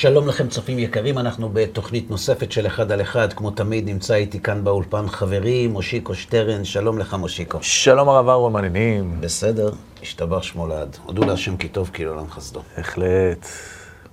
שלום 0.00 0.28
לכם 0.28 0.48
צופים 0.48 0.78
יקרים, 0.78 1.18
אנחנו 1.18 1.48
בתוכנית 1.52 2.10
נוספת 2.10 2.52
של 2.52 2.66
אחד 2.66 2.92
על 2.92 3.02
אחד, 3.02 3.32
כמו 3.32 3.50
תמיד 3.50 3.88
נמצא 3.88 4.14
איתי 4.14 4.40
כאן 4.40 4.64
באולפן 4.64 5.08
חברי 5.08 5.66
מושיקו 5.66 6.14
שטרן, 6.14 6.64
שלום 6.64 6.98
לך 6.98 7.14
מושיקו. 7.14 7.58
שלום 7.62 8.08
הרב 8.08 8.28
אהרון, 8.28 8.52
מעניינים. 8.52 9.20
בסדר, 9.20 9.70
השתבח 10.02 10.42
שמו 10.42 10.66
לעד. 10.66 10.96
הודו 11.04 11.24
להשם 11.24 11.56
כי 11.56 11.68
טוב 11.68 11.90
כי 11.92 12.04
לעולם 12.04 12.30
חסדו. 12.30 12.62
בהחלט. 12.76 13.46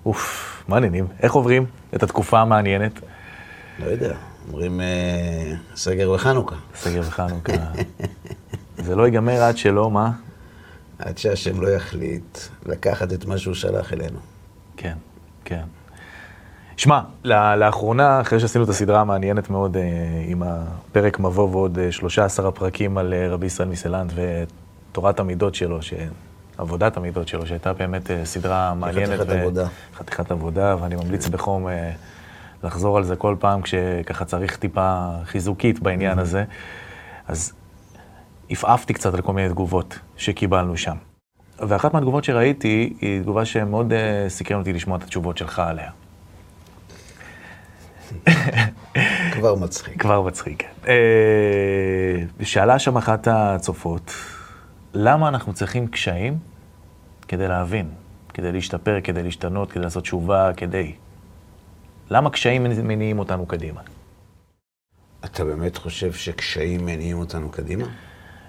אוף, 0.06 0.64
מעניינים. 0.68 1.08
איך 1.20 1.34
עוברים 1.34 1.66
את 1.96 2.04
התקופה 2.04 2.40
המעניינת? 2.40 3.00
לא 3.80 3.86
יודע, 3.86 4.16
אומרים 4.48 4.82
אה, 4.82 5.54
סגר 5.76 6.12
וחנוכה. 6.12 6.56
סגר 6.76 7.02
וחנוכה. 7.02 7.54
זה 8.86 8.96
לא 8.96 9.04
ייגמר 9.04 9.42
עד 9.42 9.58
שלא, 9.58 9.92
מה? 9.92 10.12
עד 11.00 11.18
שהשם 11.18 11.62
לא 11.62 11.68
יחליט 11.68 12.38
לקחת 12.66 13.14
את 13.14 13.26
מה 13.26 13.38
שהוא 13.38 13.54
שלח 13.54 13.94
אלינו. 13.94 14.20
כן, 14.78 14.96
כן. 15.46 15.64
שמע, 16.78 17.02
לאחרונה, 17.58 18.22
אחרי 18.22 18.40
שעשינו 18.40 18.64
את 18.64 18.70
הסדרה 18.70 19.02
המעניינת 19.02 19.50
מאוד 19.50 19.78
אה, 19.78 19.84
עם 20.28 20.44
הפרק 20.44 21.20
מבוא 21.20 21.50
ועוד 21.52 21.80
13 21.90 22.46
אה, 22.46 22.50
הפרקים 22.50 22.98
על 22.98 23.14
אה, 23.14 23.30
רבי 23.30 23.46
ישראל 23.46 23.68
מסלנט 23.68 24.12
ותורת 24.16 25.20
המידות 25.20 25.56
שלו, 25.56 25.82
ש... 25.82 25.94
עבודת 26.58 26.98
המידות 26.98 27.28
שלו, 27.28 27.46
שהייתה 27.46 27.74
באמת 27.74 28.12
סדרה 28.24 28.74
מעניינת. 28.74 29.20
חתיכת 29.20 29.30
ו... 29.30 29.40
עבודה. 29.40 29.68
חתיכת 29.96 30.32
עבודה, 30.32 30.76
ואני 30.82 30.96
ממליץ 30.96 31.28
בחום 31.28 31.68
לחזור 32.64 32.98
על 32.98 33.04
זה 33.04 33.16
כל 33.16 33.36
פעם 33.40 33.62
כשככה 33.62 34.26
צריך 34.26 34.58
טיפה 34.58 35.10
חיזוקית 35.24 35.80
בעניין 35.80 36.18
mm-hmm. 36.18 36.22
הזה. 36.22 36.44
אז 37.28 37.54
עפעפתי 38.50 38.94
קצת 38.94 39.14
על 39.14 39.22
כל 39.22 39.34
מיני 39.34 39.50
תגובות 39.50 40.00
שקיבלנו 40.18 40.78
שם. 40.78 40.96
ואחת 41.60 41.94
מהתגובות 41.94 42.24
שראיתי 42.24 42.94
היא 43.02 43.22
תגובה 43.22 43.46
שמאוד 43.46 43.94
סקרן 44.28 44.60
אותי 44.60 44.74
לשמוע 44.74 44.98
את 44.98 45.04
התשובות 45.04 45.38
שלך 45.38 45.60
עליה. 45.60 45.90
כבר 49.32 49.56
מצחיק. 49.56 50.02
כבר 50.02 50.22
מצחיק, 50.22 50.64
כן. 50.64 50.92
Uh, 52.42 52.46
שאלה 52.46 52.80
שם 52.80 52.98
אחת 52.98 53.28
הצופות, 53.32 54.14
למה 54.94 55.28
אנחנו 55.28 55.54
צריכים 55.54 55.88
קשיים 55.88 56.38
כדי 57.28 57.48
להבין, 57.48 57.90
כדי 58.34 58.52
להשתפר, 58.52 59.02
כדי 59.04 59.24
להשתנות, 59.24 59.72
כדי 59.72 59.84
לעשות 59.84 60.04
תשובה, 60.04 60.52
כדי... 60.58 60.94
למה 62.10 62.30
קשיים 62.30 62.64
מניעים 62.64 63.20
אותנו 63.20 63.46
קדימה? 63.46 63.82
אתה 65.26 65.46
באמת 65.46 65.78
חושב 65.78 66.14
שקשיים 66.14 66.86
מניעים 66.86 67.18
אותנו 67.20 67.50
קדימה? 67.50 67.86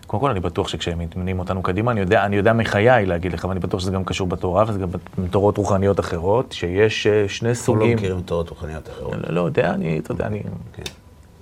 קודם 0.07 0.21
כל, 0.21 0.31
אני 0.31 0.41
בטוח 0.41 0.69
שכשהם 0.69 0.99
מתמנים 0.99 1.39
אותנו 1.39 1.63
קדימה, 1.63 1.91
אני 1.93 2.01
יודע, 2.01 2.25
אני 2.25 2.37
יודע 2.37 2.53
מחיי 2.53 3.07
להגיד 3.07 3.33
לך, 3.33 3.45
ואני 3.45 3.61
בטוח 3.61 3.81
שזה 3.81 3.91
גם 3.91 4.05
קשור 4.05 4.27
בתורה, 4.27 4.65
וזה 4.69 4.79
גם 4.79 4.89
בתורות 5.19 5.59
רוחניות 5.59 6.01
אחרות, 6.01 6.53
שיש 6.53 7.07
אה, 7.07 7.29
שני 7.29 7.55
סוגים... 7.55 7.83
אנחנו 7.83 7.95
לא 7.95 8.03
מכירים 8.03 8.21
תורות 8.21 8.49
רוחניות 8.49 8.89
אחרות. 8.89 9.15
לא, 9.15 9.35
לא 9.35 9.41
יודע, 9.41 9.71
אני, 9.71 9.99
אתה 9.99 10.13
יודע, 10.13 10.27
אני... 10.27 10.43
כן. 10.73 10.83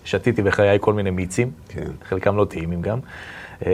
שתיתי 0.05 0.43
בחיי 0.43 0.79
כל 0.81 0.93
מיני 0.93 1.11
מיצים, 1.11 1.51
כן. 1.69 1.91
חלקם 2.09 2.37
לא 2.37 2.45
טעימים 2.45 2.83
גם. 2.83 2.99
אה, 3.67 3.73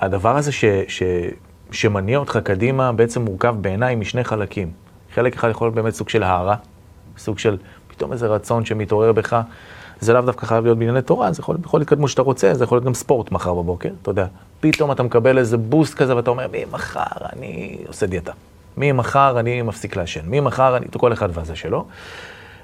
והדבר 0.00 0.36
הזה 0.36 0.52
ש, 0.52 0.64
ש, 0.88 1.02
שמניע 1.70 2.18
אותך 2.18 2.38
קדימה 2.44 2.92
בעצם 2.92 3.22
מורכב 3.22 3.54
בעיניי 3.60 3.94
משני 3.94 4.24
חלקים. 4.24 4.70
חלק 5.14 5.34
אחד 5.34 5.50
יכול 5.50 5.66
להיות 5.66 5.74
באמת 5.74 5.94
סוג 5.94 6.08
של 6.08 6.22
הערה, 6.22 6.56
סוג 7.18 7.38
של 7.38 7.56
פתאום 7.88 8.12
איזה 8.12 8.26
רצון 8.26 8.64
שמתעורר 8.64 9.12
בך. 9.12 9.42
זה 10.00 10.12
לאו 10.12 10.22
דווקא 10.22 10.46
חייב 10.46 10.64
להיות 10.64 10.78
בענייני 10.78 11.02
תורה, 11.02 11.32
זה 11.32 11.40
יכול, 11.40 11.56
יכול 11.64 11.84
כמו 11.84 12.08
שאתה 12.08 12.22
רוצה, 12.22 12.54
זה 12.54 12.64
יכול 12.64 12.76
להיות 12.76 12.84
גם 12.84 12.94
ספורט 12.94 13.32
מחר 13.32 13.54
בבוקר, 13.54 13.90
אתה 14.02 14.10
יודע. 14.10 14.26
פתאום 14.60 14.92
אתה 14.92 15.02
מקבל 15.02 15.38
איזה 15.38 15.56
בוסט 15.56 15.94
כזה 15.94 16.16
ואתה 16.16 16.30
אומר, 16.30 16.46
ממחר 16.52 17.26
אני 17.32 17.78
עושה 17.86 18.06
דיאטה. 18.06 18.32
ממחר 18.76 19.40
אני 19.40 19.62
מפסיק 19.62 19.96
לעשן. 19.96 20.20
ממחר 20.24 20.76
אני, 20.76 20.86
כל 20.98 21.12
אחד 21.12 21.28
והזה 21.32 21.56
שלו. 21.56 21.84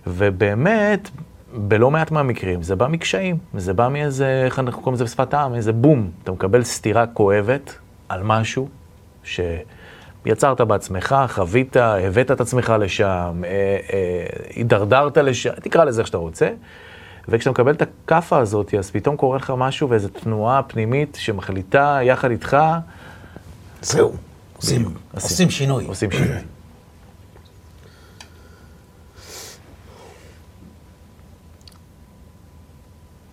ובאמת, 0.06 1.10
בלא 1.56 1.90
מעט 1.90 2.10
מהמקרים, 2.10 2.62
זה 2.62 2.76
בא 2.76 2.86
מקשיים. 2.86 3.38
זה 3.54 3.74
בא 3.74 3.88
מאיזה, 3.88 4.42
איך 4.44 4.58
אנחנו 4.58 4.82
קוראים 4.82 4.94
לזה 4.94 5.04
בשפת 5.04 5.34
העם, 5.34 5.54
איזה 5.54 5.72
בום. 5.72 6.10
אתה 6.22 6.32
מקבל 6.32 6.64
סתירה 6.64 7.06
כואבת 7.06 7.78
על 8.08 8.22
משהו 8.22 8.68
ש... 9.24 9.40
יצרת 10.26 10.60
בעצמך, 10.60 11.16
חווית, 11.28 11.76
הבאת 11.76 12.30
את 12.30 12.40
עצמך 12.40 12.74
לשם, 12.80 13.42
הידרדרת 14.54 15.16
לשם, 15.16 15.50
תקרא 15.62 15.84
לזה 15.84 16.00
איך 16.00 16.06
שאתה 16.06 16.18
רוצה, 16.18 16.48
וכשאתה 17.28 17.50
מקבל 17.50 17.72
את 17.72 17.82
הכאפה 17.82 18.38
הזאת, 18.38 18.74
אז 18.74 18.90
פתאום 18.90 19.16
קורה 19.16 19.36
לך 19.36 19.52
משהו 19.56 19.90
ואיזו 19.90 20.08
תנועה 20.08 20.62
פנימית 20.62 21.16
שמחליטה 21.20 21.98
יחד 22.02 22.30
איתך... 22.30 22.56
זהו, 23.82 24.12
עושים, 24.56 24.94
עושים 25.14 25.50
שינוי. 25.50 25.86
עושים 25.86 26.10
שינוי. 26.10 26.38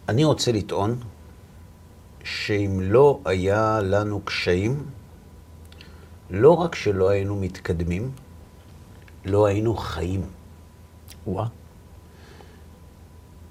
אני 0.09 0.23
רוצה 0.23 0.51
לטעון 0.51 0.99
שאם 2.23 2.79
לא 2.81 3.19
היה 3.25 3.79
לנו 3.81 4.21
קשיים, 4.25 4.83
לא 6.29 6.51
רק 6.57 6.75
שלא 6.75 7.09
היינו 7.09 7.35
מתקדמים, 7.35 8.11
לא 9.25 9.45
היינו 9.45 9.75
חיים. 9.75 10.21
וואה. 11.27 11.45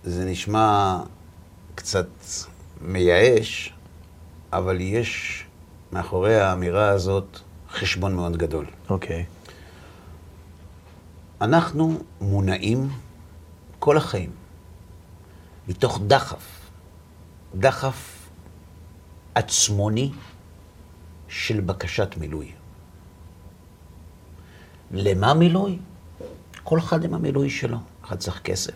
זה 0.05 0.25
נשמע 0.25 0.99
קצת 1.75 2.09
מייאש, 2.81 3.75
אבל 4.53 4.81
יש 4.81 5.45
מאחורי 5.93 6.41
האמירה 6.41 6.89
הזאת 6.89 7.39
חשבון 7.71 8.15
מאוד 8.15 8.37
גדול. 8.37 8.67
אוקיי. 8.91 9.25
Okay. 9.25 9.51
אנחנו 11.41 11.99
מונעים 12.21 12.89
כל 13.79 13.97
החיים 13.97 14.31
מתוך 15.69 16.01
דחף, 16.07 16.71
דחף 17.55 18.29
עצמוני 19.35 20.11
של 21.29 21.61
בקשת 21.61 22.17
מילוי. 22.17 22.53
למה 24.91 25.35
מילוי? 25.35 25.79
כל 26.65 26.79
אחד 26.79 27.05
עם 27.05 27.15
המילוי 27.15 27.51
שלו. 27.51 27.79
אחד 28.05 28.19
צריך 28.19 28.41
כסף, 28.43 28.75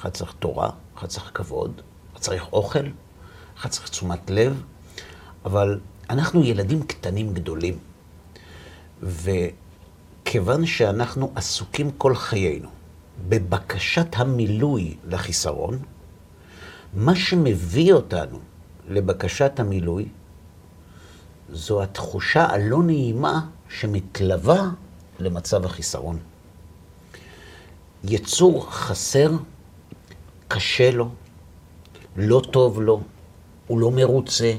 אחד 0.00 0.10
צריך 0.10 0.32
תורה, 0.38 0.70
אחד 0.98 1.08
צריך 1.08 1.30
כבוד, 1.34 1.80
אחד 2.12 2.20
צריך 2.20 2.52
אוכל, 2.52 2.86
אחד 3.58 3.68
צריך 3.68 3.88
תשומת 3.88 4.30
לב, 4.30 4.62
אבל 5.44 5.80
אנחנו 6.10 6.44
ילדים 6.44 6.82
קטנים 6.82 7.34
גדולים, 7.34 7.78
וכיוון 9.02 10.66
שאנחנו 10.66 11.32
עסוקים 11.34 11.90
כל 11.90 12.14
חיינו 12.14 12.68
בבקשת 13.28 14.06
המילוי 14.16 14.96
לחיסרון, 15.04 15.78
מה 16.94 17.16
שמביא 17.16 17.92
אותנו 17.92 18.38
לבקשת 18.88 19.60
המילוי 19.60 20.08
זו 21.52 21.82
התחושה 21.82 22.46
הלא 22.46 22.82
נעימה 22.82 23.40
שמתלווה 23.68 24.70
למצב 25.18 25.64
החיסרון. 25.64 26.18
יצור 28.04 28.72
חסר 28.72 29.30
קשה 30.48 30.90
לו, 30.90 31.08
לא 32.16 32.42
טוב 32.50 32.80
לו, 32.80 33.00
הוא 33.66 33.80
לא 33.80 33.90
מרוצה. 33.90 34.52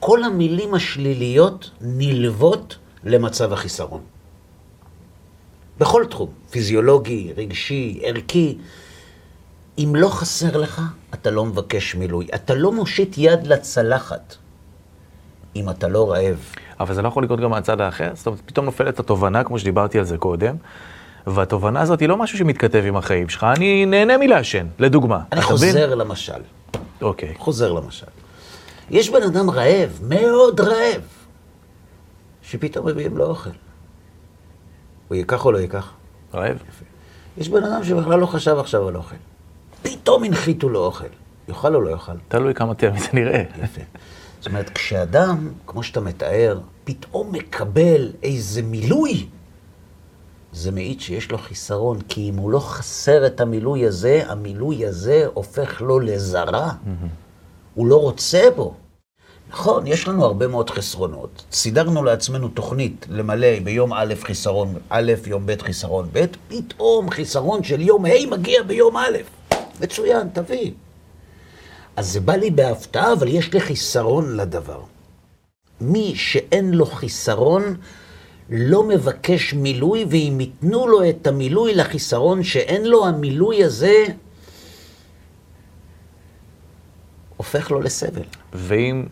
כל 0.00 0.24
המילים 0.24 0.74
השליליות 0.74 1.70
נלוות 1.80 2.76
למצב 3.04 3.52
החיסרון. 3.52 4.00
בכל 5.78 6.04
תחום, 6.10 6.30
פיזיולוגי, 6.50 7.32
רגשי, 7.36 8.00
ערכי. 8.02 8.58
אם 9.78 9.92
לא 9.96 10.08
חסר 10.08 10.56
לך, 10.56 10.82
אתה 11.14 11.30
לא 11.30 11.44
מבקש 11.44 11.94
מילוי. 11.94 12.26
אתה 12.34 12.54
לא 12.54 12.72
מושיט 12.72 13.14
יד 13.18 13.46
לצלחת 13.46 14.36
אם 15.56 15.70
אתה 15.70 15.88
לא 15.88 16.10
רעב. 16.10 16.54
אבל 16.80 16.94
זה 16.94 17.02
לא 17.02 17.08
יכול 17.08 17.24
לקרות 17.24 17.40
גם 17.40 17.50
מהצד 17.50 17.80
האחר? 17.80 18.10
זאת 18.14 18.26
אומרת, 18.26 18.40
פתאום 18.46 18.64
נופלת 18.64 18.98
התובנה, 18.98 19.44
כמו 19.44 19.58
שדיברתי 19.58 19.98
על 19.98 20.04
זה 20.04 20.18
קודם, 20.18 20.56
והתובנה 21.26 21.80
הזאת 21.80 22.00
היא 22.00 22.08
לא 22.08 22.16
משהו 22.16 22.38
שמתכתב 22.38 22.82
עם 22.86 22.96
החיים 22.96 23.28
שלך, 23.28 23.46
אני 23.56 23.86
נהנה 23.86 24.18
מלעשן, 24.18 24.66
לדוגמה. 24.78 25.20
אני 25.32 25.42
חוזר 25.42 25.88
בין? 25.88 25.98
למשל. 25.98 26.32
אוקיי. 27.02 27.34
חוזר 27.38 27.72
למשל. 27.72 28.06
יש 28.90 29.10
בן 29.10 29.22
אדם 29.22 29.50
רעב, 29.50 29.98
מאוד 30.02 30.60
רעב, 30.60 31.02
שפתאום 32.42 32.86
מביאים 32.86 33.16
לו 33.16 33.26
אוכל. 33.26 33.50
הוא 35.08 35.16
ייקח 35.16 35.44
או 35.44 35.52
לא 35.52 35.58
ייקח? 35.58 35.90
רעב. 36.34 36.56
יפה. 36.56 36.84
יש 37.38 37.48
בן 37.48 37.64
אדם 37.64 37.84
שבכלל 37.84 38.18
לא 38.18 38.26
חשב 38.26 38.56
עכשיו 38.58 38.88
על 38.88 38.96
אוכל. 38.96 39.16
פתאום 39.82 40.24
הנחיתו 40.24 40.68
לו 40.68 40.84
אוכל. 40.84 41.04
יאכל 41.48 41.74
או 41.74 41.80
לא 41.80 41.90
יאכל? 41.90 42.12
תלוי 42.28 42.54
כמה 42.54 42.74
תהיה 42.74 42.90
מזה 42.90 43.08
נראה. 43.12 43.42
יפה. 43.62 43.80
זאת 44.40 44.46
אומרת, 44.46 44.70
כשאדם, 44.70 45.48
כמו 45.66 45.82
שאתה 45.82 46.00
מתאר, 46.00 46.60
פתאום 46.84 47.32
מקבל 47.32 48.12
איזה 48.22 48.62
מילוי, 48.62 49.26
זה 50.52 50.70
מעיד 50.70 51.00
שיש 51.00 51.30
לו 51.30 51.38
חיסרון, 51.38 52.00
כי 52.00 52.30
אם 52.30 52.36
הוא 52.36 52.50
לא 52.50 52.58
חסר 52.58 53.26
את 53.26 53.40
המילוי 53.40 53.86
הזה, 53.86 54.22
המילוי 54.26 54.86
הזה 54.86 55.26
הופך 55.34 55.80
לו 55.80 56.00
לזרה. 56.00 56.70
Mm-hmm. 56.70 57.06
הוא 57.74 57.86
לא 57.86 57.96
רוצה 58.00 58.48
בו. 58.56 58.74
נכון, 59.50 59.86
יש 59.86 60.08
לנו 60.08 60.24
הרבה 60.24 60.46
מאוד 60.46 60.70
חסרונות. 60.70 61.44
סידרנו 61.52 62.04
לעצמנו 62.04 62.48
תוכנית 62.48 63.06
למלא 63.08 63.60
ביום 63.64 63.92
א' 63.92 64.14
חיסרון 64.22 64.74
א', 64.88 65.12
יום 65.26 65.46
ב' 65.46 65.62
חיסרון 65.62 66.08
ב', 66.12 66.24
פתאום 66.48 67.10
חיסרון 67.10 67.62
של 67.62 67.80
יום 67.80 68.04
ה' 68.04 68.26
מגיע 68.30 68.62
ביום 68.62 68.96
א'. 68.96 69.18
מצוין, 69.80 70.28
תביא. 70.32 70.72
אז 71.96 72.12
זה 72.12 72.20
בא 72.20 72.32
לי 72.32 72.50
בהפתעה, 72.50 73.12
אבל 73.12 73.28
יש 73.28 73.52
לי 73.52 73.60
חיסרון 73.60 74.36
לדבר. 74.36 74.80
מי 75.80 76.12
שאין 76.16 76.70
לו 76.70 76.86
חיסרון, 76.86 77.76
לא 78.50 78.82
מבקש 78.88 79.54
מילוי, 79.54 80.04
ואם 80.10 80.36
ייתנו 80.40 80.88
לו 80.88 81.08
את 81.08 81.26
המילוי 81.26 81.74
לחיסרון 81.74 82.42
שאין 82.42 82.84
לו, 82.86 83.06
המילוי 83.06 83.64
הזה 83.64 84.04
הופך 87.36 87.70
לו 87.70 87.80
לסבל. 87.80 88.22
ואם, 88.52 89.06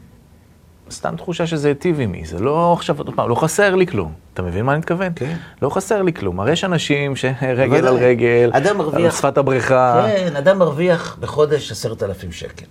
סתם 0.91 1.17
תחושה 1.17 1.47
שזה 1.47 1.69
היטיב 1.69 1.99
עימי, 2.00 2.25
זה 2.27 2.38
לא 2.38 2.73
עכשיו, 2.73 2.99
עוד 2.99 3.11
פעם, 3.17 3.29
לא 3.29 3.35
חסר 3.35 3.75
לי 3.75 3.87
כלום. 3.87 4.12
אתה 4.35 4.43
מבין 4.43 4.65
מה 4.65 4.73
אני 4.73 4.79
מתכוון? 4.79 5.12
כן. 5.17 5.37
לא 5.62 5.71
חסר 5.71 6.03
לי 6.03 6.12
כלום. 6.12 6.41
הרי 6.41 6.53
יש 6.53 6.65
אנשים 6.65 7.17
שרגל 7.17 7.61
על 7.75 7.81
בוודאי. 7.81 8.05
רגל, 8.06 8.50
אדם 8.53 8.79
מרוויח- 8.79 9.05
על 9.05 9.11
שפת 9.11 9.38
הבריכה. 9.38 10.06
כן, 10.06 10.37
אדם 10.37 10.59
מרוויח 10.59 11.17
בחודש 11.21 11.73
עשרת 11.73 12.03
אלפים 12.03 12.32
שקל. 12.32 12.67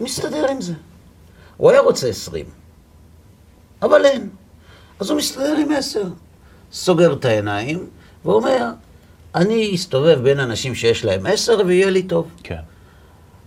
מסתדר 0.00 0.46
עם 0.50 0.60
זה. 0.60 0.72
הוא 1.56 1.70
היה 1.70 1.80
רוצה 1.80 2.08
עשרים, 2.08 2.46
אבל 3.82 4.04
אין. 4.04 4.28
אז 5.00 5.10
הוא 5.10 5.18
מסתדר 5.18 5.56
עם 5.56 5.72
עשר. 5.72 6.04
סוגר 6.72 7.12
את 7.12 7.24
העיניים 7.24 7.90
ואומר, 8.24 8.70
אני 9.34 9.74
אסתובב 9.74 10.20
בין 10.22 10.40
אנשים 10.40 10.74
שיש 10.74 11.04
להם 11.04 11.26
עשר 11.26 11.58
ויהיה 11.66 11.90
לי 11.90 12.02
טוב. 12.02 12.30
כן. 12.42 12.60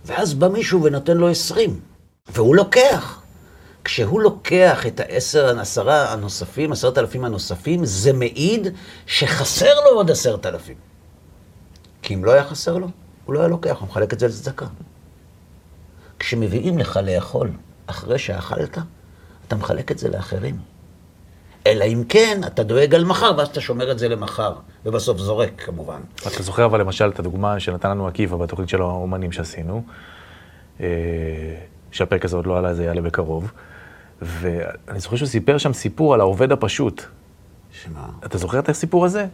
ואז 0.04 0.34
בא 0.34 0.48
מישהו 0.48 0.82
ונותן 0.82 1.16
לו 1.16 1.28
עשרים, 1.28 1.80
והוא 2.28 2.56
לוקח. 2.56 3.20
כשהוא 3.84 4.20
לוקח 4.20 4.86
את 4.86 5.00
העשר, 5.00 5.60
עשרה 5.60 6.12
הנוספים, 6.12 6.72
עשרת 6.72 6.98
אלפים 6.98 7.24
הנוספים, 7.24 7.84
זה 7.84 8.12
מעיד 8.12 8.68
שחסר 9.06 9.74
לו 9.84 9.96
עוד 9.96 10.10
עשרת 10.10 10.46
אלפים. 10.46 10.76
כי 12.02 12.14
אם 12.14 12.24
לא 12.24 12.32
היה 12.32 12.44
חסר 12.44 12.78
לו, 12.78 12.88
הוא 13.24 13.34
לא 13.34 13.40
היה 13.40 13.48
לוקח, 13.48 13.76
הוא 13.80 13.88
מחלק 13.88 14.12
את 14.12 14.18
זה 14.18 14.28
לצדקה. 14.28 14.66
כשמביאים 16.18 16.78
לך 16.78 17.00
לאכול 17.02 17.50
אחרי 17.86 18.18
שאכלת, 18.18 18.78
אתה 19.46 19.56
מחלק 19.56 19.92
את 19.92 19.98
זה 19.98 20.08
לאחרים. 20.08 20.73
אלא 21.66 21.84
אם 21.84 22.02
כן, 22.08 22.40
אתה 22.46 22.62
דואג 22.62 22.94
על 22.94 23.04
מחר, 23.04 23.32
ואז 23.36 23.48
אתה 23.48 23.60
שומר 23.60 23.92
את 23.92 23.98
זה 23.98 24.08
למחר, 24.08 24.52
ובסוף 24.86 25.18
זורק, 25.18 25.50
כמובן. 25.56 26.00
אתה 26.26 26.42
זוכר 26.42 26.64
אבל 26.64 26.80
למשל 26.80 27.08
את 27.08 27.18
הדוגמה 27.18 27.60
שנתן 27.60 27.90
לנו 27.90 28.06
עקיבא 28.06 28.36
בתוכנית 28.36 28.68
של 28.68 28.80
האומנים 28.80 29.32
שעשינו, 29.32 29.82
אה, 30.80 30.86
שהפרק 31.90 32.24
הזה 32.24 32.36
עוד 32.36 32.46
לא 32.46 32.58
עלה, 32.58 32.74
זה 32.74 32.84
יעלה 32.84 33.00
בקרוב, 33.00 33.52
ואני 34.22 35.00
זוכר 35.00 35.16
שהוא 35.16 35.28
סיפר 35.28 35.58
שם 35.58 35.72
סיפור 35.72 36.14
על 36.14 36.20
העובד 36.20 36.52
הפשוט. 36.52 37.02
שמה? 37.72 38.06
אתה 38.24 38.38
זוכר 38.38 38.58
את 38.58 38.68
הסיפור 38.68 39.04
הזה? 39.04 39.26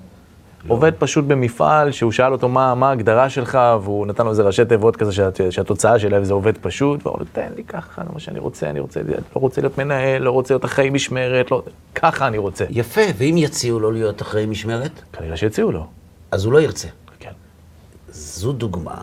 עובד 0.68 0.92
פשוט 0.98 1.24
במפעל, 1.24 1.92
שהוא 1.92 2.12
שאל 2.12 2.32
אותו 2.32 2.48
מה, 2.48 2.74
מה 2.74 2.88
ההגדרה 2.88 3.30
שלך, 3.30 3.58
והוא 3.82 4.06
נתן 4.06 4.24
לו 4.24 4.30
איזה 4.30 4.42
ראשי 4.42 4.64
תיבות 4.64 4.96
כזה 4.96 5.12
שאת, 5.12 5.40
שהתוצאה 5.50 5.98
שלהם 5.98 6.24
זה 6.24 6.32
עובד 6.32 6.58
פשוט, 6.58 7.00
והוא 7.02 7.12
אומר 7.12 7.24
לו, 7.24 7.26
תן 7.32 7.52
לי 7.56 7.64
ככה, 7.64 8.02
זה 8.06 8.10
מה 8.12 8.20
שאני 8.20 8.38
רוצה, 8.38 8.70
אני 8.70 8.80
רוצה, 8.80 9.00
לא 9.06 9.40
רוצה 9.40 9.60
להיות 9.60 9.78
מנהל, 9.78 10.22
לא 10.22 10.30
רוצה 10.30 10.54
להיות 10.54 10.64
אחראי 10.64 10.90
משמרת, 10.90 11.50
לא, 11.50 11.62
ככה 11.94 12.26
אני 12.26 12.38
רוצה. 12.38 12.64
יפה, 12.70 13.00
ואם 13.16 13.34
יציעו 13.38 13.80
לו 13.80 13.90
להיות 13.90 14.22
אחראי 14.22 14.46
משמרת, 14.46 15.02
כנראה 15.12 15.36
שהציעו 15.36 15.72
לו. 15.72 15.86
אז 16.30 16.44
הוא 16.44 16.52
לא 16.52 16.60
ירצה. 16.60 16.88
כן. 17.18 17.32
זו 18.08 18.52
דוגמה 18.52 19.02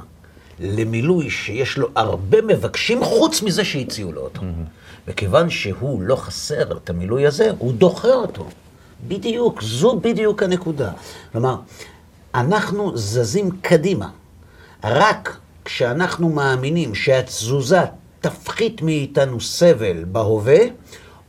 למילוי 0.59 1.29
שיש 1.29 1.77
לו 1.77 1.87
הרבה 1.95 2.41
מבקשים 2.41 3.03
חוץ 3.03 3.43
מזה 3.43 3.63
שהציעו 3.63 4.11
לו 4.11 4.21
אותו. 4.21 4.41
וכיוון 5.07 5.49
שהוא 5.49 6.01
לא 6.01 6.15
חסר 6.15 6.77
את 6.77 6.89
המילוי 6.89 7.27
הזה, 7.27 7.51
הוא 7.57 7.73
דוחה 7.73 8.13
אותו. 8.13 8.47
בדיוק, 9.07 9.61
זו 9.61 9.99
בדיוק 10.01 10.43
הנקודה. 10.43 10.91
כלומר, 11.31 11.55
אנחנו 12.35 12.97
זזים 12.97 13.49
קדימה. 13.61 14.09
רק 14.83 15.37
כשאנחנו 15.65 16.29
מאמינים 16.29 16.95
שהתזוזה 16.95 17.81
תפחית 18.21 18.81
מאיתנו 18.81 19.41
סבל 19.41 20.03
בהווה, 20.07 20.59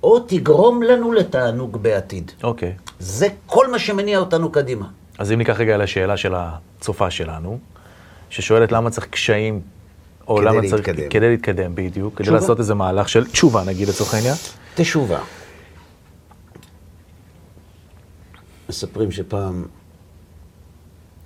או 0.02 0.20
תגרום 0.20 0.82
לנו 0.82 1.12
לתענוג 1.12 1.76
בעתיד. 1.82 2.32
אוקיי. 2.42 2.74
זה 2.98 3.28
כל 3.46 3.70
מה 3.70 3.78
שמניע 3.78 4.18
אותנו 4.18 4.52
קדימה. 4.52 4.86
אז 5.18 5.32
אם 5.32 5.38
ניקח 5.38 5.60
רגע 5.60 5.76
לשאלה 5.76 6.16
של 6.16 6.34
הצופה 6.36 7.10
שלנו, 7.10 7.58
ששואלת 8.30 8.72
למה 8.72 8.90
צריך 8.90 9.06
קשיים, 9.06 9.60
או 10.28 10.36
כדי 10.36 10.44
למה 10.44 10.60
צריך... 10.68 10.88
להתקדם. 10.88 11.08
כדי 11.10 11.28
להתקדם, 11.30 11.74
בדיוק. 11.74 12.14
כדי 12.14 12.22
תשובה. 12.22 12.40
לעשות 12.40 12.58
איזה 12.58 12.74
מהלך 12.74 13.08
של 13.08 13.26
תשובה, 13.26 13.64
נגיד, 13.64 13.88
לצורך 13.88 14.14
העניין. 14.14 14.34
תשובה. 14.74 15.18
מספרים 18.68 19.10
שפעם 19.10 19.64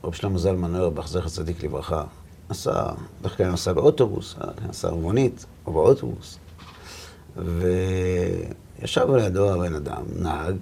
רב 0.05 0.13
שלמה 0.13 0.39
זלמן 0.39 0.75
אוירבך, 0.75 1.09
זכר 1.09 1.29
צדיק 1.29 1.65
לברכה, 1.65 2.05
נסע, 2.51 2.93
בדרך 3.21 3.37
כלל 3.37 3.53
נסע 3.53 3.73
באוטובוס, 3.73 4.37
נסע 4.69 4.91
במונית 4.91 5.47
או 5.67 5.73
באוטובוס, 5.73 6.39
וישב 7.37 9.11
לידו 9.11 9.53
הבן 9.53 9.75
אדם, 9.75 10.03
נהג, 10.17 10.57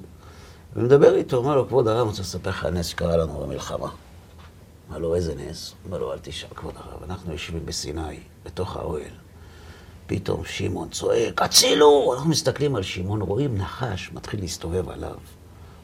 ומדבר 0.77 1.15
איתו, 1.15 1.37
אומר 1.37 1.57
לו, 1.57 1.69
כבוד 1.69 1.89
הרב, 1.89 1.99
אני 2.01 2.09
רוצה 2.09 2.23
לספר 2.23 2.51
לך 2.51 2.65
נס 2.65 2.87
שקרה 2.87 3.17
לנו 3.17 3.33
במלחמה. 3.33 3.89
אמר 4.91 4.99
לו, 4.99 5.15
איזה 5.15 5.35
נס? 5.35 5.75
אומר 5.85 5.99
לו, 5.99 6.13
אל 6.13 6.19
תשאל, 6.23 6.49
כבוד 6.55 6.75
הרב, 6.77 7.03
אנחנו 7.03 7.33
יושבים 7.33 7.67
בסיני, 7.67 8.19
בתוך 8.45 8.77
האוהל. 8.77 9.13
פתאום 10.07 10.45
שמעון 10.45 10.89
צועק, 10.89 11.43
הצילו! 11.43 12.13
אנחנו 12.15 12.31
מסתכלים 12.31 12.77
על 12.77 12.83
שמעון, 12.83 13.23
רואים 13.23 13.55
נחש 13.59 14.11
מתחיל 14.13 14.41
להסתובב 14.41 14.89
עליו. 14.89 15.17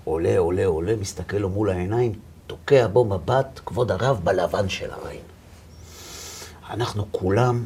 עולה, 0.06 0.38
עולה, 0.38 0.66
עולה, 0.66 0.96
מסתכל 0.96 1.36
לו 1.36 1.48
מול 1.48 1.70
העיניים, 1.70 2.12
תוקע 2.46 2.86
בו 2.86 3.04
מבט, 3.04 3.60
כבוד 3.66 3.90
הרב, 3.90 4.20
בלבן 4.24 4.68
של 4.68 4.90
העין. 4.90 5.20
אנחנו 6.70 7.06
כולם 7.10 7.64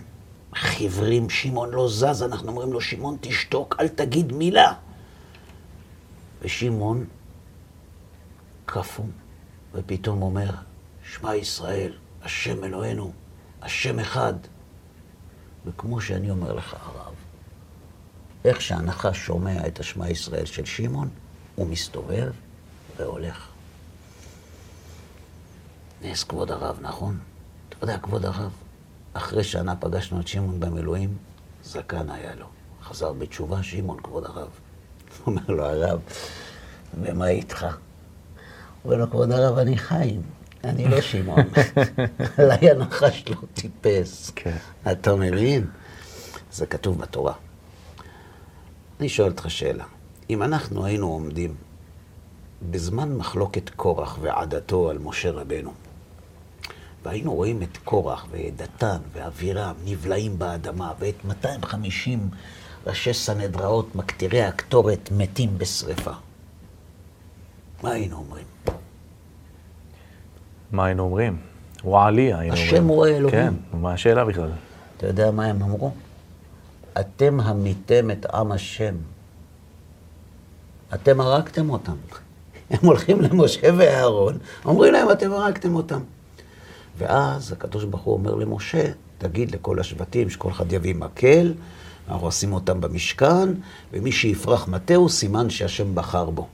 חיוורים, 0.54 1.31
שמעון 1.31 1.70
לא 1.70 1.88
זז, 1.88 2.22
אנחנו 2.22 2.48
אומרים 2.48 2.72
לו, 2.72 2.81
שמעון 2.81 3.16
תשתוק, 3.20 3.76
אל 3.81 3.88
תגיד 3.88 4.32
מילה. 4.32 4.72
ושמעון 6.42 7.04
קפוא, 8.66 9.04
ופתאום 9.75 10.22
אומר, 10.22 10.50
שמע 11.04 11.37
ישראל, 11.37 11.92
השם 12.22 12.64
אלוהינו, 12.64 13.12
השם 13.62 13.98
אחד. 13.98 14.34
וכמו 15.66 16.00
שאני 16.00 16.31
אומר 16.31 16.52
לך, 16.52 16.76
הרב, 16.81 17.14
איך 18.44 18.60
שהנחש 18.60 19.19
שומע 19.19 19.66
את 19.66 19.81
השמע 19.81 20.10
ישראל 20.10 20.44
של 20.44 20.64
שמעון, 20.64 21.09
הוא 21.61 21.69
מסתובב 21.69 22.33
והולך. 22.97 23.49
נס 26.02 26.25
כבוד 26.25 26.50
הרב, 26.50 26.79
נכון? 26.81 27.19
אתה 27.69 27.85
יודע, 27.85 27.99
כבוד 27.99 28.25
הרב, 28.25 28.52
אחרי 29.12 29.45
שנה 29.45 29.76
פגשנו 29.76 30.21
את 30.21 30.29
שמעון 30.29 30.61
במילואים, 30.61 31.17
זקן 31.64 32.11
היה 32.11 32.35
לו. 32.35 32.47
חזר 32.83 33.12
בתשובה, 33.12 33.62
שמעון, 33.62 34.00
כבוד 34.02 34.25
הרב. 34.25 34.49
אומר 35.26 35.43
לו 35.49 35.64
הרב, 35.64 36.00
ומה 37.00 37.29
איתך? 37.29 37.67
אומר 38.85 38.97
לו, 38.97 39.11
כבוד 39.11 39.33
הרב, 39.33 39.59
אני 39.59 39.79
חיים, 39.79 40.23
אני 40.64 40.88
לא 40.88 41.00
שמעון. 41.00 41.45
עליי 42.38 42.71
הנחש 42.71 43.25
לא 43.29 43.37
טיפס. 43.55 44.33
כן. 44.37 44.57
אתה 44.93 45.14
מבין? 45.14 45.67
זה 46.52 46.67
כתוב 46.67 46.99
בתורה. 46.99 47.35
אני 49.00 49.09
שואל 49.09 49.31
אותך 49.31 49.50
שאלה. 49.50 49.85
אם 50.30 50.42
אנחנו 50.42 50.84
היינו 50.84 51.06
עומדים 51.06 51.54
בזמן 52.70 53.12
מחלוקת 53.12 53.70
קורח 53.70 54.18
ועדתו 54.20 54.90
על 54.90 54.99
משה 54.99 55.30
רבנו, 55.30 55.72
והיינו 57.04 57.34
רואים 57.34 57.62
את 57.62 57.76
קורח 57.84 58.26
ואת 58.30 58.56
דתן 58.56 58.99
ואבירם 59.12 59.75
נבלעים 59.84 60.38
באדמה, 60.38 60.92
ואת 60.99 61.25
250 61.25 62.30
ראשי 62.87 63.14
סנהדראות, 63.14 63.94
מקטירי 63.94 64.42
הקטורת, 64.42 65.08
מתים 65.16 65.58
בשרפה, 65.58 66.12
מה 67.82 67.90
היינו 67.90 68.16
אומרים? 68.16 68.44
מה 70.72 70.84
היינו 70.84 71.02
אומרים? 71.02 71.37
וואלי, 71.84 72.22
היינו 72.34 72.56
אומרים. 72.56 72.75
השם 72.75 72.87
הוא 72.87 73.06
האלוהים. 73.06 73.30
כן, 73.30 73.54
מה 73.72 73.92
השאלה 73.92 74.25
בכלל? 74.25 74.50
אתה 74.96 75.06
יודע 75.06 75.30
מה 75.30 75.44
הם 75.44 75.62
אמרו? 75.62 75.90
אתם 77.00 77.40
המיתם 77.40 78.10
את 78.10 78.26
עם 78.26 78.52
השם. 78.52 78.94
אתם 80.94 81.20
הרגתם 81.20 81.70
אותם. 81.70 81.97
הם 82.70 82.78
הולכים 82.82 83.20
למשה 83.20 83.68
ואהרון, 83.78 84.38
אומרים 84.64 84.92
להם, 84.92 85.11
אתם 85.11 85.32
הרגתם 85.32 85.75
אותם. 85.75 86.00
ואז 86.99 87.52
הקדוש 87.52 87.85
ברוך 87.85 88.02
הוא 88.02 88.14
אומר 88.14 88.35
למשה, 88.35 88.90
תגיד 89.18 89.54
לכל 89.54 89.80
השבטים 89.80 90.30
שכל 90.30 90.50
אחד 90.50 90.73
יביא 90.73 90.94
מקל, 90.94 91.54
אנחנו 92.09 92.26
עושים 92.26 92.52
אותם 92.52 92.80
במשכן, 92.80 93.49
ומי 93.92 94.12
שיפרח 94.12 94.68
מטהו, 94.68 95.09
סימן 95.09 95.50
שהשם 95.50 95.94
בחר 95.94 96.30
בו. 96.30 96.47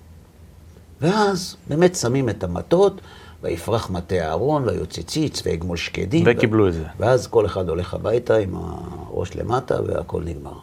ואז 1.00 1.56
באמת 1.68 1.96
שמים 1.96 2.28
את 2.28 2.44
המטות, 2.44 3.00
ויפרח 3.42 3.90
מטה 3.90 4.14
אהרון, 4.14 4.68
ויוצא 4.68 5.02
ציץ, 5.02 5.42
ויגמול 5.46 5.76
שקדים. 5.76 6.24
וקיבלו 6.26 6.68
את 6.68 6.74
זה. 6.74 6.84
ואז 6.98 7.26
כל 7.26 7.46
אחד 7.46 7.68
הולך 7.68 7.94
הביתה 7.94 8.36
עם 8.36 8.54
הראש 8.54 9.36
למטה, 9.36 9.82
והכל 9.86 10.22
נגמר. 10.24 10.58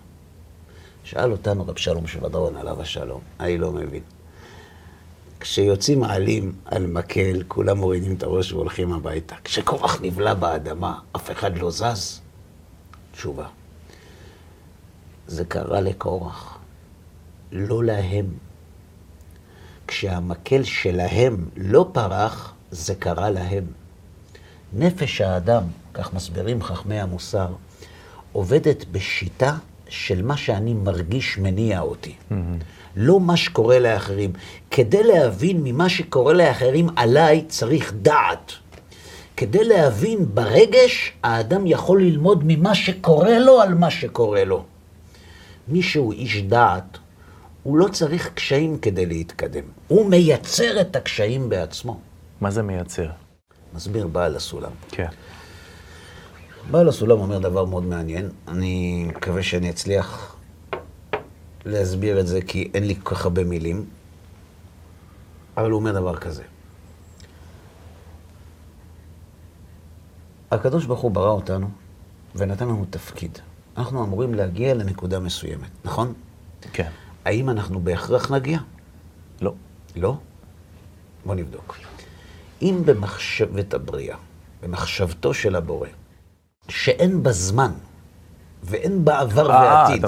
שאל 1.04 1.32
אותנו 1.32 1.68
רב 1.68 1.78
שלום 1.78 2.08
שבדרון, 2.08 2.56
עליו 2.56 2.82
השלום, 2.82 3.22
אני 3.40 3.58
לא 3.58 3.72
מבין. 3.72 4.04
כשיוצאים 5.40 6.04
עלים 6.04 6.56
על 6.66 6.88
מקל, 6.88 7.44
כולם 7.48 7.78
מורידים 7.78 8.16
את 8.16 8.24
הראש 8.24 8.54
והולכים 8.54 8.94
הביתה. 8.94 9.36
כשקורח 9.44 10.02
נבלע 10.02 10.34
באדמה, 10.34 11.00
אף 11.16 11.32
אחד 11.32 11.58
לא 11.58 11.72
זז? 11.72 12.22
תשובה. 13.12 13.48
זה 15.28 15.46
קרה 15.46 15.82
לקורח, 15.82 16.58
לא 17.52 17.84
להם. 17.84 18.26
כשהמקל 19.88 20.64
שלהם 20.64 21.50
לא 21.58 21.90
פרח, 21.94 22.54
זה 22.72 22.96
קרה 22.96 23.30
להם. 23.30 23.64
נפש 24.74 25.22
האדם, 25.22 25.64
כך 25.94 26.14
מסבירים 26.14 26.64
חכמי 26.64 27.00
המוסר, 27.00 27.48
עובדת 28.32 28.86
בשיטה 28.92 29.58
של 29.94 30.22
מה 30.22 30.38
שאני 30.38 30.74
מרגיש 30.74 31.38
מניע 31.38 31.82
אותי. 31.82 32.10
Mm-hmm. 32.10 32.34
לא 32.96 33.20
מה 33.20 33.38
שקורה 33.38 33.80
לאחרים. 33.80 34.34
כדי 34.72 35.04
להבין 35.04 35.62
ממה 35.64 35.90
שקורה 35.90 36.34
לאחרים 36.34 36.90
עליי 36.96 37.46
צריך 37.48 37.94
דעת. 38.02 38.52
כדי 39.38 39.64
להבין 39.64 40.26
ברגש, 40.34 41.14
האדם 41.24 41.68
יכול 41.68 42.02
ללמוד 42.02 42.44
ממה 42.46 42.76
שקורה 42.76 43.40
לו 43.40 43.62
על 43.62 43.74
מה 43.74 43.92
שקורה 43.92 44.44
לו. 44.44 44.64
מי 45.68 45.82
שהוא 45.82 46.14
איש 46.14 46.42
דעת, 46.42 46.98
הוא 47.64 47.78
לא 47.78 47.88
צריך 47.88 48.34
קשיים 48.34 48.78
כדי 48.78 49.06
להתקדם. 49.06 49.64
הוא 49.88 50.10
מייצר 50.10 50.82
את 50.82 50.96
הקשיים 50.96 51.50
בעצמו. 51.50 52.00
מה 52.42 52.52
זה 52.52 52.62
מייצר? 52.62 53.10
מסביר 53.74 54.08
בעל 54.08 54.36
הסולם. 54.36 54.72
כן. 54.90 55.08
בעל 56.72 56.90
הסולם 56.90 57.20
אומר 57.20 57.40
דבר 57.40 57.66
מאוד 57.66 57.84
מעניין. 57.84 58.30
אני 58.48 59.06
מקווה 59.08 59.44
שאני 59.44 59.70
אצליח 59.70 60.36
להסביר 61.66 62.20
את 62.20 62.28
זה, 62.28 62.42
כי 62.42 62.72
אין 62.74 62.88
לי 62.88 62.96
כל 63.04 63.16
כך 63.16 63.24
הרבה 63.26 63.44
מילים. 63.44 63.86
אבל 65.58 65.72
הוא 65.72 65.80
אומר 65.80 65.92
דבר 65.92 66.16
כזה. 66.16 66.44
הקדוש 70.52 70.86
ברוך 70.86 71.00
הוא 71.00 71.12
ברא 71.12 71.30
אותנו 71.30 71.70
ונתן 72.36 72.68
לנו 72.68 72.86
תפקיד. 72.90 73.40
אנחנו 73.78 74.04
אמורים 74.04 74.34
להגיע 74.34 74.74
לנקודה 74.74 75.20
מסוימת, 75.20 75.70
נכון? 75.86 76.14
כן. 76.74 76.90
האם 77.26 77.50
אנחנו 77.50 77.80
בהכרח 77.80 78.32
נגיע? 78.32 78.60
לא. 79.42 79.54
לא? 79.96 80.18
בוא 81.26 81.36
נבדוק. 81.36 81.78
אם 82.62 82.82
במחשבת 82.86 83.74
הבריאה, 83.74 84.18
במחשבתו 84.64 85.34
של 85.34 85.56
הבורא, 85.56 85.88
שאין 86.70 87.24
בה 87.24 87.32
זמן 87.32 87.72
ואין 88.64 89.06
בה 89.06 89.20
עבר 89.20 89.52
אה, 89.52 89.88
ועתיד, 89.90 90.06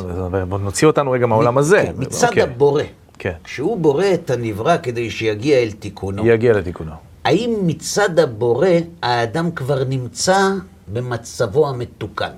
נוציא 0.59 0.88
אותנו 0.88 1.12
רגע 1.12 1.25
מהעולם 1.25 1.57
הזה. 1.57 1.83
כן, 1.85 1.93
מצד 1.97 2.27
אוקיי. 2.27 2.43
הבורא, 2.43 2.83
כן. 3.19 3.33
כשהוא 3.43 3.77
בורא 3.77 4.05
את 4.13 4.29
הנברא 4.29 4.77
כדי 4.83 5.09
שיגיע 5.09 5.57
אל 5.57 5.71
תיקונו, 5.71 6.27
יגיע 6.27 6.53
לתיקונו. 6.53 6.91
האם 7.24 7.59
מצד 7.63 8.19
הבורא 8.19 8.67
האדם 9.01 9.51
כבר 9.51 9.83
נמצא 9.83 10.50
במצבו 10.93 11.69
המתוקן? 11.69 12.31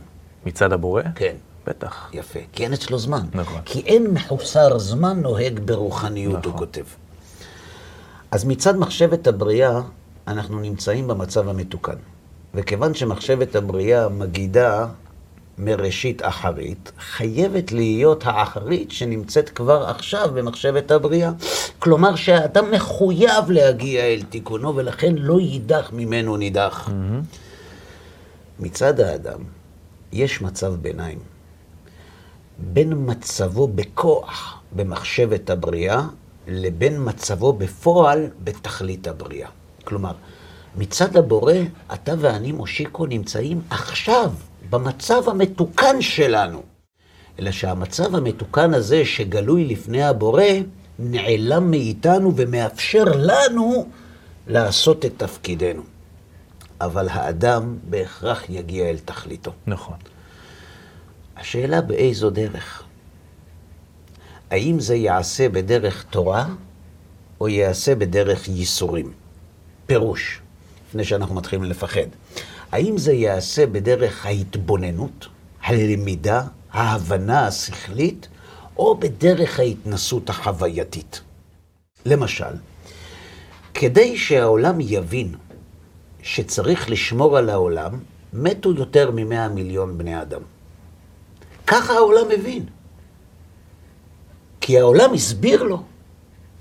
מצד 0.46 0.74
הבורא? 0.74 1.02
כן. 1.16 1.36
בטח. 1.68 2.10
יפה, 2.14 2.40
כי 2.54 2.64
אין 2.64 2.74
אצלו 2.74 3.00
זמן. 3.00 3.26
נכון. 3.34 3.62
כי 3.66 3.80
אין 3.80 4.08
מחוסר 4.14 4.80
זמן 4.80 5.20
נוהג 5.22 5.60
ברוחניות, 5.60 6.46
הוא 6.46 6.54
נכון. 6.54 6.66
כותב. 6.66 6.84
אז 8.32 8.46
מצד 8.46 8.78
מחשבת 8.78 9.28
הבריאה, 9.28 9.82
אנחנו 10.28 10.60
נמצאים 10.60 11.08
במצב 11.08 11.50
המתוקן. 11.50 11.96
וכיוון 12.58 12.94
שמחשבת 12.94 13.56
הבריאה 13.56 14.10
מגידה 14.10 14.88
מראשית 15.58 16.22
אחרית, 16.22 16.92
חייבת 17.00 17.72
להיות 17.72 18.24
האחרית 18.26 18.92
שנמצאת 18.92 19.50
כבר 19.50 19.86
עכשיו 19.88 20.30
במחשבת 20.34 20.92
הבריאה. 20.92 21.32
כלומר 21.80 22.16
שהאדם 22.16 22.72
מחויב 22.72 23.50
להגיע 23.50 24.04
אל 24.04 24.22
תיקונו, 24.30 24.76
ולכן 24.76 25.16
לא 25.18 25.40
יידח 25.40 25.90
ממנו 25.94 26.38
נידח. 26.38 26.90
מצד 28.60 29.00
האדם, 29.00 29.40
יש 30.12 30.42
מצב 30.42 30.74
ביניים. 30.82 31.20
בין 32.58 32.94
מצבו 32.96 33.68
בכוח 33.68 34.60
במחשבת 34.76 35.50
הבריאה, 35.50 36.02
לבין 36.48 37.02
מצבו 37.06 37.54
בפועל 37.54 38.28
בתכלית 38.44 39.08
הבריאה. 39.08 39.50
כלומר, 39.84 40.14
מצד 40.78 41.18
הבורא, 41.18 41.54
אתה 41.94 42.14
ואני, 42.20 42.52
מושיקו, 42.52 43.06
נמצאים 43.06 43.62
עכשיו 43.70 44.32
במצב 44.70 45.30
המתוקן 45.30 46.02
שלנו. 46.02 46.64
אלא 47.40 47.52
שהמצב 47.52 48.16
המתוקן 48.16 48.74
הזה 48.74 49.06
שגלוי 49.06 49.66
לפני 49.66 50.04
הבורא, 50.04 50.44
נעלם 51.00 51.72
מאיתנו 51.72 52.34
ומאפשר 52.36 53.04
לנו 53.04 53.90
לעשות 54.48 55.06
את 55.06 55.14
תפקידנו. 55.18 55.82
אבל 56.82 57.10
האדם 57.10 57.78
בהכרח 57.90 58.50
יגיע 58.50 58.90
אל 58.90 58.98
תכליתו. 59.06 59.52
נכון. 59.68 59.98
השאלה 61.38 61.82
באיזו 61.82 62.30
דרך. 62.30 62.84
האם 64.52 64.80
זה 64.80 64.96
ייעשה 64.96 65.50
בדרך 65.50 66.04
תורה, 66.10 66.46
או 67.42 67.48
ייעשה 67.48 67.96
בדרך 67.96 68.48
ייסורים? 68.48 69.12
פירוש, 69.86 70.42
לפני 70.88 71.04
שאנחנו 71.04 71.36
מתחילים 71.36 71.66
לפחד. 71.66 72.08
האם 72.72 72.98
זה 72.98 73.14
ייעשה 73.14 73.66
בדרך 73.66 74.26
ההתבוננות, 74.26 75.28
הלמידה, 75.64 76.44
ההבנה 76.72 77.48
השכלית, 77.48 78.28
או 78.78 78.98
בדרך 78.98 79.60
ההתנסות 79.60 80.30
החווייתית? 80.30 81.22
למשל, 82.06 82.56
כדי 83.74 84.18
שהעולם 84.18 84.78
יבין 84.80 85.36
שצריך 86.24 86.90
לשמור 86.90 87.38
על 87.38 87.50
העולם, 87.50 88.00
מתו 88.34 88.74
יותר 88.74 89.12
ממאה 89.12 89.50
מיליון 89.50 89.98
בני 89.98 90.22
אדם. 90.22 90.42
ככה 91.68 91.94
העולם 91.94 92.26
הבין. 92.34 92.66
כי 94.62 94.80
העולם 94.80 95.14
הסביר 95.14 95.64
לו, 95.64 95.84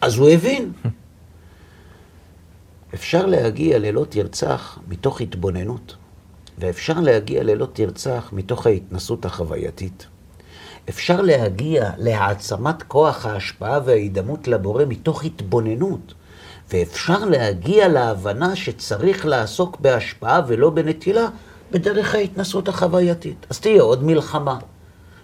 אז 0.00 0.16
הוא 0.16 0.28
הבין. 0.28 0.72
אפשר 2.96 3.26
להגיע 3.26 3.78
ללא 3.78 4.06
תרצח 4.08 4.78
מתוך 4.88 5.20
התבוננות, 5.20 5.96
ואפשר 6.58 7.00
להגיע 7.00 7.42
ללא 7.42 7.66
תרצח 7.72 8.28
מתוך 8.32 8.66
ההתנסות 8.66 9.24
החווייתית. 9.24 10.06
אפשר 10.88 11.20
להגיע 11.20 11.90
להעצמת 11.98 12.82
כוח 12.82 13.26
ההשפעה 13.26 13.80
וההידמות 13.84 14.48
לבורא 14.48 14.84
מתוך 14.88 15.24
התבוננות, 15.24 16.14
ואפשר 16.72 17.24
להגיע 17.24 17.88
להבנה 17.88 18.56
שצריך 18.56 19.26
לעסוק 19.26 19.80
בהשפעה 19.80 20.40
ולא 20.46 20.70
בנטילה 20.70 21.28
בדרך 21.70 22.14
ההתנסות 22.14 22.68
החווייתית. 22.68 23.46
אז 23.50 23.60
תהיה 23.60 23.82
עוד 23.82 24.04
מלחמה, 24.04 24.58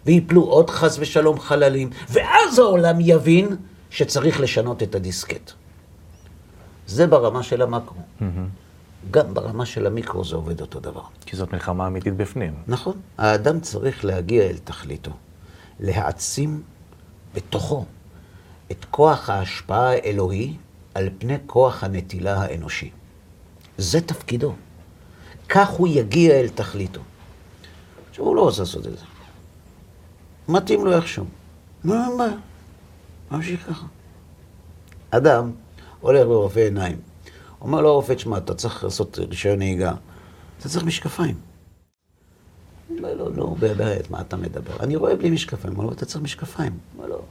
ויפלו 0.07 0.43
עוד 0.43 0.71
חס 0.71 0.97
ושלום 1.01 1.41
חללים, 1.41 1.91
ואז 2.11 2.59
העולם 2.59 2.97
יבין 3.01 3.57
שצריך 3.91 4.41
לשנות 4.41 4.83
את 4.83 4.95
הדיסקט. 4.95 5.62
זה 6.93 7.07
ברמה 7.07 7.43
של 7.43 7.63
המקרו. 7.63 8.01
גם 9.11 9.35
ברמה 9.35 9.67
של 9.67 9.87
המיקרו 9.87 10.25
זה 10.25 10.37
עובד 10.37 10.61
אותו 10.61 10.81
דבר. 10.81 11.03
כי 11.27 11.37
זאת 11.37 11.53
מלחמה 11.53 11.87
אמיתית 11.87 12.17
בפנים. 12.17 12.55
נכון. 12.67 12.97
האדם 13.19 13.61
צריך 13.61 14.05
להגיע 14.05 14.43
אל 14.43 14.59
תכליתו, 14.65 15.11
להעצים 15.81 16.63
בתוכו 17.35 17.85
את 18.71 18.85
כוח 18.91 19.31
ההשפעה 19.31 19.91
האלוהי 19.93 20.57
על 20.95 21.09
פני 21.19 21.37
כוח 21.47 21.85
הנטילה 21.85 22.43
האנושי. 22.43 22.91
זה 23.79 24.01
תפקידו. 24.01 24.55
כך 25.49 25.69
הוא 25.69 25.89
יגיע 25.89 26.41
אל 26.41 26.49
תכליתו. 26.49 27.01
עכשיו, 28.11 28.25
הוא 28.25 28.37
לא 28.37 28.41
רוצה 28.43 28.63
לעשות 28.63 28.87
את 28.87 28.99
זה. 28.99 29.05
מתאים 30.49 30.85
לו 30.85 30.93
איכשהו. 30.93 31.25
מה, 31.85 32.07
מה? 32.19 32.29
ממשיך 33.31 33.67
ככה. 33.69 33.87
אדם 35.11 35.51
הולך 36.03 36.21
לרופא 36.21 36.61
עיניים. 36.61 36.97
אומר 37.61 37.81
לו 37.81 37.89
הרופא, 37.89 38.13
תשמע, 38.13 38.39
אתה 38.39 38.55
צריך 38.55 38.85
לעשות 38.85 39.19
רישיון 39.19 39.59
נהיגה. 39.59 39.93
אתה 40.59 40.69
צריך 40.69 40.85
משקפיים. 40.85 41.35
אומר 42.91 43.15
לו, 43.15 43.29
נו, 43.29 43.57
באמת, 43.59 44.11
מה 44.11 44.21
אתה 44.21 44.37
מדבר? 44.37 44.77
אני 44.81 44.97
רואה 44.97 45.17
בלי 45.17 45.31
משקפיים. 45.31 45.75
אומר 45.75 45.85
לו, 45.85 45.93
אתה 45.93 46.07
צריך 46.07 46.23
משקפיים. 46.23 46.79
אומר 46.97 47.07
לו, 47.09 47.23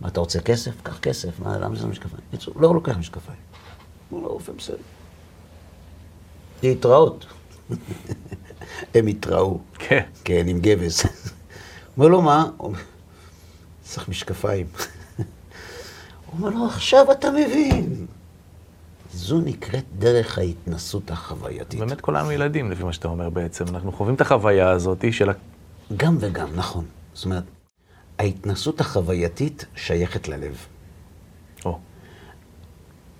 מה, 0.00 0.08
אתה 0.08 0.20
רוצה 0.20 0.40
כסף? 0.40 0.82
קח 0.82 0.98
כסף. 0.98 1.40
מה, 1.40 1.58
למה 1.58 1.76
זה 1.76 1.86
משקפיים? 1.86 2.22
בקיצור, 2.28 2.54
לא 2.60 2.74
לוקח 2.74 2.96
משקפיים. 2.96 3.38
אומר 4.12 4.22
לו, 4.22 4.32
רופא, 4.32 4.52
בסדר. 4.52 4.76
להתראות. 6.62 7.26
הם 8.94 9.06
התראו. 9.06 9.58
כן. 9.78 10.04
כן, 10.24 10.48
עם 10.48 10.60
גבס. 10.60 11.06
אומר 11.96 12.08
לו, 12.08 12.22
מה? 12.22 12.50
הוא 12.56 12.74
צריך 13.82 14.08
משקפיים. 14.08 14.66
אומר 16.38 16.50
לו, 16.50 16.66
עכשיו 16.66 17.12
אתה 17.12 17.30
מבין. 17.30 18.06
זו 19.12 19.40
נקראת 19.40 19.84
דרך 19.98 20.38
ההתנסות 20.38 21.10
החווייתית. 21.10 21.80
באמת 21.80 22.00
כולנו 22.00 22.32
ילדים, 22.32 22.70
לפי 22.70 22.82
מה 22.82 22.92
שאתה 22.92 23.08
אומר 23.08 23.30
בעצם. 23.30 23.64
אנחנו 23.68 23.92
חווים 23.92 24.14
את 24.14 24.20
החוויה 24.20 24.70
הזאת 24.70 25.04
של... 25.12 25.30
ה- 25.30 25.32
גם 25.96 26.16
וגם, 26.20 26.48
נכון. 26.54 26.84
זאת 27.14 27.24
אומרת, 27.24 27.44
ההתנסות 28.18 28.80
החווייתית 28.80 29.64
שייכת 29.76 30.28
ללב. 30.28 30.56
או, 31.64 31.78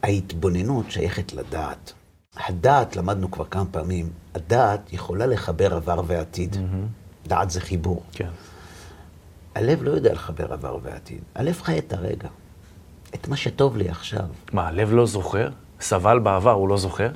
ההתבוננות 0.03 0.91
שייכת 0.91 1.33
לדעת. 1.33 1.93
הדעת, 2.37 2.97
למדנו 2.97 3.31
כבר 3.31 3.45
כמה 3.45 3.65
פעמים, 3.71 4.11
הדעת 4.35 4.93
יכולה 4.93 5.27
לחבר 5.27 5.75
עבר 5.75 6.03
ועתיד. 6.07 6.57
דעת 7.27 7.51
זה 7.51 7.61
חיבור. 7.61 8.03
כן. 8.13 8.29
הלב 9.55 9.83
לא 9.83 9.91
יודע 9.91 10.13
לחבר 10.13 10.53
עבר 10.53 10.79
ועתיד. 10.83 11.21
הלב 11.35 11.61
חי 11.63 11.79
את 11.79 11.93
הרגע, 11.93 12.29
את 13.15 13.29
מה 13.29 13.37
שטוב 13.37 13.77
לי 13.77 13.89
עכשיו. 13.89 14.25
מה, 14.53 14.69
הלב 14.69 14.93
לא 14.93 15.07
זוכר? 15.07 15.49
סבל 15.81 16.19
בעבר, 16.19 16.51
הוא 16.51 16.69
לא 16.69 16.77
זוכר? 16.77 17.09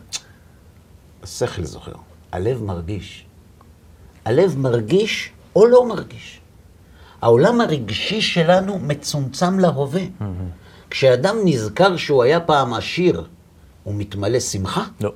השכל 1.23 1.65
זוכר. 1.65 1.93
הלב 2.33 2.63
מרגיש. 2.63 3.27
הלב 4.25 4.59
מרגיש 4.59 5.33
או 5.57 5.67
לא 5.67 5.89
מרגיש. 5.89 6.41
העולם 7.23 7.61
הרגשי 7.61 8.21
שלנו 8.21 8.79
מצומצם 8.79 9.59
להווה. 9.59 10.03
כשאדם 10.91 11.37
נזכר 11.45 11.97
שהוא 11.97 12.23
היה 12.23 12.41
פעם 12.41 12.75
עשיר, 12.75 13.27
הוא 13.85 13.95
מתמלא 13.95 14.41
שמחה? 14.41 14.85
לא. 15.01 15.13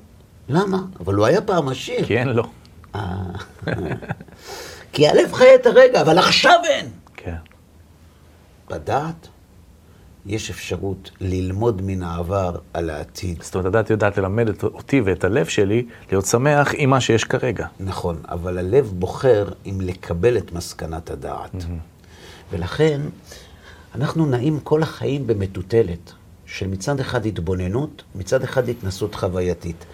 למה? 0.49 0.78
אבל 1.00 1.14
הוא 1.14 1.26
היה 1.26 1.40
פעם 1.40 1.69
עשיר. 1.69 2.04
כי 2.07 2.19
אין 2.19 2.28
לו. 2.28 2.45
אה. 2.95 3.00
כי 4.93 5.09
הלב 5.09 5.33
חי 5.33 5.54
את 5.54 5.66
הרגע, 5.66 6.00
אבל 6.00 6.19
עכשיו 6.19 6.61
אין. 6.64 6.90
כן. 7.16 7.37
בדעת 8.71 9.28
יש 10.26 10.50
אפשרות 10.50 11.11
ללמוד 11.21 11.83
מן 11.85 12.02
העבר 12.02 12.57
על 12.73 12.90
העתיד. 12.90 13.43
זאת 13.43 13.54
אומרת, 13.54 13.66
הדת 13.75 13.90
יודעת 13.90 14.19
ללמד 14.19 14.49
את- 14.49 14.62
אותי 14.64 15.00
ואת 15.00 15.25
הלב 15.25 15.47
שלי 15.47 15.87
להיות 16.11 16.26
שמח 16.26 16.73
עם 16.76 16.90
מה 16.90 17.00
שיש 17.00 17.25
כרגע. 17.25 17.66
נכון, 17.81 18.16
אבל 18.28 18.59
הלב 18.59 18.93
בוחר 18.99 19.49
אם 19.66 19.78
לקבל 19.81 20.37
את 20.38 20.52
מסקנת 20.52 21.11
הדעת. 21.11 21.54
ולכן, 22.52 23.00
אנחנו 23.95 24.26
נעים 24.26 24.61
כל 24.61 24.83
החיים 24.83 25.26
במטוטלת, 25.26 26.12
של 26.47 26.66
מצד 26.66 27.00
אחד 27.00 27.26
התבוננות, 27.26 28.02
מצד 28.14 28.43
אחד 28.43 28.69
התנסות 28.69 29.14
חווייתית. 29.14 29.85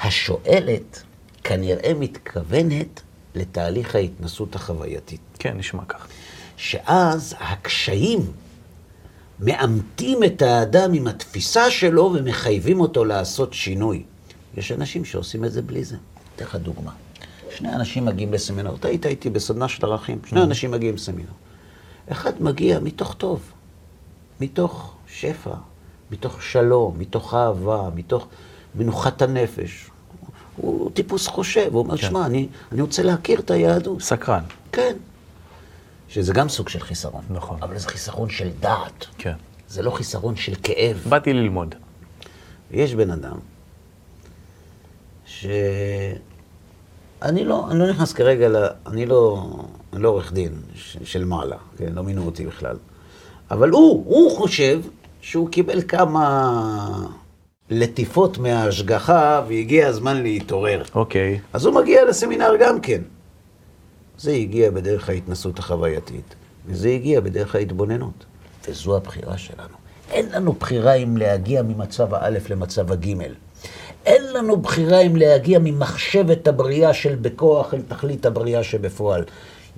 השואלת 0.00 1.02
כנראה 1.44 1.92
מתכוונת 1.98 3.02
לתהליך 3.34 3.94
ההתנסות 3.94 4.54
החווייתית. 4.54 5.20
כן, 5.38 5.56
נשמע 5.56 5.82
כך. 5.88 6.06
שאז 6.56 7.34
הקשיים 7.40 8.20
מאמתים 9.40 10.24
את 10.24 10.42
האדם 10.42 10.92
עם 10.92 11.06
התפיסה 11.06 11.70
שלו 11.70 12.12
ומחייבים 12.14 12.80
אותו 12.80 13.04
לעשות 13.04 13.52
שינוי. 13.54 14.02
יש 14.56 14.72
אנשים 14.72 15.04
שעושים 15.04 15.44
את 15.44 15.52
זה 15.52 15.62
בלי 15.62 15.84
זה. 15.84 15.96
אתן 16.36 16.44
לך 16.44 16.56
דוגמה. 16.56 16.90
שני 17.50 17.74
אנשים 17.74 18.04
מגיעים 18.04 18.32
לסמינר, 18.32 18.74
אתה 18.74 18.88
היית 18.88 19.06
איתי 19.06 19.30
בסדנה 19.30 19.68
של 19.68 19.86
ערכים, 19.86 20.18
שני 20.26 20.42
אנשים 20.42 20.70
מגיעים 20.70 20.94
לסמינר. 20.94 21.30
אחד 22.12 22.42
מגיע 22.42 22.80
מתוך 22.80 23.14
טוב, 23.14 23.40
מתוך 24.40 24.94
שפע, 25.08 25.54
מתוך 26.10 26.42
שלום, 26.42 26.98
מתוך 26.98 27.34
אהבה, 27.34 27.90
מתוך 27.94 28.26
מנוחת 28.74 29.22
הנפש. 29.22 29.90
הוא 30.56 30.90
טיפוס 30.90 31.26
חושב, 31.26 31.68
הוא 31.72 31.78
אומר, 31.78 31.96
כן. 31.96 32.08
שמע, 32.08 32.26
אני, 32.26 32.48
אני 32.72 32.82
רוצה 32.82 33.02
להכיר 33.02 33.40
את 33.40 33.50
היהדות. 33.50 34.00
סקרן. 34.00 34.42
כן. 34.72 34.96
שזה 36.10 36.32
גם 36.32 36.48
סוג 36.48 36.68
של 36.68 36.80
חיסרון. 36.80 37.22
נכון. 37.30 37.58
אבל 37.62 37.78
זה 37.78 37.88
חיסרון 37.88 38.30
של 38.30 38.48
דעת. 38.60 39.06
כן. 39.18 39.34
זה 39.68 39.82
לא 39.82 39.90
חיסרון 39.90 40.36
של 40.36 40.52
כאב. 40.62 41.04
באתי 41.08 41.32
ללמוד. 41.32 41.74
יש 42.70 42.94
בן 42.94 43.10
אדם 43.10 43.36
ש... 45.26 45.46
אני 47.22 47.44
לא, 47.44 47.66
אני 47.70 47.78
לא 47.78 47.90
נכנס 47.90 48.12
כרגע 48.12 48.48
ל... 48.48 48.56
אני 48.86 49.06
לא, 49.06 49.46
אני 49.92 50.02
לא 50.02 50.08
עורך 50.08 50.32
דין 50.32 50.52
ש... 50.74 50.96
של 51.04 51.24
מעלה, 51.24 51.56
כן? 51.76 51.92
לא 51.92 52.02
מינו 52.02 52.26
אותי 52.26 52.46
בכלל. 52.46 52.76
אבל 53.50 53.70
הוא, 53.70 54.04
הוא 54.06 54.36
חושב 54.36 54.80
שהוא 55.20 55.48
קיבל 55.48 55.82
כמה 55.82 57.06
לטיפות 57.70 58.38
מההשגחה 58.38 59.42
והגיע 59.48 59.86
הזמן 59.88 60.22
להתעורר. 60.22 60.82
אוקיי. 60.94 61.40
אז 61.52 61.64
הוא 61.66 61.74
מגיע 61.74 62.04
לסמינר 62.04 62.52
גם 62.60 62.80
כן. 62.80 63.02
זה 64.20 64.30
הגיע 64.30 64.70
בדרך 64.70 65.08
ההתנסות 65.08 65.58
החווייתית, 65.58 66.34
וזה 66.66 66.88
הגיע 66.88 67.20
בדרך 67.20 67.54
ההתבוננות. 67.54 68.24
וזו 68.68 68.96
הבחירה 68.96 69.38
שלנו. 69.38 69.76
אין 70.10 70.26
לנו 70.32 70.52
בחירה 70.52 70.94
אם 70.94 71.16
להגיע 71.16 71.62
ממצב 71.62 72.14
האלף 72.14 72.50
למצב 72.50 72.92
הגימל. 72.92 73.34
אין 74.06 74.32
לנו 74.32 74.56
בחירה 74.56 75.00
אם 75.00 75.16
להגיע 75.16 75.58
ממחשבת 75.58 76.48
הבריאה 76.48 76.94
של 76.94 77.14
בכוח 77.14 77.74
אל 77.74 77.82
תכלית 77.88 78.26
הבריאה 78.26 78.64
שבפועל. 78.64 79.24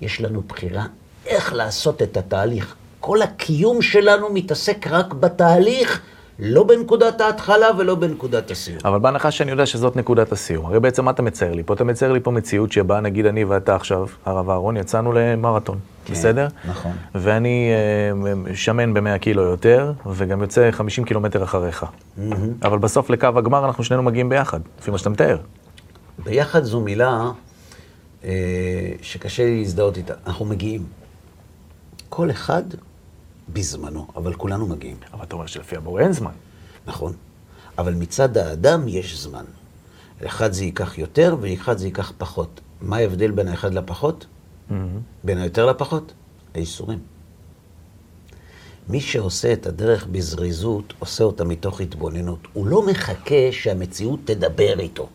יש 0.01 0.21
לנו 0.21 0.43
בחירה 0.49 0.87
איך 1.27 1.53
לעשות 1.53 2.03
את 2.03 2.17
התהליך. 2.17 2.75
כל 3.01 3.23
הקיום 3.23 3.83
שלנו 3.83 4.29
מתעסק 4.31 4.87
רק 4.87 5.13
בתהליך, 5.13 6.01
לא 6.45 6.65
בנקודת 6.65 7.21
ההתחלה 7.21 7.67
ולא 7.79 7.95
בנקודת 7.95 8.51
הסיום. 8.51 8.79
אבל 8.85 8.99
בהנחה 8.99 9.31
שאני 9.31 9.51
יודע 9.51 9.67
שזאת 9.67 9.97
נקודת 9.97 10.33
הסיום, 10.33 10.67
הרי 10.67 10.81
בעצם 10.81 11.05
מה 11.05 11.11
אתה 11.11 11.23
מצייר 11.23 11.53
לי 11.53 11.63
פה? 11.63 11.75
אתה 11.75 11.85
מצייר 11.85 12.13
לי 12.13 12.21
פה 12.21 12.31
מציאות 12.31 12.73
שבה 12.73 13.01
נגיד 13.01 13.27
אני 13.27 13.45
ואתה 13.45 13.75
עכשיו, 13.75 14.07
הרב 14.25 14.51
אהרון, 14.51 14.77
יצאנו 14.77 15.13
למרתון, 15.13 15.79
כן, 16.05 16.13
בסדר? 16.13 16.49
נכון. 16.69 16.93
ואני 17.15 17.71
אה, 18.49 18.55
שמן 18.55 18.95
ב-100 18.95 19.19
קילו 19.19 19.43
יותר, 19.43 19.93
וגם 20.07 20.41
יוצא 20.41 20.71
50 20.71 21.05
קילומטר 21.05 21.45
אחריך. 21.45 21.87
אבל 22.63 22.79
בסוף 22.79 23.11
לקו 23.11 23.27
הגמר 23.37 23.65
אנחנו 23.65 23.85
שנינו 23.85 24.03
מגיעים 24.03 24.29
ביחד, 24.29 24.61
לפי 24.81 24.91
מה 24.91 24.99
שאתה 24.99 25.11
מתאר. 25.11 25.37
ביחד 26.25 26.63
זו 26.63 26.81
מילה 26.81 27.31
אה, 28.25 28.31
שקשה 29.03 29.45
לי 29.45 29.59
להזדהות 29.59 29.97
איתה. 29.97 30.15
אנחנו 30.27 30.45
מגיעים. 30.45 30.83
כל 32.09 32.31
אחד 32.31 32.63
בזמנו, 33.53 34.07
אבל 34.17 34.35
כולנו 34.35 34.67
מגיעים, 34.67 34.97
אבל 35.13 35.25
אתה 35.25 35.35
אומר 35.35 35.47
שלפי 35.47 35.77
הבורא 35.77 36.03
אין 36.03 36.13
זמן. 36.13 36.33
נכון? 36.87 37.13
אבל 37.79 37.95
מצד 37.95 38.37
האדם 38.37 38.89
יש 38.89 39.19
זמן. 39.19 39.45
לאחד 40.23 40.53
זה 40.53 40.65
ייקח 40.65 40.99
יותר 40.99 41.37
ולאחד 41.41 41.79
זה 41.79 41.87
ייקח 41.87 42.13
פחות. 42.19 42.61
מה 42.81 42.97
ההבדל 42.97 43.31
בין 43.31 43.49
האחד 43.49 43.75
לפחות? 43.75 44.27
בין 45.25 45.39
היותר 45.39 45.67
לפחות? 45.67 46.13
הייסורים. 46.55 46.99
מי 48.89 49.01
שעושה 49.01 49.53
את 49.53 49.67
הדרך 49.67 50.07
בזריזות, 50.07 50.95
עושה 50.99 51.25
אותה 51.25 51.45
מתוך 51.45 51.81
התבוננות. 51.81 52.39
הוא 52.53 52.67
לא 52.67 52.87
מחכה 52.87 53.53
שהמציאות 53.53 54.21
תדבר 54.25 54.81
איתו. 54.81 55.09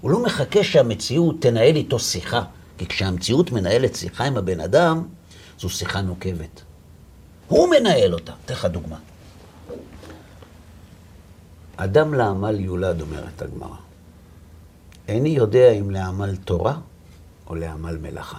הוא 0.00 0.10
לא 0.10 0.22
מחכה 0.22 0.64
שהמציאות 0.64 1.36
תנהל 1.40 1.76
איתו 1.76 1.98
שיחה. 1.98 2.42
כי 2.78 2.86
כשהמציאות 2.86 3.52
מנהלת 3.52 3.94
שיחה 3.94 4.24
עם 4.24 4.36
הבן 4.36 4.60
אדם, 4.60 5.06
זו 5.58 5.68
שיחה 5.68 6.00
נוקבת. 6.00 6.62
הוא 7.50 7.68
מנהל 7.70 8.14
אותה. 8.14 8.32
אתן 8.44 8.54
לך 8.54 8.64
דוגמה. 8.64 8.96
אדם 11.76 12.14
לעמל 12.14 12.60
יולד, 12.60 13.00
אומרת 13.00 13.42
הגמרא. 13.42 13.76
איני 15.08 15.28
יודע 15.28 15.70
אם 15.70 15.90
לעמל 15.90 16.36
תורה 16.36 16.78
או 17.46 17.54
לעמל 17.54 17.98
מלאכה. 17.98 18.38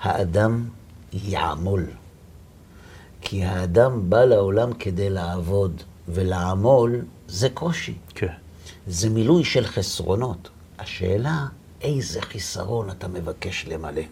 האדם 0.00 0.68
יעמול. 1.12 1.86
כי 3.20 3.44
האדם 3.44 4.10
בא 4.10 4.24
לעולם 4.24 4.72
כדי 4.72 5.10
לעבוד, 5.10 5.82
ולעמול 6.08 7.02
זה 7.28 7.48
קושי. 7.48 7.94
כן. 8.14 8.34
זה 8.86 9.10
מילוי 9.10 9.44
של 9.44 9.66
חסרונות. 9.66 10.48
השאלה, 10.78 11.46
איזה 11.80 12.22
חיסרון 12.22 12.90
אתה 12.90 13.08
מבקש 13.08 13.66
למלא? 13.68 14.02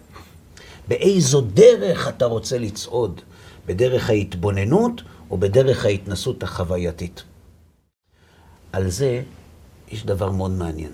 באיזו 0.87 1.41
דרך 1.41 2.07
אתה 2.07 2.25
רוצה 2.25 2.57
לצעוד? 2.57 3.21
בדרך 3.65 4.09
ההתבוננות 4.09 5.01
או 5.31 5.37
בדרך 5.37 5.85
ההתנסות 5.85 6.43
החווייתית? 6.43 7.23
על 8.71 8.89
זה 8.89 9.21
יש 9.91 10.05
דבר 10.05 10.31
מאוד 10.31 10.51
מעניין. 10.51 10.91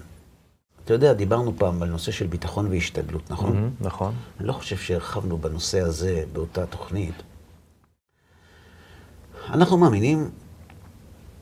אתה 0.86 0.94
יודע, 0.94 1.14
דיברנו 1.14 1.54
פעם 1.58 1.84
על 1.84 1.90
נושא 1.90 2.12
של 2.12 2.28
ביטחון 2.28 2.68
והשתדלות, 2.68 3.32
נכון? 3.32 3.54
מהמם, 3.54 3.70
נכון. 3.82 4.14
אני 4.40 4.48
לא 4.48 4.54
חושב 4.54 4.78
שהרחבנו 4.78 5.38
בנושא 5.38 5.80
הזה 5.80 6.24
באותה 6.34 6.66
תוכנית. 6.66 7.14
אנחנו 9.50 9.78
מאמינים 9.78 10.30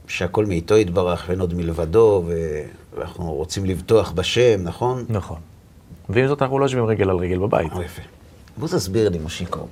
שהכל 0.07 0.45
מאיתו 0.45 0.77
יתברך 0.77 1.25
ואין 1.27 1.39
עוד 1.39 1.53
מלבדו, 1.53 2.23
ואנחנו 2.95 3.33
רוצים 3.33 3.65
לבטוח 3.65 4.11
בשם, 4.11 4.63
נכון? 4.63 5.05
נכון. 5.09 5.39
ועם 6.09 6.27
זאת 6.27 6.41
אנחנו 6.41 6.59
לא 6.59 6.65
יושבים 6.65 6.85
רגל 6.85 7.09
על 7.09 7.17
רגל 7.17 7.37
בבית. 7.37 7.71
יפה. 7.85 8.01
בוא 8.57 8.67
תסביר 8.67 9.09
לי, 9.09 9.19
מושיקו. 9.19 9.67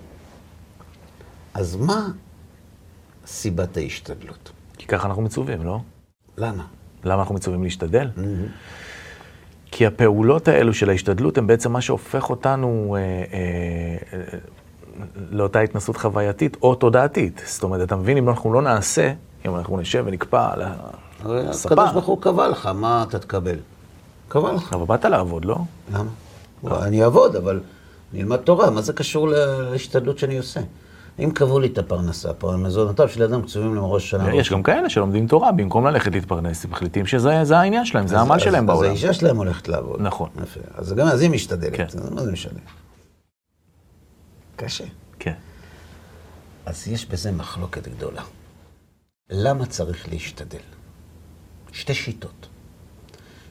אז 1.56 1.76
מה 1.76 2.08
סיבת 3.26 3.78
ההשתדלות? 3.78 4.52
כי 4.78 4.88
ככה 4.88 5.08
אנחנו 5.08 5.22
מצווים, 5.22 5.64
לא? 5.64 5.80
למה? 6.38 6.64
למה 7.04 7.22
אנחנו 7.22 7.36
מצווים 7.36 7.64
להשתדל? 7.64 8.10
כי 9.72 9.86
הפעולות 9.86 10.48
האלו 10.48 10.74
של 10.74 10.90
ההשתדלות 10.90 11.38
הם 11.38 11.48
בעצם 11.48 11.72
מה 11.72 11.82
שהופך 11.82 12.30
אותנו 12.30 12.96
אה, 12.98 13.02
אה, 13.02 14.20
אה, 14.20 14.38
לאותה 15.32 15.60
התנסות 15.60 15.98
חווייתית 15.98 16.58
או 16.62 16.76
תודעתית. 16.76 17.42
זאת 17.46 17.64
אומרת, 17.64 17.82
אתה 17.88 17.96
מבין, 17.96 18.18
אם 18.18 18.30
אנחנו 18.30 18.54
לא 18.54 18.62
נעשה, 18.62 19.14
אם 19.46 19.56
אנחנו 19.56 19.78
נשב 19.78 20.04
ונקפא 20.08 20.50
על 20.54 20.62
הספה, 20.62 21.70
הקדוש 21.70 21.92
ברוך 21.92 22.06
הוא 22.06 22.22
קבע 22.22 22.48
לך, 22.48 22.66
מה 22.66 23.06
אתה 23.10 23.20
תקבל? 23.20 23.56
קבע 24.28 24.54
לך. 24.54 24.74
אבל 24.74 24.86
באת 24.86 25.06
לעבוד, 25.06 25.46
לא? 25.46 25.58
למה? 25.94 26.10
אני 26.86 27.04
אעבוד, 27.04 27.36
אבל 27.36 27.60
אני 28.14 28.22
אלמד 28.22 28.38
תורה, 28.38 28.70
מה 28.70 28.82
זה 28.82 28.94
קשור 28.94 29.28
להשתדלות 29.28 30.20
שאני 30.20 30.38
עושה? 30.38 30.60
אם 31.20 31.32
קבעו 31.32 31.60
לי 31.60 31.68
את 31.68 31.78
הפרנסה 31.78 32.34
פה, 32.34 32.54
המזונותיו 32.54 33.10
של 33.10 33.24
אדם 33.24 33.42
קצובים 33.42 33.76
להם 33.76 33.84
ראש 33.84 34.10
שנה. 34.10 34.36
יש 34.36 34.52
גם 34.52 34.64
כאלה 34.64 34.90
שלומדים 34.90 35.28
תורה 35.28 35.52
במקום 35.52 35.88
ללכת 35.88 36.12
להתפרנס, 36.12 36.66
הם 36.66 36.72
מחליטים 36.72 37.06
שזה 37.06 37.44
זה 37.44 37.58
העניין 37.58 37.86
שלהם, 37.86 38.08
זה 38.08 38.18
העמל 38.18 38.40
שלהם 38.40 38.70
אז 38.70 38.76
בעולם. 38.76 38.90
האישה 38.90 39.14
שלהם 39.14 39.38
הולכת 39.38 39.68
לעבוד. 39.68 40.02
נכון. 40.02 40.30
יפה. 40.44 40.60
אז 40.74 40.94
גם 40.94 41.08
אז 41.08 41.22
היא 41.22 41.30
משתדלת. 41.30 41.76
כן. 41.76 41.86
אז 41.86 42.12
מה 42.12 42.24
זה 42.24 42.32
משנה? 42.32 42.60
קשה. 44.56 44.84
כן. 45.20 45.34
אז 46.66 46.88
יש 46.88 47.06
בזה 47.06 47.32
מחלוקת 47.32 47.88
גדולה. 47.88 48.22
למה 49.30 49.66
צריך 49.66 50.10
להשתדל? 50.10 50.60
שתי 51.72 51.94
שיטות. 51.94 52.48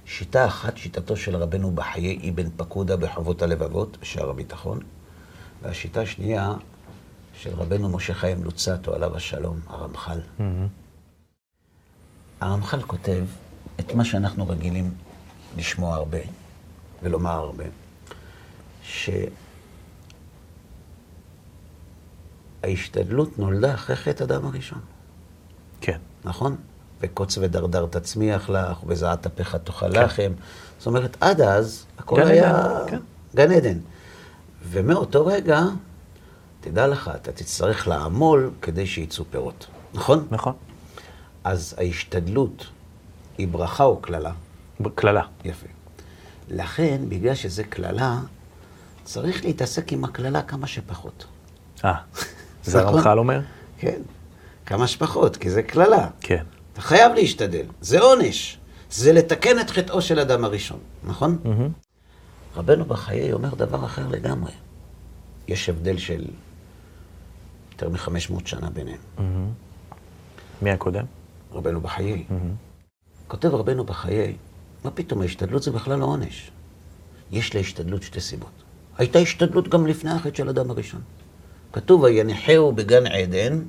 שיטה 0.07 0.47
אחת, 0.47 0.77
שיטתו 0.77 1.17
של 1.17 1.37
רבנו 1.37 1.71
בחיי 1.71 2.31
אבן 2.31 2.49
פקודה 2.57 2.97
בחובות 2.97 3.43
הלבבות, 3.43 3.97
בשער 4.01 4.31
הביטחון, 4.31 4.79
והשיטה 5.63 6.01
השנייה, 6.01 6.53
של 7.39 7.55
רבנו 7.55 7.89
משה 7.89 8.15
חיים 8.15 8.45
לוצטו, 8.45 8.95
עליו 8.95 9.17
השלום, 9.17 9.61
הרמח"ל. 9.67 10.21
הרמח"ל 12.41 12.83
כותב 12.83 13.25
את 13.81 13.95
מה 13.95 14.05
שאנחנו 14.05 14.49
רגילים 14.49 14.95
לשמוע 15.57 15.97
הרבה 15.97 16.19
ולומר 17.03 17.31
הרבה, 17.31 17.65
שההשתדלות 22.63 23.39
נולדה 23.39 23.75
אחרי 23.75 23.97
חטא 23.97 24.25
אדם 24.25 24.47
הראשון, 24.47 24.81
כן. 25.81 25.99
נכון? 26.25 26.57
וקוץ 27.01 27.39
ודרדר 27.39 27.87
תצמיח 27.87 28.51
לך, 28.51 28.85
ובזעת 28.85 29.27
אפיך 29.27 29.57
תאכל 29.57 29.89
לחם. 29.89 30.33
זאת 30.79 30.87
אומרת, 30.87 31.17
עד 31.21 31.41
אז 31.41 31.87
הכל 31.99 32.21
גן 32.21 32.27
היה 32.27 32.51
עדן, 32.51 32.91
כן. 32.91 33.01
גן 33.35 33.53
עדן. 33.53 33.79
ומאותו 34.69 35.27
רגע, 35.27 35.63
תדע 36.65 36.87
לך, 36.87 37.11
אתה 37.15 37.33
תצטרך 37.33 37.89
לעמול 37.89 38.51
כדי 38.63 38.87
שיצאו 38.87 39.25
פירות, 39.31 39.67
נכון? 39.95 40.27
נכון. 40.31 40.53
אז 41.45 41.75
ההשתדלות 41.79 42.67
היא 43.39 43.49
ברכה 43.49 43.85
או 43.85 43.97
קללה? 43.97 44.33
קללה. 44.95 45.23
יפה. 45.45 45.67
לכן, 46.49 47.01
בגלל 47.09 47.35
שזה 47.35 47.65
קללה, 47.65 48.19
צריך 49.05 49.45
להתעסק 49.45 49.93
עם 49.93 50.05
הקללה 50.05 50.43
כמה 50.43 50.67
שפחות. 50.67 51.25
אה, 51.85 51.95
זה 52.65 52.79
נכון. 52.79 52.95
הרמח"ל 52.95 53.19
אומר? 53.19 53.41
כן, 53.79 54.01
כמה 54.67 54.87
שפחות, 54.87 55.37
כי 55.37 55.51
זה 55.51 55.63
קללה. 55.63 56.09
כן. 56.21 56.45
אתה 56.73 56.81
חייב 56.81 57.13
להשתדל, 57.13 57.67
זה 57.81 58.01
עונש. 58.01 58.59
זה 58.91 59.13
לתקן 59.13 59.61
את 59.61 59.71
חטאו 59.71 60.03
של 60.03 60.19
אדם 60.19 60.45
הראשון, 60.45 60.79
נכון? 61.05 61.39
מהמם. 61.45 61.69
רבנו 62.57 62.85
בחיי 62.85 63.33
אומר 63.33 63.55
דבר 63.55 63.85
אחר 63.85 64.09
לגמרי. 64.09 64.53
יש 65.49 65.69
הבדל 65.69 65.99
של 65.99 66.25
יותר 67.75 67.89
מ-500 67.89 68.41
שנה 68.45 68.71
ביניהם. 68.71 68.99
מי 70.63 70.71
הקודם? 70.71 71.05
רבנו 71.53 71.81
בחיי. 71.81 72.25
כותב 73.29 73.55
רבנו 73.55 73.85
בחיי, 73.85 74.37
מה 74.85 74.91
פתאום, 74.91 75.21
ההשתדלות 75.21 75.63
זה 75.63 75.71
בכלל 75.71 75.99
לא 75.99 76.05
עונש. 76.05 76.51
יש 77.31 77.55
להשתדלות 77.55 78.03
שתי 78.03 78.21
סיבות. 78.21 78.51
הייתה 78.99 79.19
השתדלות 79.19 79.69
גם 79.69 79.87
לפני 79.87 80.11
החטא 80.11 80.37
של 80.37 80.49
אדם 80.49 80.71
הראשון. 80.71 81.01
כתוב, 81.73 82.03
וינחהו 82.03 82.73
בגן 82.73 83.07
עדן 83.07 83.63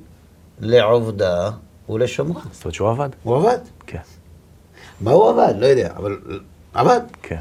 לעובדה 0.60 1.50
ולשומרה. 1.88 2.42
זאת 2.52 2.64
אומרת 2.64 2.74
שהוא 2.74 2.90
עבד? 2.90 3.10
הוא 3.22 3.36
עבד. 3.36 3.58
כן. 3.86 4.00
מה 5.00 5.10
הוא 5.10 5.30
עבד? 5.30 5.54
לא 5.58 5.66
יודע, 5.66 5.92
אבל 5.96 6.40
עבד. 6.74 7.00
כן. 7.22 7.40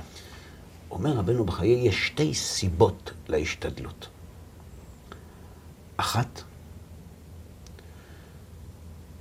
אומר 0.91 1.12
רבנו 1.12 1.45
בחיי, 1.45 1.88
יש 1.88 2.08
שתי 2.08 2.34
סיבות 2.34 3.12
להשתדלות. 3.28 4.08
אחת, 5.97 6.41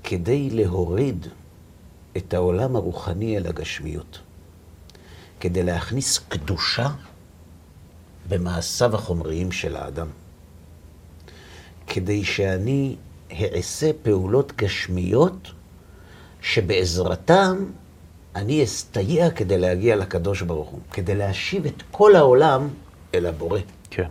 כדי 0.04 0.50
להוריד 0.50 1.26
את 2.16 2.34
העולם 2.34 2.76
הרוחני 2.76 3.36
אל 3.36 3.46
הגשמיות. 3.46 4.18
כדי 5.40 5.62
להכניס 5.62 6.18
קדושה 6.28 6.88
במעשיו 8.28 8.94
החומריים 8.94 9.52
של 9.52 9.76
האדם. 9.76 10.06
כדי 11.86 12.24
שאני 12.24 12.96
אעשה 13.32 13.90
פעולות 14.02 14.52
גשמיות 14.56 15.48
שבעזרתם 16.40 17.64
אני 18.36 18.64
אסתייע 18.64 19.30
כדי 19.30 19.58
להגיע 19.58 19.96
לקדוש 19.96 20.42
ברוך 20.42 20.68
הוא, 20.68 20.80
כדי 20.92 21.14
להשיב 21.14 21.66
את 21.66 21.82
כל 21.90 22.16
העולם 22.16 22.68
אל 23.14 23.26
הבורא. 23.26 23.60
כן. 23.90 24.08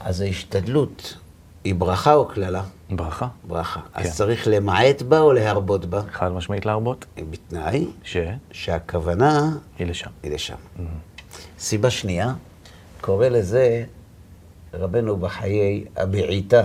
אז 0.00 0.20
ההשתדלות 0.20 1.16
היא 1.64 1.74
ברכה 1.74 2.14
או 2.14 2.28
קללה? 2.28 2.62
ברכה. 2.90 3.28
ברכה. 3.46 3.80
כן. 3.80 4.00
אז 4.00 4.16
צריך 4.16 4.48
למעט 4.50 5.02
בה 5.02 5.20
או 5.20 5.32
להרבות 5.32 5.84
בה? 5.84 6.02
חד 6.10 6.32
משמעית 6.32 6.66
להרבות? 6.66 7.06
בתנאי 7.30 7.86
ש... 8.02 8.16
שהכוונה 8.50 9.56
היא 9.78 9.86
לשם. 9.86 10.10
היא 10.22 10.32
לשם. 10.32 10.56
סיבה 11.58 11.90
שנייה, 11.90 12.34
קורא 13.00 13.28
לזה 13.28 13.84
רבנו 14.74 15.16
בחיי 15.16 15.84
הבעיטה. 15.96 16.62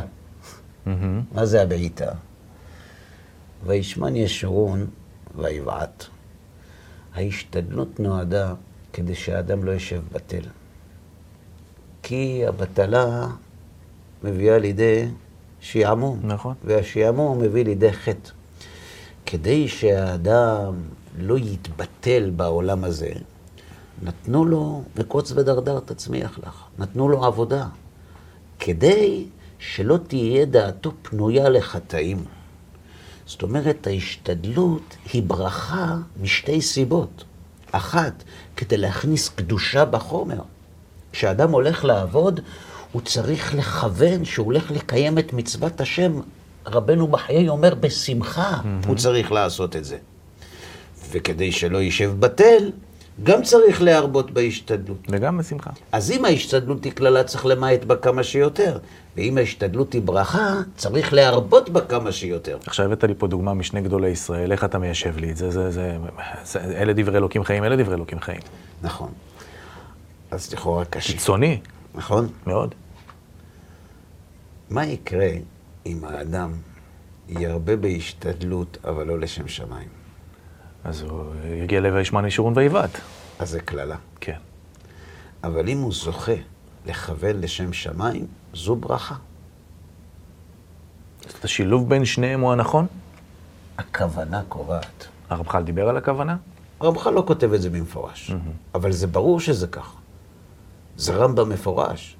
מהמם. 0.86 1.22
מה 1.32 1.46
זה 1.46 1.62
הבעיטה? 1.62 2.12
וישמן 3.66 4.16
ישורון 4.16 4.88
ויבעט. 5.36 6.06
ההשתדלות 7.16 8.00
נועדה 8.00 8.54
כדי 8.94 9.16
שהאדם 9.16 9.64
לא 9.64 9.72
ישב 9.72 10.02
בטל. 10.12 10.44
כי 12.04 12.44
הבטלה 12.48 13.28
מביאה 14.24 14.60
לידי 14.60 15.06
שעמום. 15.60 16.20
נכון. 16.24 16.54
והשעמום 16.64 17.40
מביא 17.40 17.66
לידי 17.66 17.94
חטא. 17.94 18.30
כדי 19.26 19.68
שהאדם 19.68 20.74
לא 21.20 21.38
יתבטל 21.38 22.32
בעולם 22.36 22.84
הזה, 22.84 23.12
נתנו 24.04 24.46
לו, 24.46 24.84
וקוץ 24.96 25.32
ודרדר 25.32 25.80
תצמיח 25.80 26.40
לך. 26.48 26.64
נתנו 26.80 27.10
לו 27.10 27.26
עבודה. 27.26 27.68
כדי 28.60 29.26
שלא 29.60 29.98
תהיה 30.08 30.46
דעתו 30.46 30.92
פנויה 31.02 31.50
לחטאים. 31.50 32.26
זאת 33.26 33.42
אומרת, 33.42 33.88
ההשתדלות 33.88 34.96
היא 35.14 35.24
ברכה 35.24 35.98
משתי 36.22 36.62
סיבות. 36.62 37.24
אחת, 37.72 38.24
כדי 38.56 38.78
להכניס 38.78 39.30
קדושה 39.30 39.86
בחומר. 39.86 40.42
כשאדם 41.12 41.52
הולך 41.52 41.86
לעבוד, 41.86 42.40
הוא 42.92 43.02
צריך 43.02 43.56
לכוון 43.56 44.26
שהוא 44.26 44.46
הולך 44.46 44.72
לקיים 44.72 45.18
את 45.18 45.34
מצוות 45.34 45.82
השם. 45.82 46.20
רבנו 46.66 47.08
בחיי 47.08 47.50
אומר, 47.50 47.76
בשמחה 47.76 48.62
הוא 48.88 48.96
צריך 48.96 49.32
לעשות 49.32 49.76
את 49.76 49.86
זה. 49.86 49.98
וכדי 51.12 51.52
שלא 51.52 51.78
יישב 51.78 52.12
בטל, 52.20 52.72
גם 53.24 53.44
צריך 53.44 53.82
להרבות 53.82 54.32
בהשתדלות. 54.32 54.98
וגם 55.10 55.38
בשמחה. 55.38 55.70
אז 55.92 56.12
אם 56.12 56.26
ההשתדלות 56.26 56.84
היא 56.84 56.92
קללה, 56.92 57.24
צריך 57.24 57.46
למעט 57.46 57.84
בה 57.84 57.96
כמה 57.96 58.24
שיותר. 58.24 58.78
ואם 59.18 59.38
ההשתדלות 59.38 59.94
היא 59.94 60.02
ברכה, 60.02 60.54
צריך 60.76 61.14
להרבות 61.14 61.70
בה 61.70 61.82
כמה 61.82 62.12
שיותר. 62.12 62.58
עכשיו 62.66 62.86
הבאת 62.86 63.04
לי 63.04 63.14
פה 63.18 63.28
דוגמה 63.28 63.54
משני 63.54 63.82
גדולי 63.82 64.10
ישראל, 64.10 64.52
איך 64.52 64.64
אתה 64.64 64.78
מיישב 64.78 65.18
לי 65.18 65.32
את 65.32 65.38
זה? 65.38 65.52
זה, 65.52 65.72
זה, 65.72 65.98
זה 66.44 66.60
אלה 66.60 66.94
דברי 66.94 67.18
אלוקים 67.18 67.44
חיים, 67.44 67.64
אלה 67.64 67.76
דברי 67.76 67.96
אלוקים 67.96 68.20
חיים. 68.20 68.42
נכון. 68.82 69.10
אז 70.32 70.54
לכאורה 70.54 70.86
קשה. 70.86 71.14
קיצוני, 71.14 71.60
נכון? 71.96 72.28
מאוד. 72.48 72.76
מה 74.70 74.86
יקרה 74.86 75.30
אם 75.86 76.04
האדם 76.04 76.54
ירבה 77.30 77.76
בהשתדלות, 77.76 78.78
אבל 78.84 79.08
לא 79.08 79.20
לשם 79.20 79.48
שמיים? 79.48 79.88
אז 80.84 81.02
הוא 81.02 81.34
יגיע 81.64 81.80
לב 81.80 81.94
וישמן 81.94 82.26
ישורון 82.26 82.54
ויבעט. 82.56 82.90
אז 83.40 83.50
זה 83.50 83.60
קללה. 83.60 83.96
כן. 84.22 84.38
אבל 85.44 85.70
אם 85.70 85.78
הוא 85.78 85.94
זוכה 85.94 86.36
לכוון 86.86 87.42
לשם 87.42 87.74
שמיים, 87.74 88.28
זו 88.54 88.76
ברכה. 88.76 89.16
אז 91.28 91.32
את 91.40 91.46
השילוב 91.46 91.90
בין 91.90 92.06
שניהם 92.06 92.42
הוא 92.42 92.52
הנכון? 92.52 92.88
הכוונה 93.78 94.42
קובעת. 94.50 95.08
הרמח"ל 95.30 95.64
דיבר 95.64 95.90
על 95.90 95.98
הכוונה? 95.98 96.38
הרמח"ל 96.80 97.10
לא 97.10 97.24
כותב 97.28 97.54
את 97.54 97.62
זה 97.62 97.70
במפורש, 97.70 98.32
אבל 98.76 98.92
זה 98.92 99.08
ברור 99.08 99.40
שזה 99.40 99.68
כך. 99.68 99.99
זה 101.00 101.14
רמב"ם 101.14 101.50
מפורש. 101.50 102.16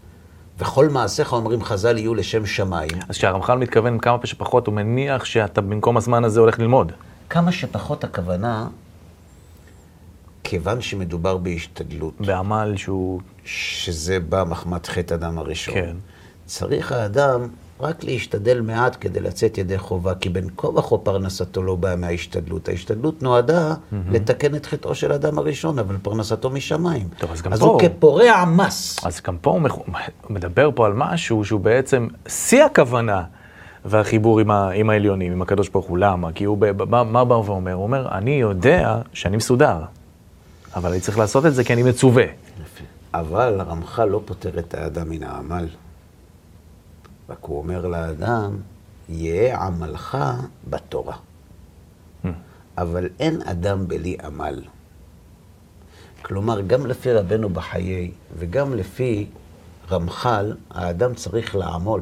וכל 0.58 0.90
מעשיך, 0.90 1.34
אומרים 1.34 1.64
חז"ל, 1.64 1.98
יהיו 1.98 2.16
לשם 2.16 2.46
שמיים. 2.46 2.92
אז 3.10 3.18
כשהרמח"ל 3.18 3.58
מתכוון 3.58 4.00
כמה 4.00 4.18
שפחות, 4.24 4.68
הוא 4.68 4.76
מניח 4.76 5.26
שאתה 5.26 5.62
במקום 5.62 5.98
הזמן 5.98 6.24
הזה 6.24 6.40
הולך 6.40 6.60
ללמוד. 6.60 6.92
כמה 7.30 7.52
שפחות 7.52 8.04
הכוונה, 8.04 8.68
כיוון 10.44 10.82
שמדובר 10.82 11.38
בהשתדלות, 11.38 12.14
בעמל 12.22 12.74
שהוא... 12.78 13.22
שזה 13.46 14.20
בא 14.20 14.44
מחמת 14.48 14.88
חטא 14.88 15.14
אדם 15.14 15.38
הראשון, 15.38 15.74
כן. 15.74 15.96
צריך 16.46 16.92
האדם 16.92 17.48
רק 17.82 18.04
להשתדל 18.04 18.62
מעט 18.62 18.98
כדי 19.00 19.20
לצאת 19.20 19.58
ידי 19.58 19.78
חובה, 19.78 20.16
כי 20.16 20.30
בין 20.30 20.48
כה 20.58 20.68
וכה 20.68 20.98
פרנסתו 20.98 21.64
לא 21.64 21.76
באה 21.76 21.96
מההשתדלות. 21.96 22.70
ההשתדלות 22.70 23.24
נועדה 23.24 23.74
לתקן 24.12 24.56
את 24.56 24.66
חטאו 24.66 24.96
של 24.96 25.12
אדם 25.12 25.38
הראשון, 25.38 25.80
אבל 25.80 25.96
פרנסתו 26.02 26.50
משמיים. 26.50 27.08
טוב, 27.18 27.32
אז 27.32 27.42
גם 27.42 27.54
אז 27.54 27.60
פה- 27.60 27.66
הוא 27.66 27.80
כפורע 27.82 28.46
מס. 28.46 29.06
אז 29.06 29.22
גם 29.28 29.38
פה 29.42 29.52
הוא 29.52 29.62
מח- 29.62 29.78
מדבר 30.30 30.70
פה 30.76 30.86
על 30.86 30.94
משהו 30.96 31.46
שהוא 31.46 31.60
בעצם 31.60 32.08
שיא 32.28 32.64
הכוונה 32.64 33.24
והחיבור 33.86 34.40
עם, 34.40 34.52
ה, 34.52 34.70
עם 34.70 34.90
העליונים, 34.90 35.32
עם 35.32 35.42
הקדוש 35.42 35.70
ברוך 35.70 35.86
הוא. 35.86 35.98
למה? 35.98 36.32
כי 36.32 36.44
הוא, 36.44 36.58
ב- 36.58 36.66
ב- 36.72 36.90
מה, 36.90 37.04
מה 37.04 37.26
בא 37.26 37.34
ואומר? 37.34 37.74
הוא 37.74 37.84
אומר, 37.84 38.08
אני 38.12 38.32
יודע 38.32 39.02
שאני 39.14 39.38
מסודר, 39.38 39.78
אבל 40.76 40.92
אני 40.92 41.00
צריך 41.00 41.18
לעשות 41.18 41.46
את 41.46 41.54
זה 41.54 41.64
כי 41.64 41.74
אני 41.74 41.84
מצווה. 41.84 42.24
אבל 43.14 43.60
הרמח"ל 43.60 44.06
לא 44.06 44.22
פוטר 44.26 44.60
את 44.60 44.74
האדם 44.74 45.10
מן 45.10 45.24
העמל. 45.24 45.68
רק 47.30 47.44
הוא 47.44 47.58
אומר 47.58 47.88
לאדם, 47.88 48.58
יהא 49.10 49.66
עמלך 49.66 50.18
בתורה. 50.70 51.16
אבל 52.78 53.10
אין 53.20 53.42
אדם 53.42 53.88
בלי 53.88 54.18
עמל. 54.24 54.64
כלומר, 56.22 56.62
גם 56.62 56.86
לפי 56.86 57.14
רבנו 57.14 57.50
בחיי 57.50 58.12
וגם 58.38 58.74
לפי 58.74 59.28
רמח"ל, 59.92 60.56
האדם 60.70 61.14
צריך 61.14 61.56
לעמול. 61.56 62.02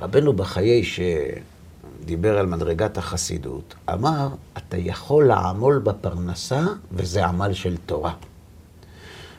רבנו 0.00 0.32
בחיי, 0.32 0.82
שדיבר 0.84 2.38
על 2.38 2.46
מדרגת 2.46 2.98
החסידות, 2.98 3.74
אמר, 3.92 4.28
אתה 4.58 4.76
יכול 4.76 5.26
לעמול 5.26 5.78
בפרנסה, 5.78 6.62
וזה 6.92 7.26
עמל 7.26 7.52
של 7.52 7.76
תורה. 7.76 8.12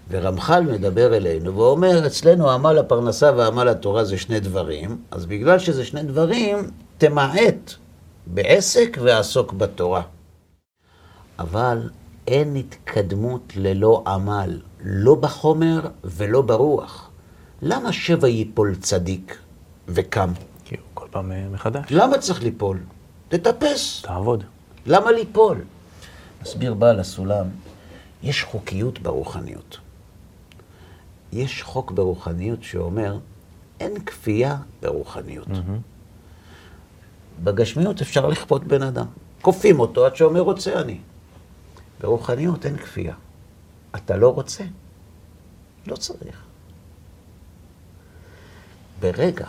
ורמח"ל 0.09 0.61
מדבר 0.61 1.17
אלינו 1.17 1.55
ואומר, 1.55 2.07
אצלנו 2.07 2.51
עמל 2.51 2.77
הפרנסה 2.77 3.31
ועמל 3.37 3.67
התורה 3.67 4.03
זה 4.05 4.17
שני 4.17 4.39
דברים, 4.39 5.01
אז 5.11 5.25
בגלל 5.25 5.59
שזה 5.59 5.85
שני 5.85 6.03
דברים, 6.03 6.57
תמעט 6.97 7.73
בעסק 8.27 8.97
ועסוק 9.01 9.53
בתורה. 9.53 10.01
אבל 11.39 11.89
אין 12.27 12.55
התקדמות 12.55 13.53
ללא 13.55 14.03
עמל, 14.07 14.59
לא 14.81 15.15
בחומר 15.15 15.79
ולא 16.03 16.41
ברוח. 16.41 17.09
למה 17.61 17.93
שבע 17.93 18.27
ייפול 18.27 18.75
צדיק 18.75 19.37
וקם? 19.87 20.33
כי 20.65 20.75
הוא 20.75 20.83
כל 20.93 21.07
פעם 21.11 21.31
אה, 21.31 21.45
מחדש. 21.51 21.85
למה 21.89 22.17
צריך 22.17 22.43
ליפול? 22.43 22.79
תטפס. 23.29 24.01
תעבוד. 24.01 24.43
למה 24.85 25.11
ליפול? 25.11 25.61
מסביר 26.41 26.73
בעל 26.73 26.99
הסולם, 26.99 27.45
יש 28.23 28.43
חוקיות 28.43 28.99
ברוחניות. 28.99 29.77
יש 31.31 31.63
חוק 31.63 31.91
ברוחניות 31.91 32.63
שאומר, 32.63 33.19
אין 33.79 34.05
כפייה 34.05 34.57
ברוחניות. 34.81 35.47
בגשמיות 37.43 38.01
אפשר 38.01 38.27
לכפות 38.27 38.63
בן 38.63 38.81
אדם. 38.81 39.05
כופים 39.41 39.79
אותו 39.79 40.05
עד 40.05 40.15
שאומר 40.15 40.41
רוצה 40.41 40.81
אני. 40.81 40.99
ברוחניות 42.01 42.65
אין 42.65 42.77
כפייה. 42.77 43.15
אתה 43.95 44.17
לא 44.17 44.33
רוצה? 44.33 44.63
לא 45.87 45.95
צריך. 45.95 46.43
ברגע 48.99 49.47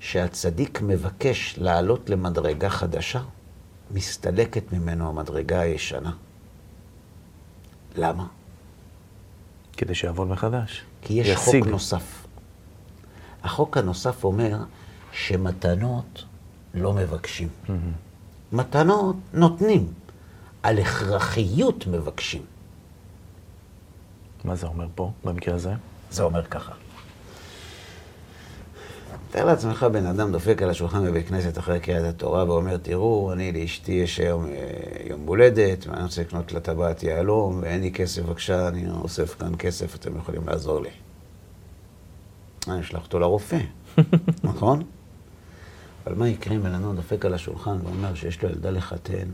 שהצדיק 0.00 0.80
מבקש 0.82 1.54
לעלות 1.58 2.10
למדרגה 2.10 2.70
חדשה, 2.70 3.22
מסתלקת 3.90 4.72
ממנו 4.72 5.08
המדרגה 5.08 5.60
הישנה. 5.60 6.12
למה? 7.96 8.26
כדי 9.74 9.94
שיעבוד 9.94 10.28
מחדש. 10.28 10.82
כי 11.02 11.14
יש 11.14 11.28
ישיג. 11.28 11.62
חוק 11.62 11.72
נוסף. 11.72 12.26
החוק 13.42 13.76
הנוסף 13.76 14.24
אומר 14.24 14.58
שמתנות 15.12 16.24
לא 16.74 16.92
מבקשים. 16.92 17.48
מתנות 18.52 19.16
נותנים, 19.32 19.92
על 20.62 20.78
הכרחיות 20.78 21.86
מבקשים. 21.86 22.42
מה 24.44 24.54
זה 24.54 24.66
אומר 24.66 24.86
פה, 24.94 25.12
במקרה 25.24 25.54
הזה? 25.54 25.72
זה 26.10 26.22
אומר 26.22 26.44
ככה. 26.44 26.72
תאר 29.34 29.44
לעצמך 29.44 29.86
בן 29.92 30.06
אדם 30.06 30.32
דופק 30.32 30.62
על 30.62 30.70
השולחן 30.70 31.04
בבית 31.04 31.28
כנסת 31.28 31.58
אחרי 31.58 31.80
קריאת 31.80 32.04
התורה 32.04 32.44
ואומר, 32.44 32.76
תראו, 32.76 33.32
אני 33.32 33.52
לאשתי 33.52 33.92
יש 33.92 34.20
היום 34.20 34.46
אה, 34.46 34.50
יום 35.08 35.26
הולדת, 35.26 35.86
ואני 35.86 36.02
רוצה 36.02 36.20
לקנות 36.20 36.52
לה 36.52 36.60
טבעת 36.60 37.02
יהלום, 37.02 37.58
ואין 37.62 37.80
לי 37.80 37.92
כסף, 37.92 38.22
בבקשה, 38.22 38.68
אני 38.68 38.90
אוסף 38.90 39.34
כאן 39.38 39.52
כסף, 39.58 39.94
אתם 39.94 40.16
יכולים 40.16 40.48
לעזור 40.48 40.80
לי. 40.80 40.88
אני 42.68 42.80
אשלח 42.80 43.02
אותו 43.02 43.18
לרופא, 43.18 43.58
נכון? 44.44 44.82
אבל 46.06 46.14
מה 46.14 46.28
יקרה 46.28 46.56
אם 46.56 46.62
בן 46.62 46.74
אדם 46.74 46.96
דופק 46.96 47.24
על 47.24 47.34
השולחן 47.34 47.76
ואומר 47.84 48.14
שיש 48.14 48.42
לו 48.42 48.48
ילדה 48.48 48.70
לחתן, 48.70 49.28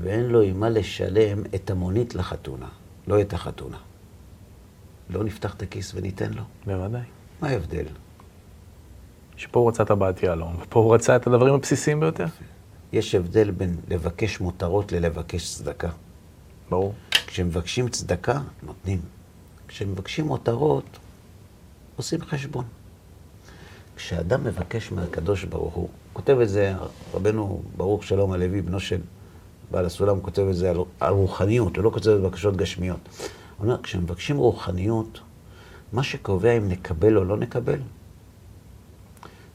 ואין 0.00 0.24
לו 0.24 0.40
עם 0.40 0.60
מה 0.60 0.68
לשלם 0.68 1.42
את 1.54 1.70
המונית 1.70 2.14
לחתונה, 2.14 2.68
לא 3.08 3.20
את 3.20 3.32
החתונה. 3.32 3.78
לא 5.10 5.24
נפתח 5.24 5.54
את 5.54 5.62
הכיס 5.62 5.92
וניתן 5.94 6.32
לו? 6.32 6.42
בוודאי. 6.66 7.02
מה 7.42 7.48
ההבדל? 7.48 7.84
שפה 9.40 9.60
הוא 9.60 9.68
רצה 9.68 9.84
טבעת 9.84 10.22
יהלום, 10.22 10.56
ופה 10.62 10.80
הוא 10.80 10.94
רצה 10.94 11.16
את 11.16 11.26
הדברים 11.26 11.54
הבסיסיים 11.54 12.00
ביותר. 12.00 12.26
יש 12.92 13.14
הבדל 13.14 13.50
בין 13.50 13.76
לבקש 13.88 14.40
מותרות 14.40 14.92
ללבקש 14.92 15.54
צדקה. 15.54 15.88
ברור. 16.70 16.94
כשמבקשים 17.26 17.88
צדקה, 17.88 18.40
נותנים. 18.62 19.00
כשמבקשים 19.68 20.26
מותרות, 20.26 20.98
עושים 21.96 22.20
חשבון. 22.22 22.64
כשאדם 23.96 24.44
מבקש 24.44 24.92
מהקדוש 24.92 25.44
ברוך 25.44 25.74
הוא, 25.74 25.88
כותב 26.12 26.38
את 26.42 26.48
זה 26.48 26.74
רבנו 27.14 27.62
ברוך 27.76 28.04
שלום 28.04 28.32
הלוי, 28.32 28.62
בנו 28.62 28.80
של 28.80 29.00
בעל 29.70 29.86
הסולם, 29.86 30.20
כותב 30.20 30.46
את 30.50 30.56
זה 30.56 30.70
על, 30.70 30.76
על 31.00 31.12
רוחניות, 31.12 31.76
הוא 31.76 31.84
לא 31.84 31.90
כותב 31.90 32.10
את 32.10 32.20
בקשות 32.20 32.56
גשמיות. 32.56 33.00
הוא 33.58 33.66
אומר, 33.66 33.82
כשמבקשים 33.82 34.36
רוחניות, 34.36 35.20
מה 35.92 36.02
שקובע 36.02 36.52
אם 36.52 36.68
נקבל 36.68 37.16
או 37.16 37.24
לא 37.24 37.36
נקבל, 37.36 37.78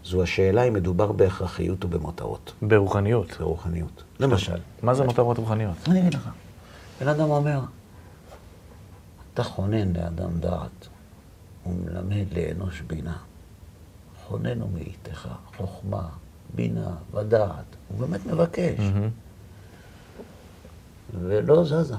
זו 0.06 0.24
השאלה 0.24 0.64
אם 0.64 0.74
מדובר 0.74 1.12
בהכרחיות 1.12 1.84
או 1.84 1.90
במותרות, 1.90 2.54
ברוחניות. 2.62 3.38
ברוחניות. 3.40 4.04
למשל, 4.20 4.58
מה 4.82 4.94
זה 4.94 5.04
מטרות 5.04 5.38
רוחניות? 5.38 5.76
אני 5.88 6.00
אגיד 6.00 6.14
לך. 6.14 6.30
בן 7.02 7.08
אדם 7.08 7.30
אומר, 7.30 7.60
אתה 9.34 9.44
חונן 9.44 9.94
לאדם 9.94 10.40
דעת, 10.40 10.88
ומלמד 11.66 12.26
לאנוש 12.36 12.82
בינה. 12.82 13.18
חוננו 14.28 14.68
מאיתך 14.74 15.28
חוכמה, 15.58 16.08
בינה 16.56 16.92
ודעת. 17.14 17.66
הוא 17.88 18.00
באמת 18.00 18.26
מבקש. 18.26 18.80
ולא 21.20 21.64
זזה. 21.64 21.96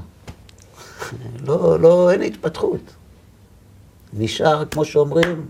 לא, 1.46 1.80
לא, 1.80 2.10
אין 2.10 2.22
התפתחות. 2.22 2.80
נשאר, 4.12 4.64
כמו 4.64 4.84
שאומרים. 4.84 5.46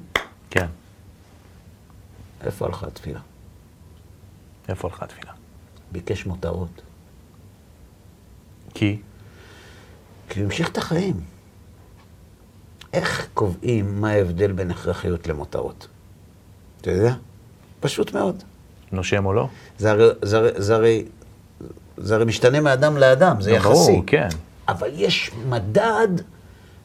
איפה 2.44 2.66
הלכה 2.66 2.86
התפילה? 2.86 3.20
איפה 4.68 4.88
הלכה 4.88 5.04
התפילה? 5.04 5.32
ביקש 5.92 6.26
מותרות. 6.26 6.82
כי? 8.74 9.00
כי 10.28 10.40
הוא 10.40 10.44
המשיך 10.44 10.68
את 10.68 10.78
החיים. 10.78 11.20
איך 12.92 13.28
קובעים 13.34 14.00
מה 14.00 14.10
ההבדל 14.10 14.52
בין 14.52 14.70
הכרחיות 14.70 15.26
למותרות? 15.26 15.88
אתה 16.80 16.90
יודע? 16.90 17.14
פשוט 17.80 18.14
מאוד. 18.14 18.42
נושם 18.92 19.26
או 19.26 19.32
לא? 19.32 19.48
זה 19.78 19.90
הרי, 19.90 20.08
זה, 20.22 20.36
הרי, 20.36 20.50
זה, 20.56 20.74
הרי, 20.74 21.04
זה 21.96 22.14
הרי 22.14 22.24
משתנה 22.24 22.60
מאדם 22.60 22.96
לאדם, 22.96 23.40
זה 23.40 23.50
יחסי. 23.50 23.68
ברור, 23.68 24.02
כן. 24.06 24.28
אבל 24.68 24.90
יש 24.92 25.30
מדד 25.48 26.08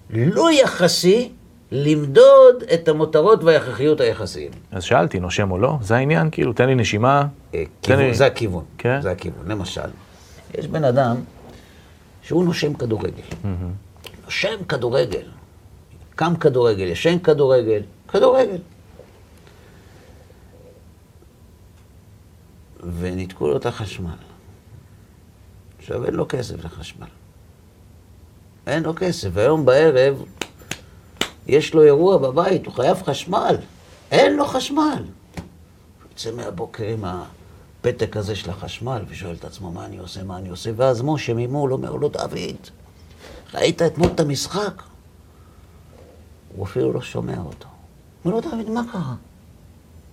לא 0.10 0.52
יחסי 0.52 1.32
למדוד 1.72 2.64
את 2.74 2.88
המותרות 2.88 3.44
וההכרחיות 3.44 4.00
היחסיים. 4.02 4.52
אז 4.72 4.84
שאלתי, 4.84 5.20
נושם 5.20 5.52
או 5.52 5.58
לא? 5.58 5.78
זה 5.82 5.96
העניין? 5.96 6.30
כאילו, 6.32 6.54
תן 6.54 6.68
לי 6.68 6.76
נשימה. 6.76 7.28
אה, 7.54 7.64
כיוון, 7.82 8.04
לי- 8.06 8.14
זה 8.14 8.26
הכיוון. 8.26 8.64
כן? 8.78 9.02
זה 9.02 9.12
הכיוון. 9.12 9.48
למשל, 9.52 9.82
יש 10.58 10.68
בן 10.68 10.84
אדם 10.84 11.16
שהוא 12.24 12.46
נושם 12.46 12.74
כדורגל. 12.74 13.22
נושם 14.26 14.64
כדורגל. 14.70 15.28
קם 16.16 16.36
כדורגל, 16.36 16.84
ישן 16.88 17.20
כדורגל, 17.20 17.82
כדורגל. 18.08 18.58
וניתקו 23.00 23.48
לו 23.48 23.58
את 23.58 23.66
החשמל. 23.66 24.10
עכשיו 25.80 26.06
אין 26.06 26.14
לו 26.14 26.26
כסף 26.30 26.66
לחשמל. 26.66 27.08
אין 28.68 28.84
לו 28.84 28.94
כסף, 28.96 29.30
והיום 29.34 29.66
בערב 29.66 30.24
יש 31.48 31.74
לו 31.74 31.84
אירוע 31.84 32.18
בבית, 32.18 32.66
הוא 32.66 32.74
חייב 32.74 33.04
חשמל. 33.04 33.56
אין 34.12 34.36
לו 34.36 34.46
חשמל. 34.46 35.04
יוצא 36.10 36.32
מהבוקר 36.32 36.84
עם 36.84 37.06
הפתק 37.06 38.18
הזה 38.18 38.36
של 38.36 38.50
החשמל 38.50 39.04
ושואל 39.10 39.36
את 39.36 39.46
עצמו 39.46 39.72
מה 39.72 39.86
אני 39.86 39.98
עושה, 39.98 40.24
מה 40.24 40.38
אני 40.38 40.50
עושה, 40.50 40.72
ואז 40.76 41.02
משה 41.02 41.34
ממול 41.34 41.74
אומר 41.74 41.92
לו, 41.92 42.10
דוד, 42.10 42.58
ראית 43.54 43.82
אתמול 43.82 44.10
את 44.16 44.20
המשחק? 44.20 44.82
הוא 46.56 46.66
אפילו 46.66 46.94
לא 46.94 47.02
שומע 47.02 47.38
אותו. 47.38 47.68
אומר 48.26 48.36
לו, 48.36 48.42
דוד, 48.42 48.70
מה 48.70 48.82
קרה? 48.92 49.16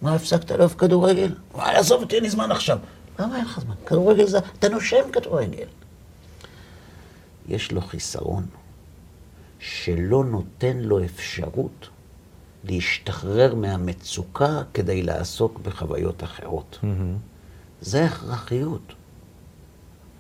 מה, 0.03 0.14
הפסקת 0.14 0.51
לאהוב 0.51 0.75
כדורגל? 0.79 1.35
וואי, 1.55 1.75
עזוב 1.77 2.03
אותי, 2.03 2.14
אין 2.14 2.23
לי 2.25 2.31
זמן 2.31 2.51
עכשיו. 2.51 2.79
למה 3.19 3.37
אין 3.37 3.45
לך 3.45 3.61
זמן? 3.61 3.75
כדורגל 3.87 4.27
זה... 4.27 4.38
אתה 4.59 4.69
נושם 4.69 5.11
כדורגל. 5.12 5.67
יש 7.49 7.73
לו 7.73 7.81
חיסרון 7.81 8.47
שלא 9.59 10.25
נותן 10.25 10.77
לו 10.77 11.05
אפשרות 11.05 11.88
להשתחרר 12.64 13.55
מהמצוקה 13.55 14.62
כדי 14.75 15.03
לעסוק 15.03 15.59
בחוויות 15.59 16.25
אחרות. 16.25 16.79
זה 17.81 18.05
הכרחיות. 18.05 18.92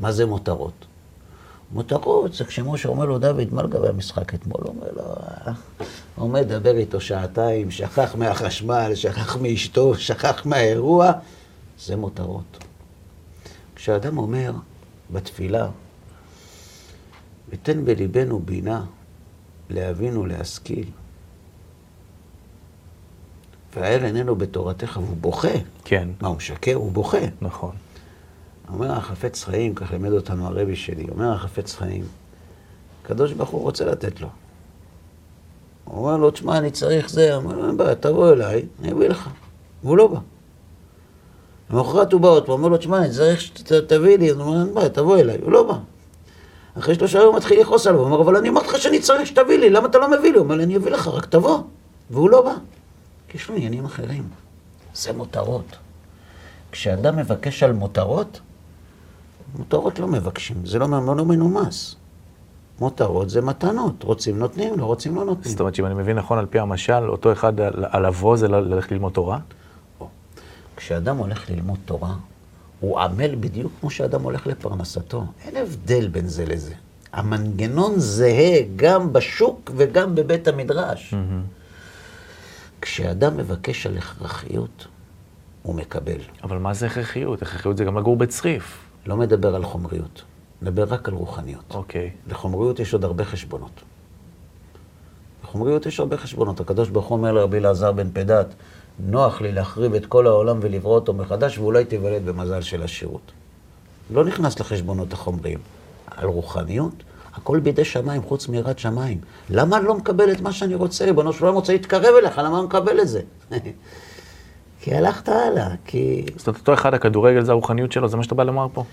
מה 0.00 0.12
זה 0.12 0.26
מותרות? 0.26 0.84
מותרות 1.72 2.34
זה 2.34 2.44
כשמשה 2.44 2.88
אומר 2.88 3.04
לו, 3.04 3.18
דוד, 3.18 3.54
מה 3.54 3.62
לגבי 3.62 3.88
המשחק 3.88 4.34
אתמול? 4.34 4.60
הוא 4.62 4.74
אומר 4.74 4.88
לו, 4.96 5.02
"אה." 5.02 5.52
עומד 6.16 6.52
לדבר 6.52 6.76
איתו 6.76 7.00
שעתיים, 7.00 7.70
שכח 7.70 8.14
מהחשמל, 8.14 8.92
שכח 8.94 9.36
מאשתו, 9.36 9.94
שכח 9.94 10.46
מהאירוע, 10.46 11.12
זה 11.78 11.96
מותרות. 11.96 12.64
כשאדם 13.74 14.18
אומר 14.18 14.52
בתפילה, 15.10 15.68
ותן 17.48 17.84
בליבנו 17.84 18.38
בינה 18.38 18.84
להבין 19.70 20.16
ולהשכיל, 20.16 20.84
והאל 23.76 24.04
איננו 24.04 24.36
בתורתך, 24.36 24.98
והוא 25.02 25.16
בוכה. 25.20 25.48
כן, 25.84 26.08
מה, 26.20 26.28
הוא 26.28 26.36
משקר? 26.36 26.74
הוא 26.74 26.92
בוכה. 26.92 27.18
נכון. 27.40 27.74
אומר 28.68 28.92
החפץ 28.92 29.44
חיים, 29.44 29.74
כך 29.74 29.92
לימד 29.92 30.12
אותנו 30.12 30.46
הרבי 30.46 30.76
שלי, 30.76 31.06
אומר 31.08 31.32
החפץ 31.32 31.74
חיים, 31.74 32.04
הקדוש 33.02 33.32
ברוך 33.32 33.50
הוא 33.50 33.62
רוצה 33.62 33.84
לתת 33.84 34.20
לו. 34.20 34.28
הוא 35.84 35.98
אומר 35.98 36.16
לו, 36.16 36.30
תשמע, 36.30 36.58
אני 36.58 36.70
צריך 36.70 37.10
זה, 37.10 37.34
הוא 37.34 37.44
אומר 37.44 37.66
אין 37.66 37.76
בעיה, 37.76 37.94
תבוא 37.94 38.32
אליי, 38.32 38.66
אני 38.80 38.92
אביא 38.92 39.08
לך. 39.08 39.30
והוא 39.82 39.96
לא 39.96 40.06
בא. 40.06 40.18
למחרת 41.70 42.12
הוא 42.12 42.20
בא 42.20 42.28
עוד 42.28 42.46
פעם, 42.46 42.52
אומר 42.52 42.68
לו, 42.68 42.76
תשמע, 42.76 42.98
אני 42.98 43.10
צריך 43.10 43.40
שתביא 43.40 44.18
לי, 44.18 44.28
הוא 44.28 44.42
אומר, 44.42 44.60
אין 44.60 44.74
בעיה, 44.74 44.88
תבוא 44.88 45.18
אליי, 45.18 45.38
הוא 45.42 45.52
לא 45.52 45.62
בא. 45.62 45.78
אחרי 46.78 46.94
שלושה 46.94 47.18
יום 47.18 47.28
הוא 47.28 47.36
מתחיל 47.36 47.60
לכעוס 47.60 47.86
עליו, 47.86 48.00
הוא 48.00 48.06
אומר, 48.06 48.20
אבל 48.20 48.36
אני 48.36 48.48
אמרתי 48.48 48.68
לך 48.68 48.78
שאני 48.78 49.00
צריך 49.00 49.26
שתביא 49.26 49.58
לי, 49.58 49.70
למה 49.70 49.86
אתה 49.86 49.98
לא 49.98 50.10
מביא 50.10 50.30
לי? 50.30 50.38
הוא 50.38 50.44
אומר 50.44 50.54
לי, 50.54 50.64
אני 50.64 50.76
אביא 50.76 50.92
לך, 50.92 51.08
רק 51.08 51.26
תבוא. 51.26 51.58
והוא 52.10 52.30
לא 52.30 52.42
בא. 52.42 52.54
כי 53.28 53.36
יש 53.36 53.48
לו 53.48 53.56
עניינים 53.56 53.84
אחרים. 53.84 54.28
זה 54.94 55.12
מותרות. 55.12 55.76
כשאדם 56.72 57.16
מבקש 57.16 57.62
על 57.62 57.72
מותרות, 57.72 58.40
מותרות 59.58 59.98
לא 59.98 60.06
מבקשים, 60.06 60.66
זה 60.66 60.78
לא, 60.78 61.16
לא 61.16 61.24
מנומס. 61.24 61.96
מותרות 62.80 63.30
זה 63.30 63.42
מתנות, 63.42 64.02
רוצים 64.02 64.38
נותנים, 64.38 64.78
לא 64.78 64.84
רוצים 64.84 65.16
לא 65.16 65.24
נותנים. 65.24 65.50
זאת 65.50 65.60
אומרת 65.60 65.74
שאם 65.74 65.86
אני 65.86 65.94
מבין 65.94 66.16
נכון, 66.18 66.38
על 66.38 66.46
פי 66.46 66.58
המשל, 66.58 67.08
אותו 67.08 67.32
אחד 67.32 67.60
על 67.82 68.06
לבוא 68.06 68.36
זה 68.36 68.48
ללכת 68.48 68.92
ללמוד 68.92 69.12
תורה? 69.12 69.38
כשאדם 70.76 71.16
הולך 71.16 71.50
ללמוד 71.50 71.78
תורה, 71.84 72.14
הוא 72.80 73.00
עמל 73.00 73.34
בדיוק 73.40 73.72
כמו 73.80 73.90
שאדם 73.90 74.22
הולך 74.22 74.46
לפרנסתו. 74.46 75.24
אין 75.44 75.56
הבדל 75.56 76.08
בין 76.08 76.28
זה 76.28 76.44
לזה. 76.44 76.74
המנגנון 77.12 77.98
זהה 77.98 78.60
גם 78.76 79.12
בשוק 79.12 79.70
וגם 79.76 80.14
בבית 80.14 80.48
המדרש. 80.48 81.14
כשאדם 82.80 83.36
מבקש 83.36 83.86
על 83.86 83.98
הכרחיות, 83.98 84.86
הוא 85.62 85.74
מקבל. 85.74 86.18
אבל 86.42 86.58
מה 86.58 86.74
זה 86.74 86.86
הכרחיות? 86.86 87.42
הכרחיות 87.42 87.76
זה 87.76 87.84
גם 87.84 87.98
לגור 87.98 88.16
בצריף. 88.16 88.78
לא 89.06 89.16
מדבר 89.16 89.54
על 89.54 89.64
חומריות, 89.64 90.22
מדבר 90.62 90.84
רק 90.84 91.08
על 91.08 91.14
רוחניות. 91.14 91.74
אוקיי. 91.74 92.10
לחומריות 92.28 92.80
יש 92.80 92.92
עוד 92.92 93.04
הרבה 93.04 93.24
חשבונות. 93.24 93.80
לחומריות 95.44 95.86
יש 95.86 96.00
הרבה 96.00 96.16
חשבונות. 96.16 96.60
הקדוש 96.60 96.88
ברוך 96.88 97.06
הוא 97.06 97.16
אומר 97.18 97.32
לרבי 97.32 97.56
אלעזר 97.58 97.92
בן 97.92 98.10
פדת, 98.12 98.54
נוח 98.98 99.40
לי 99.40 99.52
להחריב 99.52 99.94
את 99.94 100.06
כל 100.06 100.26
העולם 100.26 100.58
ולברוא 100.60 100.94
אותו 100.94 101.14
מחדש, 101.14 101.58
ואולי 101.58 101.84
תיוולד 101.84 102.26
במזל 102.26 102.62
של 102.62 102.82
עשירות. 102.82 103.32
לא 104.10 104.24
נכנס 104.24 104.60
לחשבונות 104.60 105.12
החומריים. 105.12 105.58
על 106.16 106.28
רוחניות, 106.28 106.92
הכל 107.34 107.60
בידי 107.60 107.84
שמיים, 107.84 108.22
חוץ 108.22 108.48
מיראת 108.48 108.78
שמיים. 108.78 109.18
למה 109.50 109.76
אני 109.76 109.86
לא 109.86 109.94
מקבל 109.94 110.32
את 110.32 110.40
מה 110.40 110.52
שאני 110.52 110.74
רוצה? 110.74 111.04
ריבונו 111.04 111.32
של 111.32 111.44
עולם 111.44 111.54
רוצה 111.54 111.72
להתקרב 111.72 112.14
אליך, 112.22 112.38
למה 112.38 112.58
אני 112.58 112.66
מקבל 112.66 113.00
את 113.00 113.08
זה? 113.08 113.20
כי 114.80 114.94
הלכת 114.94 115.28
הלאה, 115.28 115.68
כי... 115.84 116.26
זאת 116.36 116.46
אומרת, 116.46 116.60
אותו 116.60 116.74
אחד, 116.74 116.94
הכדורגל 116.94 117.44
זה 117.44 117.52
הרוחניות 117.52 117.92
שלו, 117.92 118.08
זה 118.08 118.16
מה 118.16 118.22
שאתה 118.22 118.34
בא 118.34 118.42
לומר 118.42 118.66
פה? 118.72 118.84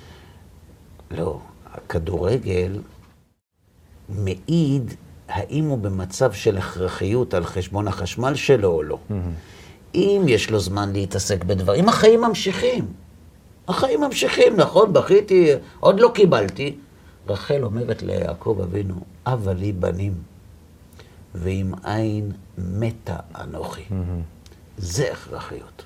לא, 1.12 1.40
הכדורגל 1.74 2.80
מעיד 4.10 4.94
האם 5.28 5.66
הוא 5.66 5.78
במצב 5.78 6.34
של 6.34 6.58
הכרחיות 6.58 7.34
על 7.34 7.46
חשבון 7.46 7.88
החשמל 7.88 8.36
שלו 8.36 8.72
או 8.72 8.84
לא. 8.84 8.98
אם 9.96 10.26
יש 10.28 10.50
לו 10.50 10.60
זמן 10.60 10.94
להתעסק 10.94 11.44
בדברים, 11.44 11.90
החיים 11.90 12.22
ממשיכים. 12.22 12.86
החיים 13.68 14.02
ממשיכים, 14.02 14.56
נכון? 14.56 14.94
בכיתי, 14.94 15.52
עוד 15.80 16.00
לא 16.00 16.12
קיבלתי. 16.16 16.76
רחל 17.28 17.64
אומרת 17.64 18.04
ליעקב 18.04 18.60
אבינו, 18.64 18.96
אבא 19.26 19.54
לי 19.54 19.72
בנים, 19.72 20.14
ועם 21.36 21.74
עין 21.84 22.32
מתה 22.58 23.16
אנוכי. 23.42 23.84
זה 24.78 25.12
הכרחיות. 25.12 25.84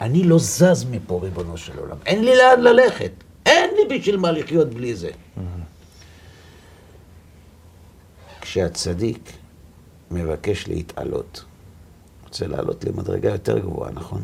אני 0.00 0.24
לא 0.24 0.38
זז 0.38 0.84
מפה, 0.90 1.20
ריבונו 1.22 1.56
של 1.56 1.78
עולם. 1.78 1.96
אין 2.06 2.24
לי 2.24 2.36
לאן 2.36 2.60
ללכת. 2.60 3.12
אין 3.46 3.70
לי 3.76 3.98
בשביל 3.98 4.16
מה 4.16 4.32
לחיות 4.32 4.68
בלי 4.68 4.94
זה. 4.94 5.10
כשהצדיק 8.40 9.32
מבקש 10.10 10.68
להתעלות, 10.68 11.44
רוצה 12.32 12.46
לעלות 12.46 12.84
למדרגה 12.84 13.30
יותר 13.30 13.58
גבוהה, 13.58 13.90
נכון? 13.90 14.22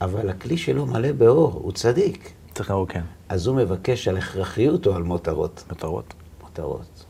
אבל 0.00 0.30
הכלי 0.30 0.56
שלו 0.56 0.86
מלא 0.86 1.12
באור, 1.12 1.52
הוא 1.52 1.72
צדיק. 1.72 2.32
צריך 2.54 2.70
לראות, 2.70 2.90
כן. 2.90 3.02
אז 3.28 3.46
הוא 3.46 3.56
מבקש 3.56 4.08
על 4.08 4.16
הכרחיות 4.16 4.86
או 4.86 4.94
על 4.94 5.02
מותרות? 5.02 5.64
מטרות. 5.70 6.14
מותרות. 6.42 7.04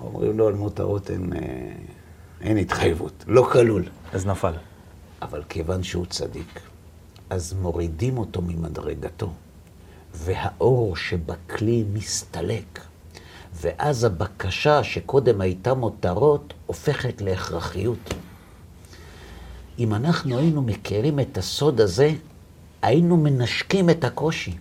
אומרים 0.00 0.38
לו 0.38 0.48
על 0.48 0.54
מותרות 0.54 1.10
אין, 1.10 1.32
אה, 1.32 1.38
אין 2.40 2.56
התחייבות, 2.56 3.24
לא 3.26 3.48
כלול. 3.52 3.84
אז 4.12 4.26
נפל. 4.26 4.54
אבל 5.22 5.42
כיוון 5.48 5.82
שהוא 5.82 6.06
צדיק, 6.06 6.60
אז 7.30 7.52
מורידים 7.52 8.18
אותו 8.18 8.42
ממדרגתו, 8.42 9.32
והאור 10.14 10.96
שבכלי 10.96 11.84
מסתלק, 11.92 12.80
ואז 13.54 14.04
הבקשה 14.04 14.84
שקודם 14.84 15.40
הייתה 15.40 15.74
מותרות, 15.74 16.54
הופכת 16.66 17.20
להכרחיות. 17.20 18.14
אם 19.78 19.94
אנחנו 19.94 20.38
היינו 20.38 20.62
מכירים 20.62 21.20
את 21.20 21.38
הסוד 21.38 21.80
הזה, 21.80 22.10
היינו 22.82 23.16
מנשקים 23.16 23.90
את 23.90 24.04
הקושי. 24.04 24.58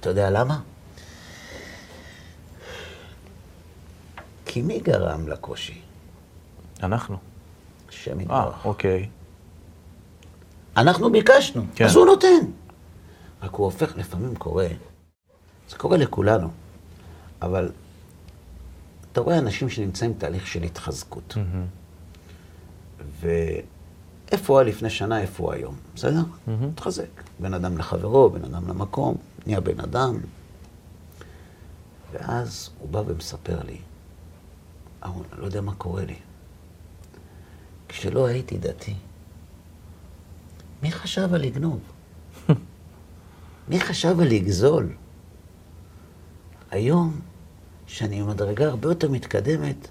אתה 0.00 0.08
יודע 0.08 0.30
למה? 0.30 0.60
כי 4.46 4.62
מי 4.62 4.80
גרם 4.80 5.28
לקושי? 5.28 5.80
אנחנו. 6.82 7.16
השם 7.88 8.18
אה, 8.18 8.22
יתברך. 8.22 8.64
אוקיי. 8.64 9.08
אנחנו 10.76 11.12
ביקשנו, 11.12 11.62
כן. 11.74 11.84
אז 11.84 11.96
הוא 11.96 12.06
נותן. 12.06 12.46
רק 13.42 13.54
הוא 13.54 13.64
הופך, 13.64 13.96
לפעמים 13.96 14.36
קורה, 14.36 14.66
זה 15.68 15.76
קורה 15.76 15.96
לכולנו, 15.96 16.48
אבל 17.42 17.72
אתה 19.12 19.20
רואה 19.20 19.38
אנשים 19.38 19.68
שנמצאים 19.68 20.14
בתהליך 20.14 20.46
של 20.46 20.62
התחזקות. 20.62 21.36
ואיפה 23.20 24.52
הוא 24.52 24.58
היה 24.58 24.68
לפני 24.68 24.90
שנה, 24.90 25.20
איפה 25.20 25.42
הוא 25.42 25.52
היום, 25.52 25.74
בסדר? 25.94 26.22
מתחזק. 26.46 27.22
בין 27.40 27.54
אדם 27.54 27.78
לחברו, 27.78 28.30
בין 28.30 28.44
אדם 28.44 28.68
למקום, 28.68 29.16
נהיה 29.46 29.60
בן 29.60 29.80
אדם. 29.80 30.18
ואז 32.12 32.70
הוא 32.78 32.88
בא 32.88 33.02
ומספר 33.06 33.62
לי, 33.62 33.78
אהרון, 35.04 35.24
אני 35.32 35.40
לא 35.40 35.46
יודע 35.46 35.60
מה 35.60 35.74
קורה 35.74 36.04
לי. 36.04 36.16
כשלא 37.88 38.26
הייתי 38.26 38.58
דתי, 38.58 38.94
מי 40.82 40.92
חשב 40.92 41.34
על 41.34 41.40
לגנוב? 41.40 41.80
מי 43.68 43.80
חשב 43.80 44.20
על 44.20 44.28
לגזול? 44.28 44.92
היום, 46.70 47.20
שאני 47.86 48.22
במדרגה 48.22 48.68
הרבה 48.68 48.88
יותר 48.88 49.10
מתקדמת, 49.10 49.88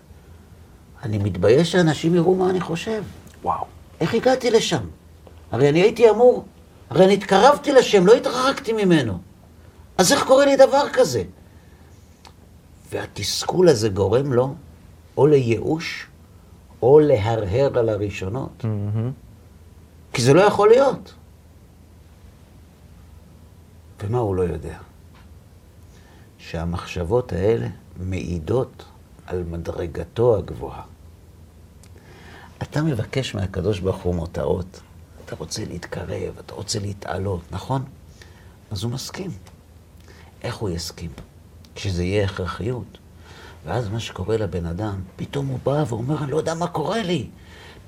אני 1.04 1.18
מתבייש 1.18 1.72
שאנשים 1.72 2.16
יראו 2.16 2.36
מה 2.36 2.50
אני 2.50 2.62
חושב. 2.62 3.04
וואו. 3.44 3.66
איך 4.00 4.14
הגעתי 4.14 4.52
לשם? 4.52 4.84
הרי 5.52 5.70
אני 5.70 5.82
הייתי 5.82 6.10
אמור, 6.10 6.46
הרי 6.90 7.06
אני 7.06 7.14
התקרבתי 7.14 7.72
לשם, 7.72 8.06
לא 8.06 8.14
התרחקתי 8.14 8.74
ממנו. 8.74 9.18
אז 9.98 10.12
איך 10.12 10.24
קורה 10.24 10.46
לי 10.46 10.56
דבר 10.56 10.90
כזה? 10.94 11.24
והתסכול 12.92 13.70
הזה 13.70 13.90
גורם 13.90 14.34
לו 14.34 14.56
או 15.18 15.28
לייאוש, 15.28 16.08
או 16.82 17.00
להרהר 17.00 17.80
על 17.80 17.90
הראשונות. 17.90 18.64
מהמם. 18.64 19.12
כי 20.14 20.22
זה 20.22 20.34
לא 20.34 20.42
יכול 20.42 20.70
להיות. 20.70 21.14
ומה 24.04 24.18
הוא 24.18 24.36
לא 24.36 24.42
יודע? 24.42 24.78
שהמחשבות 26.38 27.34
האלה 27.34 27.68
מעידות 28.00 28.86
על 29.30 29.44
מדרגתו 29.44 30.38
הגבוהה. 30.38 30.82
אתה 32.64 32.82
מבקש 32.82 33.36
מהקדוש 33.36 33.80
ברוך 33.80 34.02
הוא 34.02 34.16
מותרות. 34.16 34.82
אתה 35.26 35.36
רוצה 35.36 35.66
להתקרב, 35.66 36.40
אתה 36.40 36.54
רוצה 36.54 36.80
להתעלות, 36.80 37.42
נכון? 37.52 37.84
אז 38.72 38.84
הוא 38.84 38.92
מסכים. 38.92 39.32
איך 40.44 40.56
הוא 40.56 40.70
יסכים? 40.70 41.12
כשזה 41.76 42.04
יהיה 42.04 42.26
הכרחיות. 42.26 42.98
ואז 43.66 43.90
מה 43.90 44.00
שקורה 44.00 44.38
לבן 44.38 44.66
אדם, 44.66 45.02
פתאום 45.16 45.48
הוא 45.48 45.60
בא 45.64 45.84
ואומר, 45.88 46.24
אני 46.24 46.32
לא 46.32 46.38
יודע 46.38 46.54
מה 46.54 46.68
קורה 46.68 47.04
לי. 47.04 47.30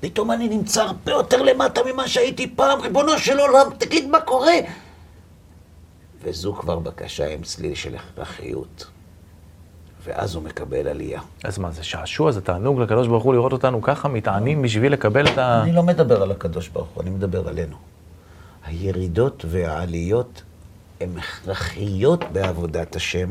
פתאום 0.00 0.30
אני 0.30 0.48
נמצא 0.48 0.82
הרבה 0.82 1.12
יותר 1.12 1.42
למטה 1.42 1.80
ממה 1.92 2.08
שהייתי 2.08 2.54
פעם, 2.56 2.80
ריבונו 2.80 3.18
של 3.18 3.38
עולם, 3.38 3.66
תגיד 3.78 4.08
מה 4.08 4.20
קורה. 4.20 4.56
וזו 6.22 6.54
כבר 6.54 6.78
בקשה 6.78 7.34
עם 7.34 7.42
צליל 7.42 7.74
של 7.74 7.96
הכרחיות. 7.96 8.86
ואז 10.04 10.34
הוא 10.34 10.42
מקבל 10.42 10.88
עלייה. 10.88 11.20
אז 11.44 11.58
מה, 11.58 11.70
זה 11.70 11.84
שעשוע, 11.84 12.32
זה 12.32 12.40
תענוג 12.40 12.80
לקדוש 12.80 13.08
ברוך 13.08 13.24
הוא 13.24 13.34
לראות 13.34 13.52
אותנו 13.52 13.82
ככה, 13.82 14.08
מתענים 14.08 14.62
בשביל 14.62 14.92
לקבל 14.92 15.26
את 15.26 15.38
ה... 15.38 15.62
אני 15.62 15.72
לא 15.72 15.82
מדבר 15.82 16.22
על 16.22 16.30
הקדוש 16.30 16.68
ברוך 16.68 16.88
הוא, 16.94 17.02
אני 17.02 17.10
מדבר 17.10 17.48
עלינו. 17.48 17.76
הירידות 18.66 19.44
והעליות 19.48 20.42
הן 21.00 21.18
הכרחיות 21.18 22.24
בעבודת 22.32 22.96
השם, 22.96 23.28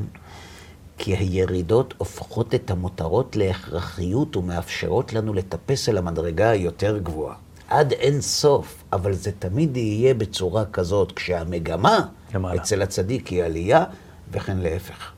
כי 0.97 1.15
הירידות 1.15 1.93
הופכות 1.97 2.55
את 2.55 2.71
המותרות 2.71 3.35
להכרחיות 3.35 4.35
ומאפשרות 4.35 5.13
לנו 5.13 5.33
לטפס 5.33 5.89
אל 5.89 5.97
המדרגה 5.97 6.49
היותר 6.49 6.97
גבוהה. 6.97 7.35
עד 7.69 7.91
אין 7.91 8.21
סוף, 8.21 8.83
אבל 8.93 9.13
זה 9.13 9.31
תמיד 9.39 9.77
יהיה 9.77 10.13
בצורה 10.13 10.65
כזאת, 10.65 11.11
כשהמגמה 11.11 11.99
למעלה. 12.33 12.61
אצל 12.61 12.81
הצדיק 12.81 13.27
היא 13.27 13.43
עלייה, 13.43 13.83
וכן 14.31 14.57
להפך. 14.57 15.11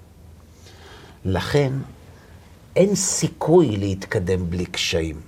לכן, 1.26 1.74
אין 2.76 2.95
סיכוי 2.95 3.78
להתקדם 3.78 4.49
בלי 4.49 4.65
קשיים. 4.65 5.21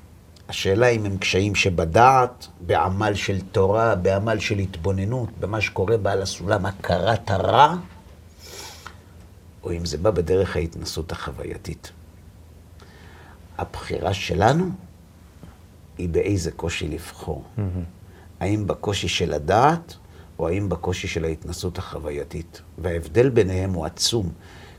השאלה 0.49 0.87
אם 0.87 1.05
הם 1.05 1.17
קשיים 1.17 1.55
שבדעת, 1.55 2.47
בעמל 2.61 3.13
של 3.13 3.41
תורה, 3.41 3.95
בעמל 3.95 4.39
של 4.39 4.59
התבוננות, 4.59 5.29
במה 5.39 5.61
שקורה 5.61 5.97
בעל 5.97 6.21
הסולם, 6.21 6.65
הכרת 6.65 7.31
הרע, 7.31 7.75
או 9.63 9.71
אם 9.71 9.85
זה 9.85 9.97
בא 9.97 10.11
בדרך 10.11 10.55
ההתנסות 10.55 11.11
החווייתית. 11.11 11.91
הבחירה 13.57 14.13
שלנו 14.13 14.69
היא 15.97 16.09
באיזה 16.09 16.51
קושי 16.51 16.87
לבחור. 16.87 17.43
האם 18.39 18.67
בקושי 18.67 19.07
של 19.07 19.33
הדעת, 19.33 19.95
או 20.39 20.47
האם 20.47 20.69
בקושי 20.69 21.07
של 21.07 21.25
ההתנסות 21.25 21.77
החווייתית. 21.77 22.61
וההבדל 22.77 23.29
ביניהם 23.29 23.73
הוא 23.73 23.85
עצום, 23.85 24.29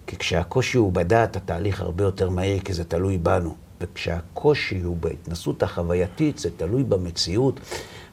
כי 0.07 0.17
כשהקושי 0.17 0.79
הוא 0.79 0.93
בדעת, 0.93 1.37
התהליך 1.37 1.81
הרבה 1.81 2.05
יותר 2.05 2.31
מהיר, 2.31 2.61
כי 2.61 2.73
זה 2.73 2.85
תלוי 2.85 3.19
בנו. 3.19 3.57
וכשהקושי 3.81 4.81
הוא 4.81 4.97
בהתנסות 4.97 5.63
החווייתית, 5.63 6.39
זה 6.39 6.51
תלוי 6.57 6.85
במציאות, 6.85 7.61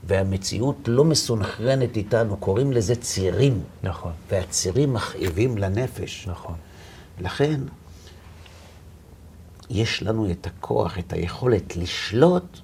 והמציאות 0.03 0.77
לא 0.87 1.03
מסונכרנת 1.03 1.97
איתנו, 1.97 2.37
קוראים 2.37 2.71
לזה 2.71 2.95
צירים. 2.95 3.63
נכון, 3.83 4.11
והצירים 4.29 4.93
מכאיבים 4.93 5.57
לנפש. 5.57 6.27
נכון. 6.27 6.55
לכן, 7.21 7.61
יש 9.69 10.03
לנו 10.03 10.31
את 10.31 10.47
הכוח, 10.47 10.99
את 10.99 11.13
היכולת 11.13 11.75
לשלוט 11.77 12.59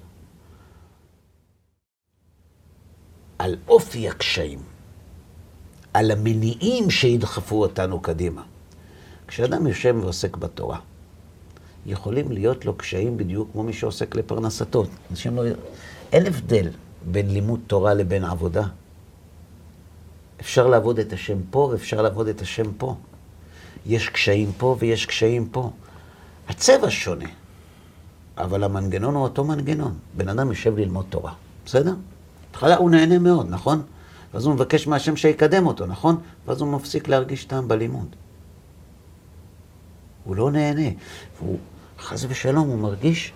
על 3.38 3.56
אופי 3.68 4.08
הקשיים, 4.08 4.58
על 5.94 6.10
המניעים 6.10 6.90
שידחפו 6.90 7.62
אותנו 7.62 8.00
קדימה. 8.00 8.42
כשאדם 9.30 9.66
יושב 9.66 9.96
ועוסק 10.00 10.36
בתורה, 10.36 10.78
יכולים 11.86 12.32
להיות 12.32 12.64
לו 12.64 12.74
קשיים 12.74 13.16
בדיוק 13.16 13.48
כמו 13.52 13.62
מי 13.62 13.72
שעוסק 13.72 14.14
לפרנסתו. 14.14 14.84
אנשים 15.10 15.36
לא... 15.36 15.42
אין 16.12 16.26
הבדל 16.26 16.68
בין 17.10 17.30
לימוד 17.30 17.60
תורה 17.66 17.94
לבין 17.94 18.24
עבודה. 18.24 18.62
אפשר 20.40 20.66
לעבוד 20.66 20.98
את 20.98 21.12
השם 21.12 21.38
פה 21.50 21.68
ואפשר 21.72 22.02
לעבוד 22.02 22.28
את 22.28 22.40
השם 22.40 22.72
פה. 22.78 22.96
יש 23.86 24.08
קשיים 24.08 24.52
פה 24.58 24.76
ויש 24.78 25.06
קשיים 25.06 25.48
פה. 25.48 25.70
הצבע 26.48 26.90
שונה, 26.90 27.28
אבל 28.38 28.64
המנגנון 28.64 29.14
הוא 29.14 29.22
אותו 29.22 29.44
מנגנון. 29.44 29.94
בן 30.16 30.28
אדם 30.28 30.48
יושב 30.48 30.78
ללמוד 30.78 31.06
תורה, 31.08 31.32
בסדר? 31.66 31.94
בהתחלה 32.46 32.76
הוא 32.76 32.90
נהנה 32.90 33.18
מאוד, 33.18 33.46
נכון? 33.50 33.82
ואז 34.34 34.46
הוא 34.46 34.54
מבקש 34.54 34.86
מהשם 34.86 35.16
שיקדם 35.16 35.66
אותו, 35.66 35.86
נכון? 35.86 36.16
ואז 36.46 36.60
הוא 36.60 36.72
מפסיק 36.72 37.08
להרגיש 37.08 37.44
טעם 37.44 37.68
בלימוד. 37.68 38.16
הוא 40.24 40.36
לא 40.36 40.50
נהנה. 40.50 40.88
והוא, 41.38 41.58
חס 41.98 42.24
ושלום, 42.28 42.68
הוא 42.68 42.78
מרגיש 42.78 43.32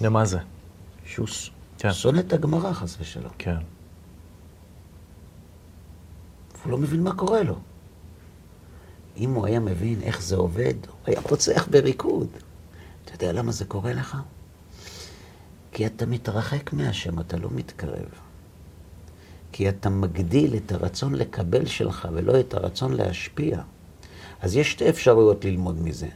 למה 0.00 0.24
זה? 0.24 0.38
שהוא 1.04 1.26
כן. 1.78 1.92
שונא 1.92 2.20
את 2.20 2.32
הגמרא, 2.32 2.72
חס 2.72 2.96
ושלום. 3.00 3.32
כן. 3.38 3.56
הוא 6.64 6.70
לא 6.72 6.78
מבין 6.78 7.02
מה 7.02 7.14
קורה 7.14 7.42
לו. 7.42 7.58
אם 9.16 9.30
הוא 9.30 9.46
היה 9.46 9.60
מבין 9.60 10.02
איך 10.02 10.22
זה 10.22 10.36
עובד, 10.36 10.74
הוא 10.86 10.96
היה 11.06 11.22
פוצח 11.22 11.68
בריקוד. 11.70 12.28
אתה 13.04 13.14
יודע 13.14 13.32
למה 13.32 13.52
זה 13.52 13.64
קורה 13.64 13.92
לך? 13.92 14.16
כי 15.72 15.86
אתה 15.86 16.06
מתרחק 16.06 16.72
מהשם, 16.72 17.20
אתה 17.20 17.36
לא 17.36 17.48
מתקרב. 17.52 18.08
כי 19.52 19.68
אתה 19.68 19.90
מגדיל 19.90 20.56
את 20.56 20.72
הרצון 20.72 21.14
לקבל 21.14 21.66
שלך 21.66 22.08
ולא 22.12 22.40
את 22.40 22.54
הרצון 22.54 22.92
להשפיע. 22.92 23.60
אז 24.42 24.56
יש 24.56 24.72
שתי 24.72 24.88
אפשרויות 24.88 25.44
ללמוד 25.44 25.82
מזה. 25.82 26.08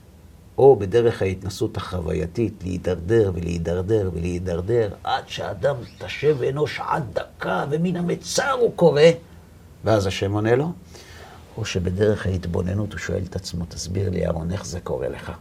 או 0.58 0.76
בדרך 0.76 1.22
ההתנסות 1.22 1.76
החווייתית, 1.76 2.54
להידרדר 2.62 3.30
ולהידרדר 3.34 4.10
ולהידרדר, 4.14 4.94
עד 5.04 5.28
שאדם 5.28 5.76
תשב 5.98 6.42
אנוש 6.42 6.80
עד 6.80 7.04
דקה, 7.12 7.64
ומן 7.70 7.96
המצר 7.96 8.50
הוא 8.50 8.72
קורא, 8.76 9.02
ואז 9.84 10.06
השם 10.06 10.32
עונה 10.32 10.54
לו. 10.54 10.72
או 11.56 11.64
שבדרך 11.64 12.26
ההתבוננות 12.26 12.92
הוא 12.92 12.98
שואל 12.98 13.22
את 13.28 13.36
עצמו, 13.36 13.64
תסביר 13.68 14.10
לי, 14.10 14.26
אהרון, 14.26 14.52
איך 14.52 14.66
זה 14.66 14.80
קורה 14.80 15.08
לך? 15.08 15.32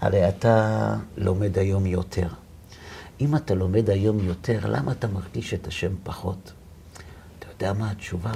הרי 0.00 0.28
אתה 0.28 0.96
לומד 1.16 1.58
היום 1.58 1.86
יותר. 1.86 2.26
אם 3.20 3.36
אתה 3.36 3.54
לומד 3.54 3.90
היום 3.90 4.18
יותר, 4.20 4.58
למה 4.64 4.92
אתה 4.92 5.06
מרגיש 5.06 5.54
את 5.54 5.66
השם 5.66 5.92
פחות? 6.04 6.52
אתה 7.38 7.46
יודע 7.52 7.72
מה 7.72 7.90
התשובה? 7.90 8.32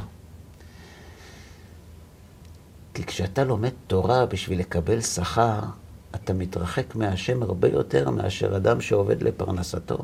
כי 2.97 3.05
כשאתה 3.05 3.45
לומד 3.45 3.71
תורה 3.87 4.27
בשביל 4.27 4.59
לקבל 4.59 5.01
שכר, 5.01 5.61
אתה 6.15 6.33
מתרחק 6.33 6.95
מהשם 6.95 7.43
הרבה 7.43 7.69
יותר 7.69 8.11
מאשר 8.11 8.57
אדם 8.57 8.81
שעובד 8.81 9.23
לפרנסתו. 9.23 9.99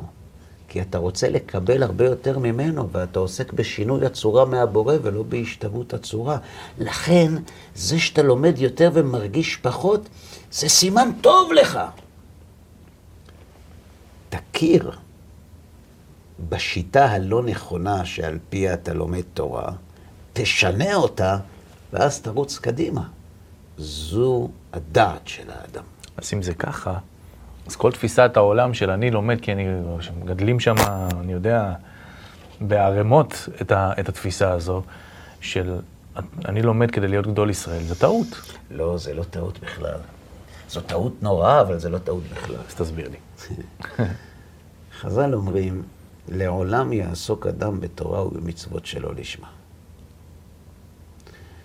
כי 0.69 0.83
אתה 0.83 0.99
רוצה 0.99 1.29
לקבל 1.29 1.83
הרבה 1.83 2.05
יותר 2.05 2.39
ממנו, 2.39 2.91
ואתה 2.91 3.19
עוסק 3.19 3.53
בשינוי 3.53 4.07
הצורה 4.07 4.45
מהבורא 4.45 4.95
ולא 5.03 5.23
בהשתוות 5.23 5.95
הצורה. 5.95 6.39
לכן, 6.79 7.33
זה 7.75 7.99
שאתה 7.99 8.23
לומד 8.23 8.59
יותר 8.59 8.91
ומרגיש 8.95 9.57
פחות, 9.57 10.09
זה 10.53 10.69
סימן 10.69 11.11
טוב 11.21 11.53
לך. 11.53 11.79
תכיר 14.29 14.91
בשיטה 16.49 17.05
הלא 17.05 17.43
נכונה 17.43 18.05
שעל 18.05 18.39
פיה 18.49 18.75
אתה 18.75 18.95
לומד 18.95 19.23
תורה, 19.35 19.73
תשנה 20.33 20.95
אותה, 20.95 21.39
ואז 21.93 22.21
תרוץ 22.21 22.59
קדימה. 22.59 23.03
זו 23.79 24.49
הדעת 24.73 25.29
של 25.29 25.51
האדם. 25.51 25.85
אז 26.17 26.31
אם 26.35 26.43
זה 26.43 26.55
ככה, 26.55 26.99
אז 27.67 27.77
כל 27.77 27.93
תפיסת 27.93 28.33
העולם 28.37 28.75
של 28.75 28.91
אני 28.91 29.11
לומד, 29.11 29.41
כי 29.41 29.53
אני, 29.53 29.67
מגדלים 30.21 30.61
שם, 30.61 30.75
אני 31.21 31.33
יודע, 31.33 31.75
בערימות 32.61 33.49
את, 33.61 33.73
ה, 33.73 33.93
את 34.01 34.09
התפיסה 34.09 34.51
הזו, 34.51 34.83
של 35.41 35.79
אני 36.45 36.63
לומד 36.63 36.91
כדי 36.91 37.09
להיות 37.09 37.27
גדול 37.27 37.51
ישראל, 37.51 37.83
זה 37.83 37.95
טעות. 37.95 38.27
לא, 38.71 38.99
זה 38.99 39.15
לא 39.15 39.23
טעות 39.23 39.59
בכלל. 39.61 39.99
זו 40.69 40.81
טעות 40.81 41.23
נוראה, 41.23 41.61
אבל 41.61 41.79
זה 41.79 41.89
לא 41.89 41.99
טעות 41.99 42.23
בכלל. 42.33 42.57
אז 42.69 42.75
תסביר 42.75 43.09
לי. 43.09 43.17
חז"ל 45.01 45.35
אומרים, 45.35 45.83
לעולם 46.29 46.93
יעסוק 46.93 47.47
אדם 47.47 47.81
בתורה 47.81 48.27
ובמצוות 48.27 48.87
שלא 48.87 49.15
לשמה. 49.15 49.49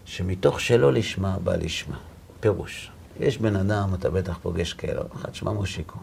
שמתוך 0.08 0.60
שלא 0.60 0.94
לשמה 0.94 1.38
בא 1.44 1.56
לשמה. 1.56 1.98
פירוש. 2.40 2.92
יש 3.20 3.38
בן 3.38 3.56
אדם, 3.56 3.94
אתה 3.94 4.10
בטח 4.10 4.40
פוגש 4.42 4.74
כאלה, 4.74 5.02
אחד 5.16 5.36
שמה 5.36 5.52
מושיקו. 5.52 6.00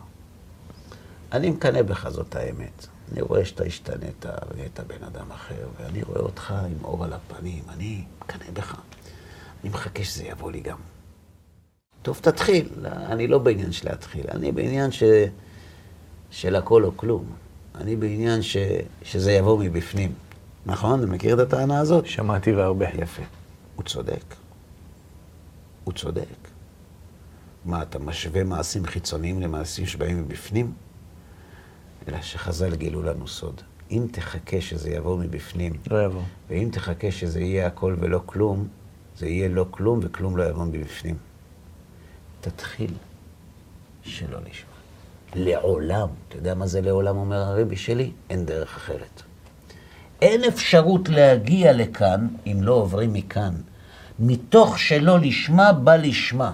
אני 1.32 1.50
מקנא 1.50 1.82
בך, 1.82 2.08
זאת 2.08 2.36
האמת. 2.36 2.86
אני 3.12 3.20
רואה 3.20 3.44
שאתה 3.44 3.64
השתנית 3.64 4.26
ונהיית 4.50 4.80
בן 4.80 5.04
אדם 5.04 5.30
אחר, 5.32 5.68
ואני 5.76 6.02
רואה 6.02 6.20
אותך 6.20 6.54
עם 6.70 6.84
אור 6.84 7.04
על 7.04 7.12
הפנים, 7.12 7.62
אני 7.68 8.04
מקנא 8.22 8.50
בך. 8.52 8.76
אני 9.62 9.70
מחכה 9.70 10.04
שזה 10.04 10.24
יבוא 10.24 10.52
לי 10.52 10.60
גם. 10.60 10.78
טוב, 12.02 12.18
תתחיל. 12.22 12.68
אני 12.84 13.26
לא 13.26 13.38
בעניין 13.38 13.72
של 13.72 13.88
להתחיל, 13.88 14.24
אני 14.30 14.52
בעניין 14.52 14.90
ש... 14.90 15.02
של 16.30 16.56
הכל 16.56 16.84
או 16.84 16.96
כלום. 16.96 17.24
אני 17.74 17.96
בעניין 17.96 18.42
ש... 18.42 18.56
שזה 19.02 19.32
יבוא 19.32 19.58
מבפנים. 19.64 20.12
נכון? 20.66 20.98
אתה 21.02 21.06
מכיר 21.06 21.34
את 21.34 21.38
הטענה 21.38 21.78
הזאת? 21.78 22.06
שמעתי 22.06 22.52
והרבה. 22.52 22.86
יפה. 22.88 23.22
הוא 23.76 23.84
צודק. 23.84 24.34
הוא 25.84 25.94
צודק. 25.94 26.48
מה, 27.64 27.82
אתה 27.82 27.98
משווה 27.98 28.44
מעשים 28.44 28.86
חיצוניים 28.86 29.40
למעשים 29.40 29.86
שבאים 29.86 30.22
מבפנים? 30.22 30.72
אלא 32.08 32.22
שחז"ל 32.22 32.74
גילו 32.74 33.02
לנו 33.02 33.28
סוד. 33.28 33.60
אם 33.90 34.06
תחכה 34.12 34.60
שזה 34.60 34.90
יבוא 34.90 35.18
מבפנים, 35.18 35.72
לא 35.90 36.04
יבוא. 36.04 36.22
ואם 36.48 36.68
תחכה 36.72 37.10
שזה 37.10 37.40
יהיה 37.40 37.66
הכל 37.66 37.96
ולא 38.00 38.20
כלום, 38.26 38.68
זה 39.16 39.26
יהיה 39.26 39.48
לא 39.48 39.66
כלום 39.70 40.00
וכלום 40.02 40.36
לא 40.36 40.42
יבוא 40.42 40.64
מבפנים. 40.64 41.16
תתחיל 42.40 42.94
שלא 44.02 44.38
נשמע. 44.40 44.74
לעולם, 45.34 46.08
אתה 46.28 46.36
יודע 46.36 46.54
מה 46.54 46.66
זה 46.66 46.80
לעולם, 46.80 47.16
אומר 47.16 47.36
הרבי 47.36 47.76
שלי? 47.76 48.12
אין 48.30 48.46
דרך 48.46 48.76
אחרת. 48.76 49.22
אין 50.24 50.44
אפשרות 50.44 51.08
להגיע 51.08 51.72
לכאן 51.72 52.28
אם 52.46 52.58
לא 52.62 52.72
עוברים 52.72 53.12
מכאן. 53.12 53.54
מתוך 54.18 54.78
שלא 54.78 55.18
לשמה 55.18 55.72
בא 55.72 55.96
לשמה. 55.96 56.52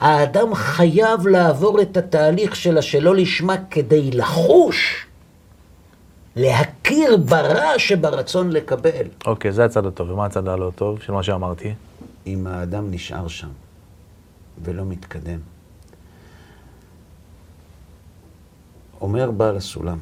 האדם 0.00 0.54
חייב 0.54 1.26
לעבור 1.26 1.82
את 1.82 1.96
התהליך 1.96 2.56
של 2.56 2.78
השלא 2.78 3.16
לשמה 3.16 3.54
כדי 3.70 4.10
לחוש, 4.10 5.06
להכיר 6.36 7.16
ברע 7.16 7.78
שברצון 7.78 8.50
לקבל. 8.52 9.06
אוקיי, 9.26 9.52
זה 9.52 9.64
הצד 9.64 9.86
הטוב. 9.86 10.10
ומה 10.10 10.26
הצד 10.26 10.48
הלא 10.48 10.72
טוב 10.74 11.02
של 11.02 11.12
מה 11.12 11.22
שאמרתי? 11.22 11.74
אם 12.26 12.46
האדם 12.46 12.90
נשאר 12.90 13.28
שם 13.28 13.48
ולא 14.64 14.84
מתקדם. 14.84 15.38
אומר 19.00 19.30
בעל 19.30 19.56
הסולם, 19.56 19.98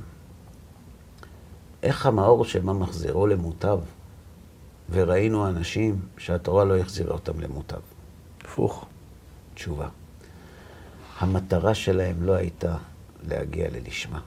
איך 1.88 2.06
המאור 2.06 2.44
שמה 2.44 2.72
מחזירו 2.72 3.26
למוטב, 3.26 3.78
וראינו 4.90 5.48
אנשים 5.48 6.00
שהתורה 6.18 6.64
לא 6.64 6.76
החזירה 6.76 7.12
אותם 7.12 7.40
למוטב. 7.40 7.80
הפוך. 8.44 8.86
תשובה. 9.54 9.88
המטרה 11.18 11.74
שלהם 11.74 12.22
לא 12.22 12.32
הייתה 12.32 12.76
להגיע 13.28 13.68
ללשמה. 13.70 14.20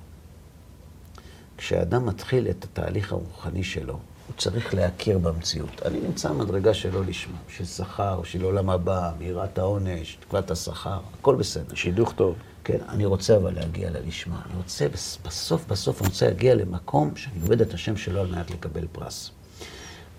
כשאדם 1.57 2.05
מתחיל 2.05 2.47
את 2.49 2.63
התהליך 2.63 3.11
הרוחני 3.11 3.63
שלו, 3.63 3.99
הוא 4.31 4.37
צריך 4.37 4.73
להכיר 4.73 5.17
במציאות. 5.17 5.81
אני 5.85 5.99
נמצא 5.99 6.29
במדרגה 6.29 6.73
שלא 6.73 7.01
לשמה, 7.07 7.37
של 7.47 7.65
שכר, 7.65 8.23
של 8.23 8.43
עולם 8.43 8.69
הבא, 8.69 9.11
מיראת 9.19 9.57
העונש, 9.57 10.17
תקוות 10.19 10.51
השכר, 10.51 10.99
הכל 11.19 11.35
בסדר. 11.35 11.75
שידוך 11.75 12.13
טוב. 12.13 12.35
כן, 12.63 12.77
אני 12.89 13.05
רוצה 13.05 13.37
אבל 13.37 13.53
להגיע 13.55 13.89
ללשמה. 13.89 14.41
אני 14.45 14.57
רוצה, 14.57 14.87
בסוף, 15.25 15.67
בסוף 15.67 16.01
אני 16.01 16.09
רוצה 16.09 16.25
להגיע 16.25 16.55
למקום 16.55 17.15
שאני 17.15 17.41
עובד 17.41 17.61
את 17.61 17.73
השם 17.73 17.97
שלו 17.97 18.21
על 18.21 18.27
מנת 18.27 18.51
לקבל 18.51 18.87
פרס. 18.91 19.31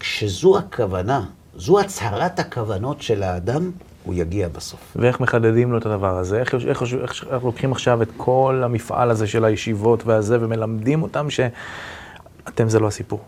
כשזו 0.00 0.58
הכוונה, 0.58 1.24
זו 1.56 1.80
הצהרת 1.80 2.38
הכוונות 2.38 3.02
של 3.02 3.22
האדם, 3.22 3.70
הוא 4.04 4.14
יגיע 4.14 4.48
בסוף. 4.48 4.96
ואיך 4.96 5.20
מחדדים 5.20 5.72
לו 5.72 5.78
את 5.78 5.86
הדבר 5.86 6.18
הזה? 6.18 6.40
איך, 6.40 6.54
איך, 6.54 6.64
איך, 6.66 6.82
איך, 6.82 7.24
איך 7.32 7.44
לוקחים 7.44 7.72
עכשיו 7.72 8.02
את 8.02 8.08
כל 8.16 8.62
המפעל 8.64 9.10
הזה 9.10 9.26
של 9.26 9.44
הישיבות 9.44 10.06
והזה, 10.06 10.38
ומלמדים 10.40 11.02
אותם 11.02 11.26
שאתם 11.30 12.68
זה 12.68 12.78
לא 12.78 12.86
הסיפור? 12.86 13.20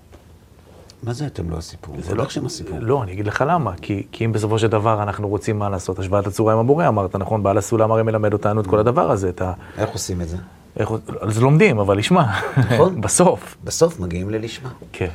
מה 1.05 1.13
זה 1.13 1.27
אתם 1.27 1.51
לא 1.51 1.57
הסיפור? 1.57 1.97
זה 2.01 2.15
לא 2.15 2.29
שהם 2.29 2.47
הסיפור. 2.47 2.79
לא, 2.81 3.03
אני 3.03 3.13
אגיד 3.13 3.27
לך 3.27 3.45
למה. 3.49 3.73
כי, 3.83 4.07
כי 4.13 4.25
אם 4.25 4.33
בסופו 4.33 4.59
של 4.59 4.67
דבר 4.67 5.03
אנחנו 5.03 5.29
רוצים 5.29 5.59
מה 5.59 5.69
לעשות, 5.69 5.99
השוואת 5.99 6.27
הצורה 6.27 6.53
עם 6.53 6.59
הבורא, 6.59 6.89
אמרת, 6.89 7.17
נכון? 7.17 7.43
בעל 7.43 7.59
הסולם 7.59 7.93
הרי 7.93 8.03
מלמד 8.03 8.33
אותנו 8.33 8.61
את 8.61 8.67
כל 8.67 8.79
הדבר 8.79 9.11
הזה, 9.11 9.29
את 9.29 9.43
ה... 9.43 9.53
איך 9.79 9.91
עושים 9.91 10.21
את 10.21 10.29
זה? 10.29 10.37
איך... 10.77 10.91
אז 11.21 11.39
לומדים, 11.39 11.79
אבל 11.79 11.99
לשמה. 11.99 12.41
נכון. 12.57 13.01
בסוף. 13.05 13.57
בסוף 13.65 14.01
מגיעים 14.01 14.31
ללשמה. 14.31 14.71
כן. 14.93 15.11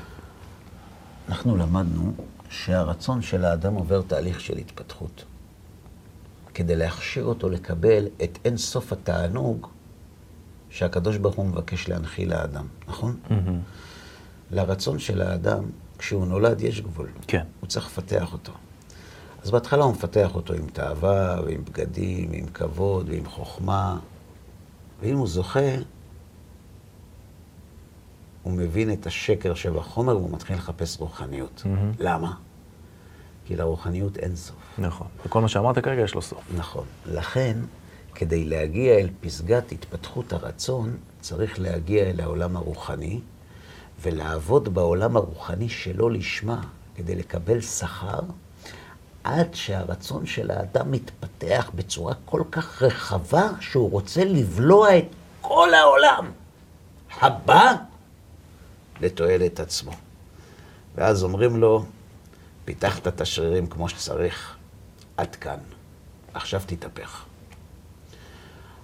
אנחנו 1.29 1.57
למדנו 1.57 2.11
שהרצון 2.49 3.21
של 3.21 3.45
האדם 3.45 3.73
עובר 3.73 4.01
תהליך 4.01 4.39
של 4.39 4.57
התפתחות. 4.57 5.23
כדי 6.53 6.75
להכשיר 6.75 7.25
אותו 7.25 7.49
לקבל 7.49 8.07
את 8.23 8.39
אין 8.45 8.57
סוף 8.57 8.93
התענוג 8.93 9.67
שהקדוש 10.69 11.17
ברוך 11.17 11.35
הוא 11.35 11.45
מבקש 11.45 11.89
להנחיל 11.89 12.29
לאדם, 12.29 12.65
נכון? 12.87 13.17
Mm-hmm. 13.29 13.33
לרצון 14.51 14.99
של 14.99 15.21
האדם, 15.21 15.63
כשהוא 15.97 16.25
נולד 16.25 16.61
יש 16.61 16.81
גבול. 16.81 17.09
כן. 17.27 17.43
הוא 17.59 17.67
צריך 17.67 17.85
לפתח 17.85 18.33
אותו. 18.33 18.51
אז 19.43 19.51
בהתחלה 19.51 19.83
הוא 19.83 19.93
מפתח 19.93 20.35
אותו 20.35 20.53
עם 20.53 20.67
תאווה, 20.73 21.39
ועם 21.45 21.65
בגדים, 21.65 22.31
ועם 22.31 22.45
כבוד, 22.45 23.09
ועם 23.09 23.25
חוכמה, 23.25 23.99
ואם 25.01 25.17
הוא 25.17 25.27
זוכה, 25.27 25.75
הוא 28.43 28.53
מבין 28.53 28.93
את 28.93 29.07
השקר 29.07 29.53
שבחומר 29.53 30.17
והוא 30.17 30.31
מתחיל 30.31 30.55
לחפש 30.55 30.99
רוחניות. 30.99 31.61
מהמם. 31.65 31.91
למה? 31.99 32.33
כי 33.45 33.55
לרוחניות 33.55 34.17
אין 34.17 34.35
סוף. 34.35 34.55
נכון. 34.77 35.07
וכל 35.25 35.41
מה 35.41 35.47
שאמרת 35.47 35.79
כרגע 35.79 36.01
יש 36.01 36.15
לו 36.15 36.21
סוף. 36.21 36.43
נכון. 36.57 36.85
לכן, 37.05 37.57
כדי 38.15 38.45
להגיע 38.45 38.97
אל 38.97 39.09
פסגת 39.21 39.71
התפתחות 39.71 40.33
הרצון, 40.33 40.97
צריך 41.21 41.59
להגיע 41.59 42.03
אל 42.03 42.21
העולם 42.21 42.55
הרוחני, 42.55 43.19
ולעבוד 44.01 44.73
בעולם 44.73 45.15
הרוחני 45.15 45.69
שלא 45.69 46.11
לשמה, 46.11 46.61
כדי 46.95 47.15
לקבל 47.15 47.61
שכר, 47.61 48.19
עד 49.23 49.53
שהרצון 49.53 50.25
של 50.25 50.51
האדם 50.51 50.91
מתפתח 50.91 51.71
בצורה 51.75 52.13
כל 52.25 52.43
כך 52.51 52.81
רחבה, 52.81 53.49
שהוא 53.59 53.91
רוצה 53.91 54.23
לבלוע 54.23 54.97
את 54.97 55.05
כל 55.41 55.73
העולם 55.73 56.31
הבא 57.21 57.73
לתועלת 59.01 59.59
עצמו. 59.59 59.91
ואז 60.95 61.23
אומרים 61.23 61.57
לו, 61.57 61.85
פיתחת 62.65 63.07
את 63.07 63.21
השרירים 63.21 63.67
כמו 63.67 63.89
שצריך, 63.89 64.55
עד 65.17 65.35
כאן, 65.35 65.57
עכשיו 66.33 66.61
תתהפך. 66.65 67.23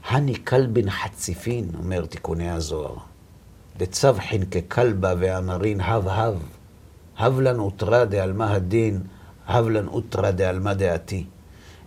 הני 0.05 0.45
כלבין 0.45 0.89
חציפין, 0.89 1.71
אומר 1.77 2.05
תיקוני 2.05 2.49
הזוהר, 2.49 2.95
דצבחין 3.77 4.45
ככלבה 4.45 5.13
ואמרין 5.19 5.81
הב 5.81 6.07
הב, 6.07 6.35
הב 7.17 7.39
לן 7.39 7.59
אוטרא 7.59 8.03
דעלמא 8.03 8.43
הדין, 8.43 9.01
הב 9.47 9.67
לן 9.67 9.87
אוטרא 9.87 10.31
דעלמא 10.31 10.73
דעתי. 10.73 11.25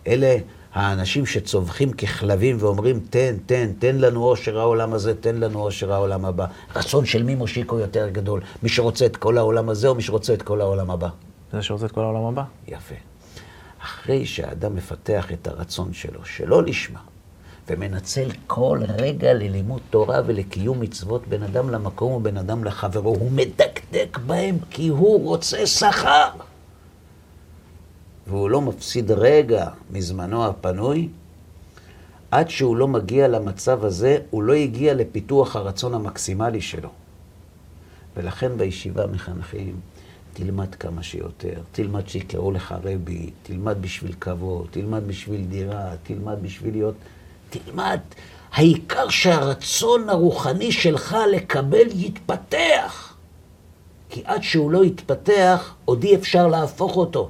אלה 0.07 0.37
האנשים 0.73 1.25
שצווחים 1.25 1.93
ככלבים 1.93 2.57
ואומרים, 2.59 2.99
תן, 3.09 3.35
תן, 3.45 3.71
תן 3.79 3.95
לנו 3.95 4.23
עושר 4.23 4.59
העולם 4.59 4.93
הזה, 4.93 5.15
תן 5.15 5.35
לנו 5.35 5.59
עושר 5.59 5.93
העולם 5.93 6.25
הבא. 6.25 6.45
רצון 6.75 7.05
של 7.05 7.23
מי 7.23 7.35
מושיקו 7.35 7.79
יותר 7.79 8.09
גדול? 8.09 8.41
מי 8.63 8.69
שרוצה 8.69 9.05
את 9.05 9.17
כל 9.17 9.37
העולם 9.37 9.69
הזה 9.69 9.87
או 9.87 9.95
מי 9.95 10.01
שרוצה 10.01 10.33
את 10.33 10.41
כל 10.41 10.61
העולם 10.61 10.91
הבא? 10.91 11.09
זה 11.51 11.61
שרוצה 11.61 11.85
את 11.85 11.91
כל 11.91 12.01
העולם 12.01 12.23
הבא. 12.23 12.43
יפה. 12.67 12.95
אחרי 13.83 14.25
שהאדם 14.25 14.75
מפתח 14.75 15.31
את 15.31 15.47
הרצון 15.47 15.93
שלו, 15.93 16.25
שלא 16.25 16.63
לשמה, 16.63 16.99
ומנצל 17.69 18.29
כל 18.47 18.79
רגע 18.87 19.33
ללימוד 19.33 19.81
תורה 19.89 20.21
ולקיום 20.25 20.79
מצוות 20.79 21.27
בין 21.27 21.43
אדם 21.43 21.69
למקום 21.69 22.13
ובין 22.13 22.37
אדם 22.37 22.63
לחברו, 22.63 23.09
הוא 23.09 23.31
מדקדק 23.31 24.17
בהם 24.25 24.57
כי 24.69 24.87
הוא 24.87 25.23
רוצה 25.23 25.67
שכר. 25.67 26.29
והוא 28.27 28.49
לא 28.49 28.61
מפסיד 28.61 29.11
רגע 29.11 29.67
מזמנו 29.91 30.45
הפנוי, 30.45 31.09
עד 32.31 32.49
שהוא 32.49 32.77
לא 32.77 32.87
מגיע 32.87 33.27
למצב 33.27 33.85
הזה, 33.85 34.17
הוא 34.29 34.43
לא 34.43 34.53
הגיע 34.53 34.93
לפיתוח 34.93 35.55
הרצון 35.55 35.93
המקסימלי 35.93 36.61
שלו. 36.61 36.89
ולכן 38.17 38.57
בישיבה 38.57 39.07
מחנכים, 39.07 39.79
תלמד 40.33 40.75
כמה 40.75 41.03
שיותר, 41.03 41.61
תלמד 41.71 42.07
שיקראו 42.07 42.51
לך 42.51 42.75
רבי, 42.83 43.29
תלמד 43.43 43.77
בשביל 43.81 44.13
כבוד, 44.19 44.67
תלמד 44.71 45.07
בשביל 45.07 45.45
דירה, 45.45 45.91
תלמד 46.03 46.35
בשביל 46.41 46.73
להיות... 46.73 46.95
תלמד. 47.49 47.99
העיקר 48.51 49.09
שהרצון 49.09 50.09
הרוחני 50.09 50.71
שלך 50.71 51.15
לקבל 51.31 51.87
יתפתח. 51.95 53.15
כי 54.09 54.21
עד 54.25 54.43
שהוא 54.43 54.71
לא 54.71 54.85
יתפתח, 54.85 55.75
עוד 55.85 56.03
אי 56.03 56.15
אפשר 56.15 56.47
להפוך 56.47 56.97
אותו. 56.97 57.29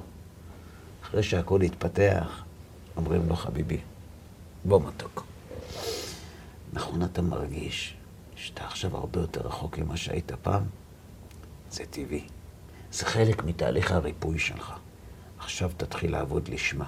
אחרי 1.04 1.24
שהכל 1.24 1.60
יתפתח, 1.64 2.44
אומרים 2.98 3.30
לו, 3.30 3.36
חביבי, 3.36 3.78
בוא 4.66 4.82
מתוק. 4.88 5.24
נכון 6.74 7.04
אתה 7.04 7.22
מרגיש 7.22 7.94
שאתה 8.36 8.66
עכשיו 8.66 8.98
הרבה 8.98 9.20
יותר 9.20 9.42
רחוק 9.42 9.78
ממה 9.78 9.98
שהיית 9.98 10.32
פעם? 10.42 10.64
זה 11.72 11.84
טבעי. 11.90 12.24
זה 12.92 13.06
חלק 13.06 13.44
מתהליך 13.44 13.92
הריפוי 13.92 14.40
שלך. 14.40 14.74
עכשיו 15.40 15.72
תתחיל 15.78 16.12
לעבוד 16.12 16.48
לשמה. 16.48 16.86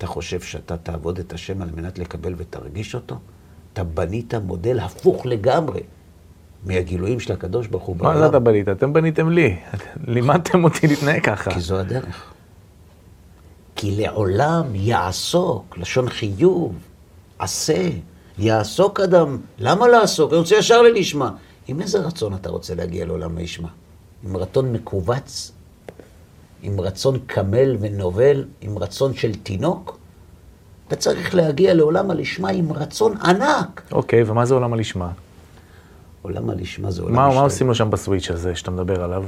אתה 0.00 0.08
חושב 0.08 0.40
שאתה 0.40 0.76
תעבוד 0.76 1.18
את 1.18 1.32
השם 1.32 1.62
על 1.62 1.68
מנת 1.76 1.98
לקבל 1.98 2.34
ותרגיש 2.36 2.94
אותו? 2.94 3.18
אתה 3.72 3.84
בנית 3.84 4.34
מודל 4.34 4.78
הפוך 4.80 5.26
לגמרי 5.26 5.80
מהגילויים 6.66 7.20
של 7.20 7.32
הקדוש 7.32 7.66
ברוך 7.66 7.84
הוא 7.84 7.96
מה 7.96 8.18
זה 8.18 8.26
אתה 8.26 8.38
בנית? 8.38 8.68
אתם 8.68 8.92
בניתם 8.92 9.30
לי. 9.30 9.56
לימדתם 10.14 10.64
אותי 10.64 10.86
להתנהג 10.86 11.24
ככה. 11.24 11.50
כי 11.50 11.60
זו 11.60 11.78
הדרך. 11.78 12.32
כי 13.76 13.96
לעולם 13.96 14.74
יעסוק, 14.74 15.78
לשון 15.78 16.08
חיוב, 16.08 16.74
עשה, 17.38 17.88
יעסוק 18.38 19.00
אדם. 19.00 19.38
למה 19.58 19.88
לעסוק? 19.88 20.30
אני 20.32 20.38
רוצה 20.38 20.56
ישר 20.56 20.82
ללשמה. 20.82 21.30
עם 21.68 21.80
איזה 21.80 21.98
רצון 21.98 22.34
אתה 22.34 22.50
רוצה 22.50 22.74
להגיע 22.74 23.06
לעולם 23.06 23.36
הישמע? 23.36 23.68
עם 24.24 24.36
רצון 24.36 24.72
מכווץ? 24.72 25.52
עם 26.62 26.80
רצון 26.80 27.18
קמל 27.26 27.76
ונובל? 27.80 28.44
עם 28.60 28.78
רצון 28.78 29.14
של 29.14 29.34
תינוק? 29.34 29.98
אתה 30.88 30.96
צריך 30.96 31.34
להגיע 31.34 31.74
לעולם 31.74 32.10
הלשמה 32.10 32.50
עם 32.50 32.72
רצון 32.72 33.16
ענק. 33.16 33.82
אוקיי, 33.92 34.22
ומה 34.22 34.46
זה 34.46 34.54
עולם 34.54 34.72
הלשמה? 34.72 35.10
עולם 36.22 36.50
הלשמה 36.50 36.90
זה 36.90 37.02
עולם 37.02 37.14
מה, 37.14 37.28
מה. 37.28 37.40
עושים 37.40 37.66
לו 37.66 37.74
שם 37.74 37.90
בסוויץ' 37.90 38.30
הזה 38.30 38.56
שאתה 38.56 38.70
מדבר 38.70 39.02
עליו? 39.04 39.24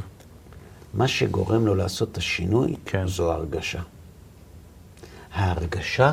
מה 0.95 1.09
שגורם 1.09 1.67
לו 1.67 1.75
לעשות 1.75 2.13
את 2.13 2.17
השינוי, 2.17 2.77
כן. 2.85 3.07
זו 3.07 3.33
ההרגשה. 3.33 3.81
ההרגשה 5.33 6.13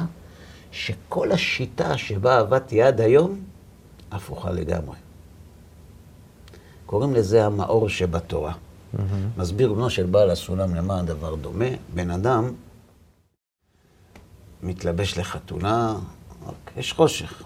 שכל 0.72 1.32
השיטה 1.32 1.98
שבה 1.98 2.40
עבדתי 2.40 2.82
עד 2.82 3.02
היום, 3.02 3.40
הפוכה 4.12 4.52
לגמרי. 4.52 4.96
קוראים 6.86 7.16
לזה 7.16 7.46
המאור 7.46 7.90
שבתורה. 7.90 8.54
מסביר 9.38 9.74
בנו 9.74 9.90
של 9.90 10.06
בעל 10.06 10.30
הסולם 10.30 10.76
למה 10.76 11.00
הדבר 11.00 11.36
דומה. 11.36 11.66
בן 11.94 12.12
אדם 12.12 12.54
מתלבש 14.64 15.18
לחתונה, 15.18 15.96
יש 16.78 16.94
חושך. 16.94 17.44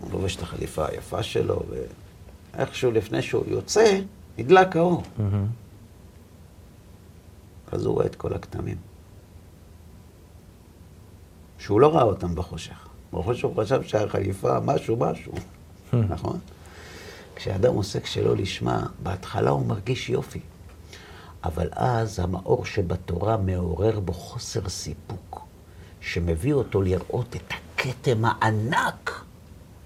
הוא 0.00 0.10
לובש 0.12 0.36
את 0.36 0.42
החליפה 0.42 0.86
היפה 0.86 1.22
שלו, 1.22 1.62
ואיכשהו 2.54 2.90
לפני 2.90 3.22
שהוא 3.22 3.44
יוצא, 3.48 4.00
נדלק 4.38 4.76
האור. 4.76 5.02
אז 7.72 7.84
הוא 7.84 7.94
רואה 7.94 8.06
את 8.06 8.14
כל 8.14 8.32
הכתמים. 8.32 8.76
שהוא 11.58 11.80
לא 11.80 11.94
ראה 11.94 12.02
אותם 12.02 12.34
בחושך. 12.34 12.88
בחושך 13.12 13.44
הוא 13.44 13.62
חשב 13.62 13.82
שהחליפה 13.82 14.60
משהו 14.60 14.96
משהו, 14.96 15.32
נכון? 15.92 16.38
כשאדם 17.36 17.74
עוסק 17.74 18.06
שלא 18.06 18.36
לשמה, 18.36 18.86
בהתחלה 19.02 19.50
הוא 19.50 19.66
מרגיש 19.66 20.10
יופי. 20.10 20.40
אבל 21.44 21.68
אז 21.72 22.18
המאור 22.18 22.64
שבתורה 22.64 23.36
מעורר 23.36 24.00
בו 24.00 24.12
חוסר 24.12 24.68
סיפוק, 24.68 25.40
שמביא 26.00 26.52
אותו 26.54 26.82
לראות 26.82 27.36
את 27.36 27.52
הכתם 27.52 28.24
הענק 28.24 29.24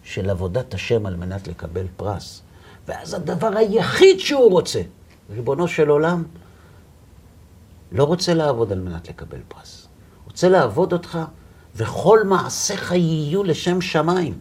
של 0.03 0.31
עבודת 0.31 0.75
השם 0.75 1.07
על 1.07 1.17
מנת 1.17 1.49
לקבל 1.49 1.87
פרס. 1.97 2.43
ואז 2.89 3.15
הדבר 3.15 3.57
היחיד 3.57 4.21
שהוא 4.21 4.51
רוצה, 4.51 4.83
ריבונו 5.31 5.69
של 5.69 5.89
עולם, 5.89 6.25
לא 7.93 8.05
רוצה 8.05 8.35
לעבוד 8.35 8.73
על 8.73 8.81
מנת 8.81 9.09
לקבל 9.09 9.41
פרס. 9.49 9.89
רוצה 10.25 10.49
לעבוד 10.49 10.93
אותך, 10.93 11.19
וכל 11.77 12.25
מעשיך 12.25 12.93
יהיו 12.93 13.45
לשם 13.45 13.81
שמיים. 13.81 14.39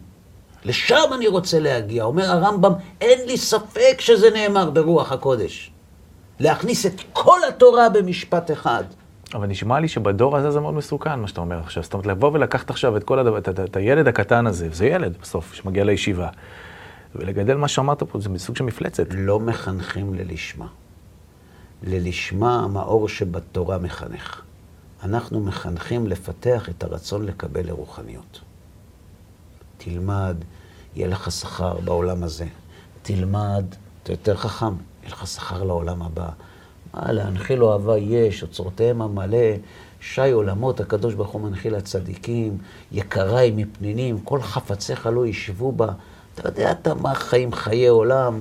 לשם 0.64 1.10
אני 1.14 1.28
רוצה 1.28 1.58
להגיע. 1.60 2.04
אומר 2.04 2.30
הרמב"ם, 2.30 2.72
אין 3.00 3.26
לי 3.26 3.36
ספק 3.36 3.96
שזה 4.00 4.30
נאמר 4.30 4.70
ברוח 4.70 5.12
הקודש. 5.12 5.73
להכניס 6.40 6.86
את 6.86 7.00
כל 7.12 7.38
התורה 7.48 7.88
במשפט 7.88 8.50
אחד. 8.50 8.84
אבל 9.34 9.46
נשמע 9.46 9.80
לי 9.80 9.88
שבדור 9.88 10.36
הזה 10.36 10.50
זה 10.50 10.60
מאוד 10.60 10.74
מסוכן, 10.74 11.20
מה 11.20 11.28
שאתה 11.28 11.40
אומר 11.40 11.58
עכשיו. 11.58 11.82
זאת 11.82 11.94
אומרת, 11.94 12.06
לבוא 12.06 12.30
ולקחת 12.32 12.70
עכשיו 12.70 12.96
את 12.96 13.04
כל 13.04 13.18
הדבר, 13.18 13.38
את, 13.38 13.48
את, 13.48 13.60
את 13.60 13.76
הילד 13.76 14.08
הקטן 14.08 14.46
הזה, 14.46 14.68
זה 14.72 14.86
ילד 14.86 15.16
בסוף, 15.22 15.54
שמגיע 15.54 15.84
לישיבה, 15.84 16.28
ולגדל 17.14 17.56
מה 17.56 17.68
שאמרת 17.68 18.02
פה, 18.02 18.20
זה 18.20 18.28
מסוג 18.28 18.56
של 18.56 18.64
מפלצת. 18.64 19.06
לא 19.10 19.40
מחנכים 19.40 20.14
ללשמה. 20.14 20.66
ללשמה 21.82 22.60
המאור 22.64 23.08
שבתורה 23.08 23.78
מחנך. 23.78 24.42
אנחנו 25.02 25.40
מחנכים 25.40 26.06
לפתח 26.06 26.68
את 26.68 26.82
הרצון 26.82 27.24
לקבל 27.24 27.66
לרוחניות. 27.66 28.40
תלמד, 29.76 30.36
יהיה 30.96 31.08
לך 31.08 31.30
שכר 31.30 31.80
בעולם 31.80 32.22
הזה. 32.22 32.46
תלמד, 33.02 33.64
אתה 34.02 34.12
יותר 34.12 34.36
חכם, 34.36 34.74
יהיה 35.04 35.12
לך 35.12 35.26
שכר 35.26 35.62
לעולם 35.62 36.02
הבא. 36.02 36.28
מה, 36.94 37.12
להנחיל 37.12 37.64
אוהבה 37.64 37.98
יש, 37.98 38.42
אוצרותיהם 38.42 39.02
המלא, 39.02 39.48
שי 40.00 40.30
עולמות, 40.30 40.80
הקדוש 40.80 41.14
ברוך 41.14 41.30
הוא 41.30 41.40
מנחיל 41.40 41.76
לצדיקים, 41.76 42.58
יקריי 42.92 43.52
מפנינים, 43.56 44.20
כל 44.20 44.42
חפציך 44.42 45.08
לא 45.12 45.26
ישבו 45.26 45.72
בה. 45.72 45.88
אתה 46.34 46.48
יודע 46.48 46.70
אתה 46.70 46.94
מה 46.94 47.14
חיים 47.14 47.52
חיי 47.52 47.86
עולם, 47.86 48.40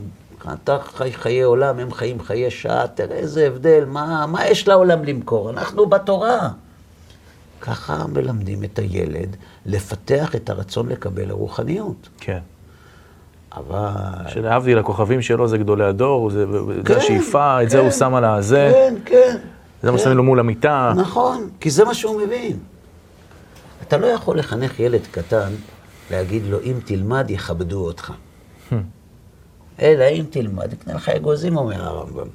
אתה 0.54 0.78
חי 0.80 1.14
חיי 1.14 1.42
עולם, 1.42 1.80
הם 1.80 1.92
חיים 1.92 2.22
חיי 2.22 2.52
שעה, 2.52 2.88
תראה 2.88 3.16
איזה 3.16 3.48
הבדל, 3.48 3.86
מה, 3.88 4.26
מה 4.28 4.48
יש 4.48 4.68
לעולם 4.68 5.04
למכור? 5.04 5.50
אנחנו 5.50 5.86
בתורה. 5.86 6.50
ככה 7.62 8.08
מלמדים 8.08 8.64
את 8.64 8.80
הילד 8.80 9.36
לפתח 9.66 10.36
את 10.36 10.50
הרצון 10.50 10.90
לקבל 10.90 11.30
הרוחניות. 11.30 12.10
כן. 12.20 12.40
אבל... 13.58 13.90
שלהבדיל, 14.28 14.78
הכוכבים 14.78 15.22
שלו 15.22 15.48
זה 15.48 15.58
גדולי 15.58 15.84
הדור, 15.84 16.30
זה, 16.30 16.46
כן, 16.86 16.94
זה 16.94 16.98
השאיפה, 16.98 17.64
את 17.64 17.70
זה 17.70 17.80
הוא 17.80 17.90
כן, 17.90 17.96
שם 17.96 18.14
על 18.16 18.26
הזה, 18.26 18.72
כן, 18.74 18.96
כן. 19.06 19.38
זה 19.82 19.92
מה 19.92 19.98
כן. 19.98 20.04
ששמים 20.04 20.18
לו 20.18 20.24
מול 20.24 20.40
המיטה. 20.40 20.94
נכון, 20.96 21.50
כי 21.60 21.70
זה 21.70 21.86
מה 21.86 21.94
שהוא 21.94 22.22
מבין. 22.22 22.60
אתה 23.88 23.98
לא 23.98 24.06
יכול 24.06 24.40
לחנך 24.40 24.80
ילד 24.80 25.02
קטן, 25.12 25.52
להגיד 26.12 26.44
לו, 26.46 26.62
אם 26.62 26.74
תלמד, 26.86 27.26
יכבדו 27.30 27.86
אותך. 27.86 28.14
אלא 29.82 30.06
אם 30.12 30.26
תלמד, 30.30 30.74
יקנה 30.74 30.94
לך 30.94 31.10
אגוזים, 31.10 31.58
אומר 31.58 31.84
הרמב"ם. 31.84 32.28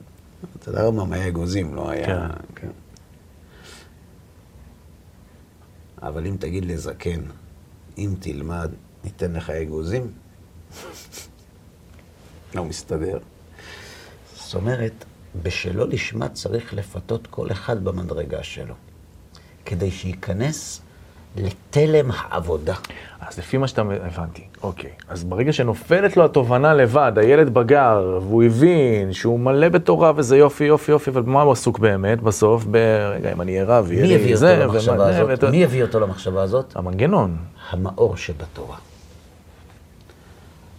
אתה 0.58 0.68
יודע, 0.68 0.80
הרמב"ם 0.80 1.12
היה 1.12 1.28
אגוזים, 1.28 1.74
לא 1.74 1.90
היה... 1.90 2.06
כן. 2.06 2.28
כן. 2.54 2.70
אבל 6.02 6.26
אם 6.26 6.36
תגיד 6.38 6.64
לזקן, 6.64 7.20
אם 7.98 8.14
תלמד, 8.20 8.70
ניתן 9.04 9.32
לך 9.32 9.50
אגוזים, 9.50 10.10
לא 12.54 12.64
מסתדר. 12.64 13.18
זאת 14.34 14.54
אומרת, 14.54 15.04
בשלו 15.42 15.86
לשמה 15.86 16.28
צריך 16.28 16.74
לפתות 16.74 17.26
כל 17.26 17.50
אחד 17.50 17.84
במדרגה 17.84 18.42
שלו, 18.42 18.74
כדי 19.64 19.90
שייכנס 19.90 20.80
לתלם 21.36 22.10
העבודה. 22.14 22.74
אז 23.20 23.38
לפי 23.38 23.56
מה 23.56 23.68
שאתה, 23.68 23.82
הבנתי, 23.82 24.44
אוקיי. 24.62 24.90
אז 25.08 25.24
ברגע 25.24 25.52
שנופלת 25.52 26.16
לו 26.16 26.24
התובנה 26.24 26.74
לבד, 26.74 27.12
הילד 27.16 27.54
בגר, 27.54 28.18
והוא 28.22 28.42
הבין 28.42 29.12
שהוא 29.12 29.40
מלא 29.40 29.68
בתורה 29.68 30.12
וזה 30.16 30.36
יופי, 30.36 30.64
יופי, 30.64 30.92
יופי, 30.92 31.10
אבל 31.10 31.22
במה 31.22 31.42
הוא 31.42 31.52
עסוק 31.52 31.78
באמת 31.78 32.20
בסוף? 32.20 32.64
ברגע, 32.64 33.32
אם 33.32 33.40
אני 33.40 33.52
אהיה 33.52 33.64
רב, 33.64 33.92
יהיה 33.92 34.02
מי 34.02 34.24
לי 34.24 34.36
זה, 34.36 34.66
מי 35.50 35.64
הביא 35.64 35.82
אותו 35.82 36.00
למחשבה 36.00 36.42
הזאת? 36.42 36.76
המנגנון. 36.76 37.36
המאור 37.70 38.16
שבתורה. 38.16 38.76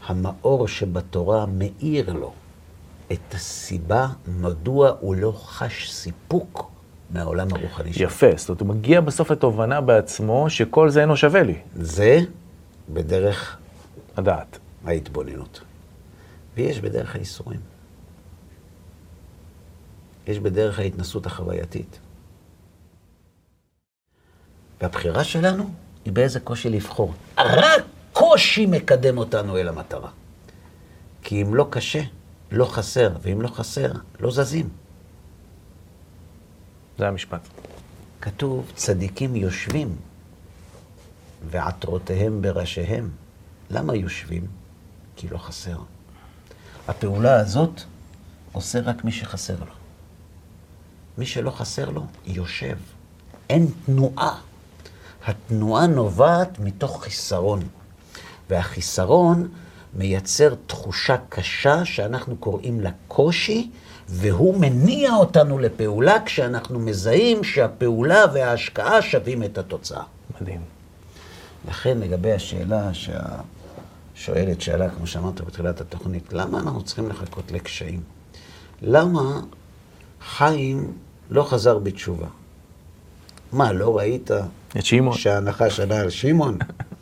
המאור 0.09 0.67
שבתורה 0.67 1.45
מאיר 1.45 2.13
לו 2.13 2.33
את 3.11 3.33
הסיבה 3.33 4.07
מדוע 4.27 4.91
הוא 4.99 5.15
לא 5.15 5.33
חש 5.45 5.91
סיפוק 5.91 6.71
מהעולם 7.09 7.47
הרוחני 7.51 7.93
שלו. 7.93 8.03
יפה, 8.03 8.27
זאת 8.37 8.49
אומרת, 8.49 8.61
הוא 8.61 8.69
מגיע 8.69 9.01
בסוף 9.01 9.31
לתובנה 9.31 9.81
בעצמו 9.81 10.49
שכל 10.49 10.89
זה 10.89 11.01
אינו 11.01 11.17
שווה 11.17 11.43
לי, 11.43 11.57
זה 11.75 12.19
בדרך 12.89 13.57
הדעת. 14.17 14.59
ההתבוננות. 14.85 15.61
ויש 16.55 16.79
בדרך 16.79 17.15
הייסורים. 17.15 17.59
יש 20.27 20.39
בדרך 20.39 20.79
ההתנסות 20.79 21.25
החווייתית. 21.25 21.99
והבחירה 24.81 25.23
שלנו 25.23 25.69
היא 26.05 26.13
באיזה 26.13 26.39
קושי 26.39 26.69
לבחור. 26.69 27.13
רק 27.37 27.83
קושי 28.13 28.65
מקדם 28.65 29.17
אותנו 29.17 29.57
אל 29.57 29.67
המטרה. 29.67 30.09
כי 31.21 31.41
אם 31.41 31.55
לא 31.55 31.67
קשה, 31.69 32.01
לא 32.51 32.65
חסר, 32.65 33.09
ואם 33.21 33.41
לא 33.41 33.47
חסר, 33.47 33.91
לא 34.19 34.31
זזים. 34.31 34.69
זה 36.97 37.07
המשפט. 37.07 37.41
כתוב, 38.21 38.71
צדיקים 38.75 39.35
יושבים 39.35 39.95
ועטרותיהם 41.49 42.41
בראשיהם. 42.41 43.09
למה 43.69 43.95
יושבים? 43.95 44.47
כי 45.15 45.27
לא 45.27 45.37
חסר. 45.37 45.77
הפעולה 46.87 47.35
הזאת 47.39 47.81
עושה 48.51 48.79
רק 48.79 49.03
מי 49.03 49.11
שחסר 49.11 49.59
לו. 49.59 49.73
מי 51.17 51.25
שלא 51.25 51.51
חסר 51.51 51.89
לו, 51.89 52.05
יושב. 52.25 52.77
אין 53.49 53.67
תנועה. 53.85 54.39
התנועה 55.25 55.87
נובעת 55.87 56.59
מתוך 56.59 57.03
חיסרון. 57.03 57.59
והחיסרון 58.49 59.47
מייצר 59.93 60.53
תחושה 60.67 61.15
קשה 61.29 61.85
שאנחנו 61.85 62.37
קוראים 62.37 62.81
לה 62.81 62.89
קושי, 63.07 63.69
והוא 64.09 64.57
מניע 64.59 65.13
אותנו 65.13 65.59
לפעולה 65.59 66.17
כשאנחנו 66.25 66.79
מזהים 66.79 67.43
שהפעולה 67.43 68.25
וההשקעה 68.33 69.01
שווים 69.01 69.43
את 69.43 69.57
התוצאה. 69.57 70.03
מדהים. 70.41 70.61
לכן 71.69 71.97
לגבי 71.97 72.31
השאלה 72.31 72.89
שהשואלת 72.93 74.61
שאלה, 74.61 74.89
כמו 74.89 75.07
שאמרת 75.07 75.41
בתחילת 75.41 75.81
התוכנית, 75.81 76.33
למה 76.33 76.59
אנחנו 76.59 76.83
צריכים 76.83 77.09
לחכות 77.09 77.51
לקשיים? 77.51 78.01
למה 78.81 79.41
חיים 80.21 80.93
לא 81.29 81.43
חזר 81.43 81.79
בתשובה? 81.79 82.27
מה, 83.51 83.73
לא 83.73 83.97
ראית 83.97 84.31
את 84.77 84.85
שמעון. 84.85 85.17
שהנחש 85.17 85.79
עלה 85.79 85.99
על 85.99 86.09
שמעון? 86.09 86.57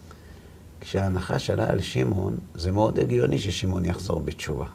כשהנחש 0.90 1.50
עלה 1.50 1.70
על 1.70 1.82
שמעון, 1.82 2.38
זה 2.56 2.72
מאוד 2.72 3.00
הגיוני 3.00 3.40
ששמעון 3.40 3.86
יחזור 3.86 4.20
בתשובה. 4.20 4.66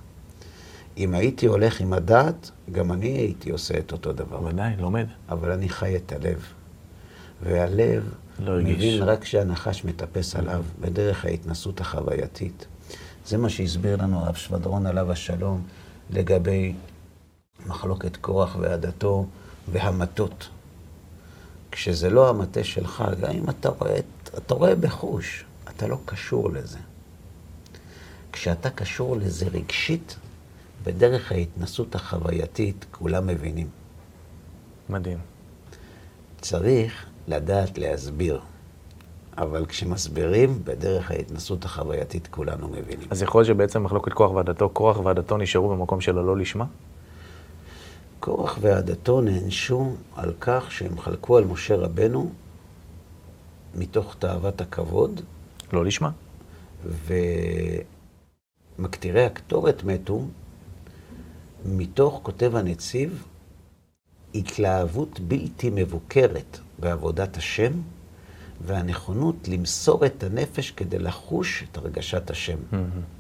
אם 0.97 1.15
הייתי 1.15 1.47
הולך 1.47 1.81
עם 1.81 1.93
הדעת, 1.93 2.51
גם 2.73 2.93
אני 2.93 3.09
הייתי 3.09 3.51
עושה 3.51 3.79
את 3.79 3.93
אותו 3.93 4.13
דבר. 4.13 4.45
ודאי, 4.45 4.77
לומד. 4.79 5.07
אבל 5.29 5.51
אני 5.51 5.69
חי 5.69 5.97
את 5.97 6.13
הלב. 6.13 6.45
והלב 7.43 8.15
לא 8.39 8.53
הרגיש. 8.53 8.77
מבין 8.77 9.03
רק 9.03 9.23
כשהנחש 9.23 9.85
מטפס 9.85 10.37
עליו 10.37 10.65
בדרך 10.81 11.25
ההתנסות 11.25 11.81
החווייתית. 11.81 12.67
זה 13.27 13.39
מה 13.39 13.49
שהסביר 13.49 13.97
לנו 13.97 14.19
הרב 14.19 14.35
שבדרון 14.35 14.87
עליו 14.87 15.13
השלום 15.13 15.63
לגבי 16.11 16.75
מחלוקת 17.67 18.17
קורח 18.17 18.57
ועדתו 18.61 19.27
והמטות. 19.73 20.49
כשזה 21.71 22.11
לא 22.11 22.31
המטה 22.31 22.65
שלך, 22.65 23.05
גם 23.21 23.31
אם 23.31 23.51
אתה 23.51 23.69
רואה, 23.69 23.99
אתה 24.39 24.55
רואה 24.55 24.75
בחוש, 24.75 25.45
אתה 25.69 25.87
לא 25.87 25.99
קשור 26.05 26.51
לזה. 26.51 26.79
כשאתה 28.33 28.71
קשור 28.71 29.17
לזה 29.17 29.47
רגשית, 29.47 30.17
בדרך 30.85 31.33
ההתנסות 31.33 31.95
החווייתית, 31.95 32.87
כולם 32.91 33.27
מבינים. 33.27 33.69
מדהים. 34.89 35.19
צריך 36.41 37.07
לדעת 37.29 37.79
להסביר. 37.79 38.41
אבל 39.39 39.67
כשמסבירים, 39.67 40.65
בדרך 40.65 41.11
ההתנסות 41.11 41.65
החווייתית 41.65 42.27
כולנו 42.31 42.69
מבינים. 42.69 43.09
אז 43.11 43.23
יכול 43.23 43.39
להיות 43.39 43.49
שבעצם 43.49 43.85
מחלוקת 43.85 44.13
קורח 44.13 44.31
ועדתו, 44.31 44.69
קורח 44.69 44.99
ועדתו 44.99 45.37
נשארו 45.37 45.69
במקום 45.69 46.01
של 46.01 46.19
הלא 46.19 46.37
לשמה? 46.37 46.65
קורח 48.21 48.59
ועדתו 48.61 49.21
נענשו 49.21 49.97
על 50.17 50.33
כך 50.41 50.73
שהם 50.73 50.99
חלקו 50.99 51.37
על 51.37 51.45
משה 51.45 51.77
רבנו 51.77 52.33
מתוך 53.75 54.17
תאוות 54.19 54.61
הכבוד, 54.61 55.21
לא 55.73 55.85
לשמה. 55.85 56.11
ומקטירי 58.79 59.25
הקטורת 59.25 59.85
מתו 59.85 60.27
מתוך, 61.65 62.21
כותב 62.23 62.57
הנציב, 62.57 63.25
התלהבות 64.35 65.21
בלתי 65.21 65.71
מבוקרת 65.71 66.59
בעבודת 66.79 67.37
השם, 67.37 67.73
והנכונות 68.67 69.49
למסור 69.49 70.07
את 70.07 70.23
הנפש 70.23 70.71
כדי 70.71 70.99
לחוש 70.99 71.65
את 71.71 71.77
הרגשת 71.77 72.31
השם, 72.31 72.59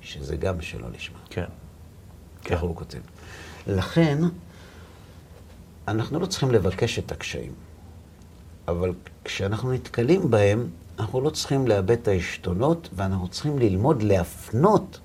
שזה 0.00 0.36
גם 0.36 0.60
שלא 0.60 0.90
לשמה. 0.90 1.18
כן. 1.30 1.44
ככה 2.44 2.66
הוא 2.66 2.76
כותב. 2.76 2.98
לכן, 3.66 4.18
אנחנו 5.88 6.20
לא 6.20 6.26
צריכים 6.26 6.50
לבקש 6.50 6.98
את 6.98 7.12
הקשיים, 7.12 7.52
אבל 8.68 8.92
כשאנחנו 9.24 9.72
נתקלים 9.72 10.30
בהם, 10.30 10.66
אנחנו 11.02 11.20
לא 11.20 11.30
צריכים 11.30 11.66
לאבד 11.66 11.90
את 11.90 12.08
העשתונות, 12.08 12.88
ואנחנו 12.92 13.28
צריכים 13.28 13.58
ללמוד 13.58 14.02
להפנות 14.02 15.00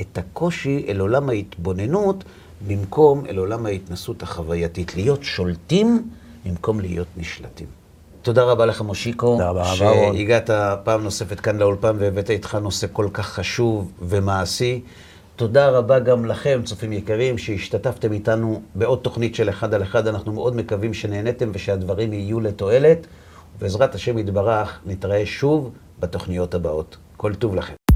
את 0.00 0.18
הקושי 0.18 0.84
אל 0.88 1.00
עולם 1.00 1.28
ההתבוננות, 1.28 2.24
במקום 2.66 3.26
אל 3.26 3.38
עולם 3.38 3.66
ההתנסות 3.66 4.22
החווייתית. 4.22 4.94
להיות 4.94 5.22
שולטים 5.22 6.08
במקום 6.46 6.80
להיות 6.80 7.06
נשלטים. 7.16 7.66
תודה 8.22 8.42
רבה 8.42 8.66
לך, 8.66 8.80
מושיקו. 8.80 9.32
תודה 9.32 9.50
רבה, 9.50 9.62
אהרון. 9.62 10.16
שהגעת 10.16 10.50
פעם 10.84 11.02
נוספת 11.02 11.40
כאן 11.40 11.58
לאולפן 11.58 11.96
והבאת 11.98 12.30
איתך 12.30 12.54
נושא 12.54 12.86
כל 12.92 13.08
כך 13.12 13.26
חשוב 13.26 13.92
ומעשי. 14.02 14.80
תודה 15.36 15.68
רבה 15.68 15.98
גם 15.98 16.24
לכם, 16.24 16.60
צופים 16.64 16.92
יקרים, 16.92 17.38
שהשתתפתם 17.38 18.12
איתנו 18.12 18.62
בעוד 18.74 18.98
תוכנית 19.02 19.34
של 19.34 19.48
אחד 19.48 19.74
על 19.74 19.82
אחד. 19.82 20.06
אנחנו 20.06 20.32
מאוד 20.32 20.56
מקווים 20.56 20.94
שנהניתם 20.94 21.50
ושהדברים 21.54 22.12
יהיו 22.12 22.40
לתועלת. 22.40 23.06
ובעזרת 23.56 23.94
השם 23.94 24.18
יתברך, 24.18 24.80
נתראה 24.86 25.26
שוב 25.26 25.70
בתוכניות 25.98 26.54
הבאות. 26.54 26.96
כל 27.16 27.34
טוב 27.34 27.54
לכם. 27.54 27.87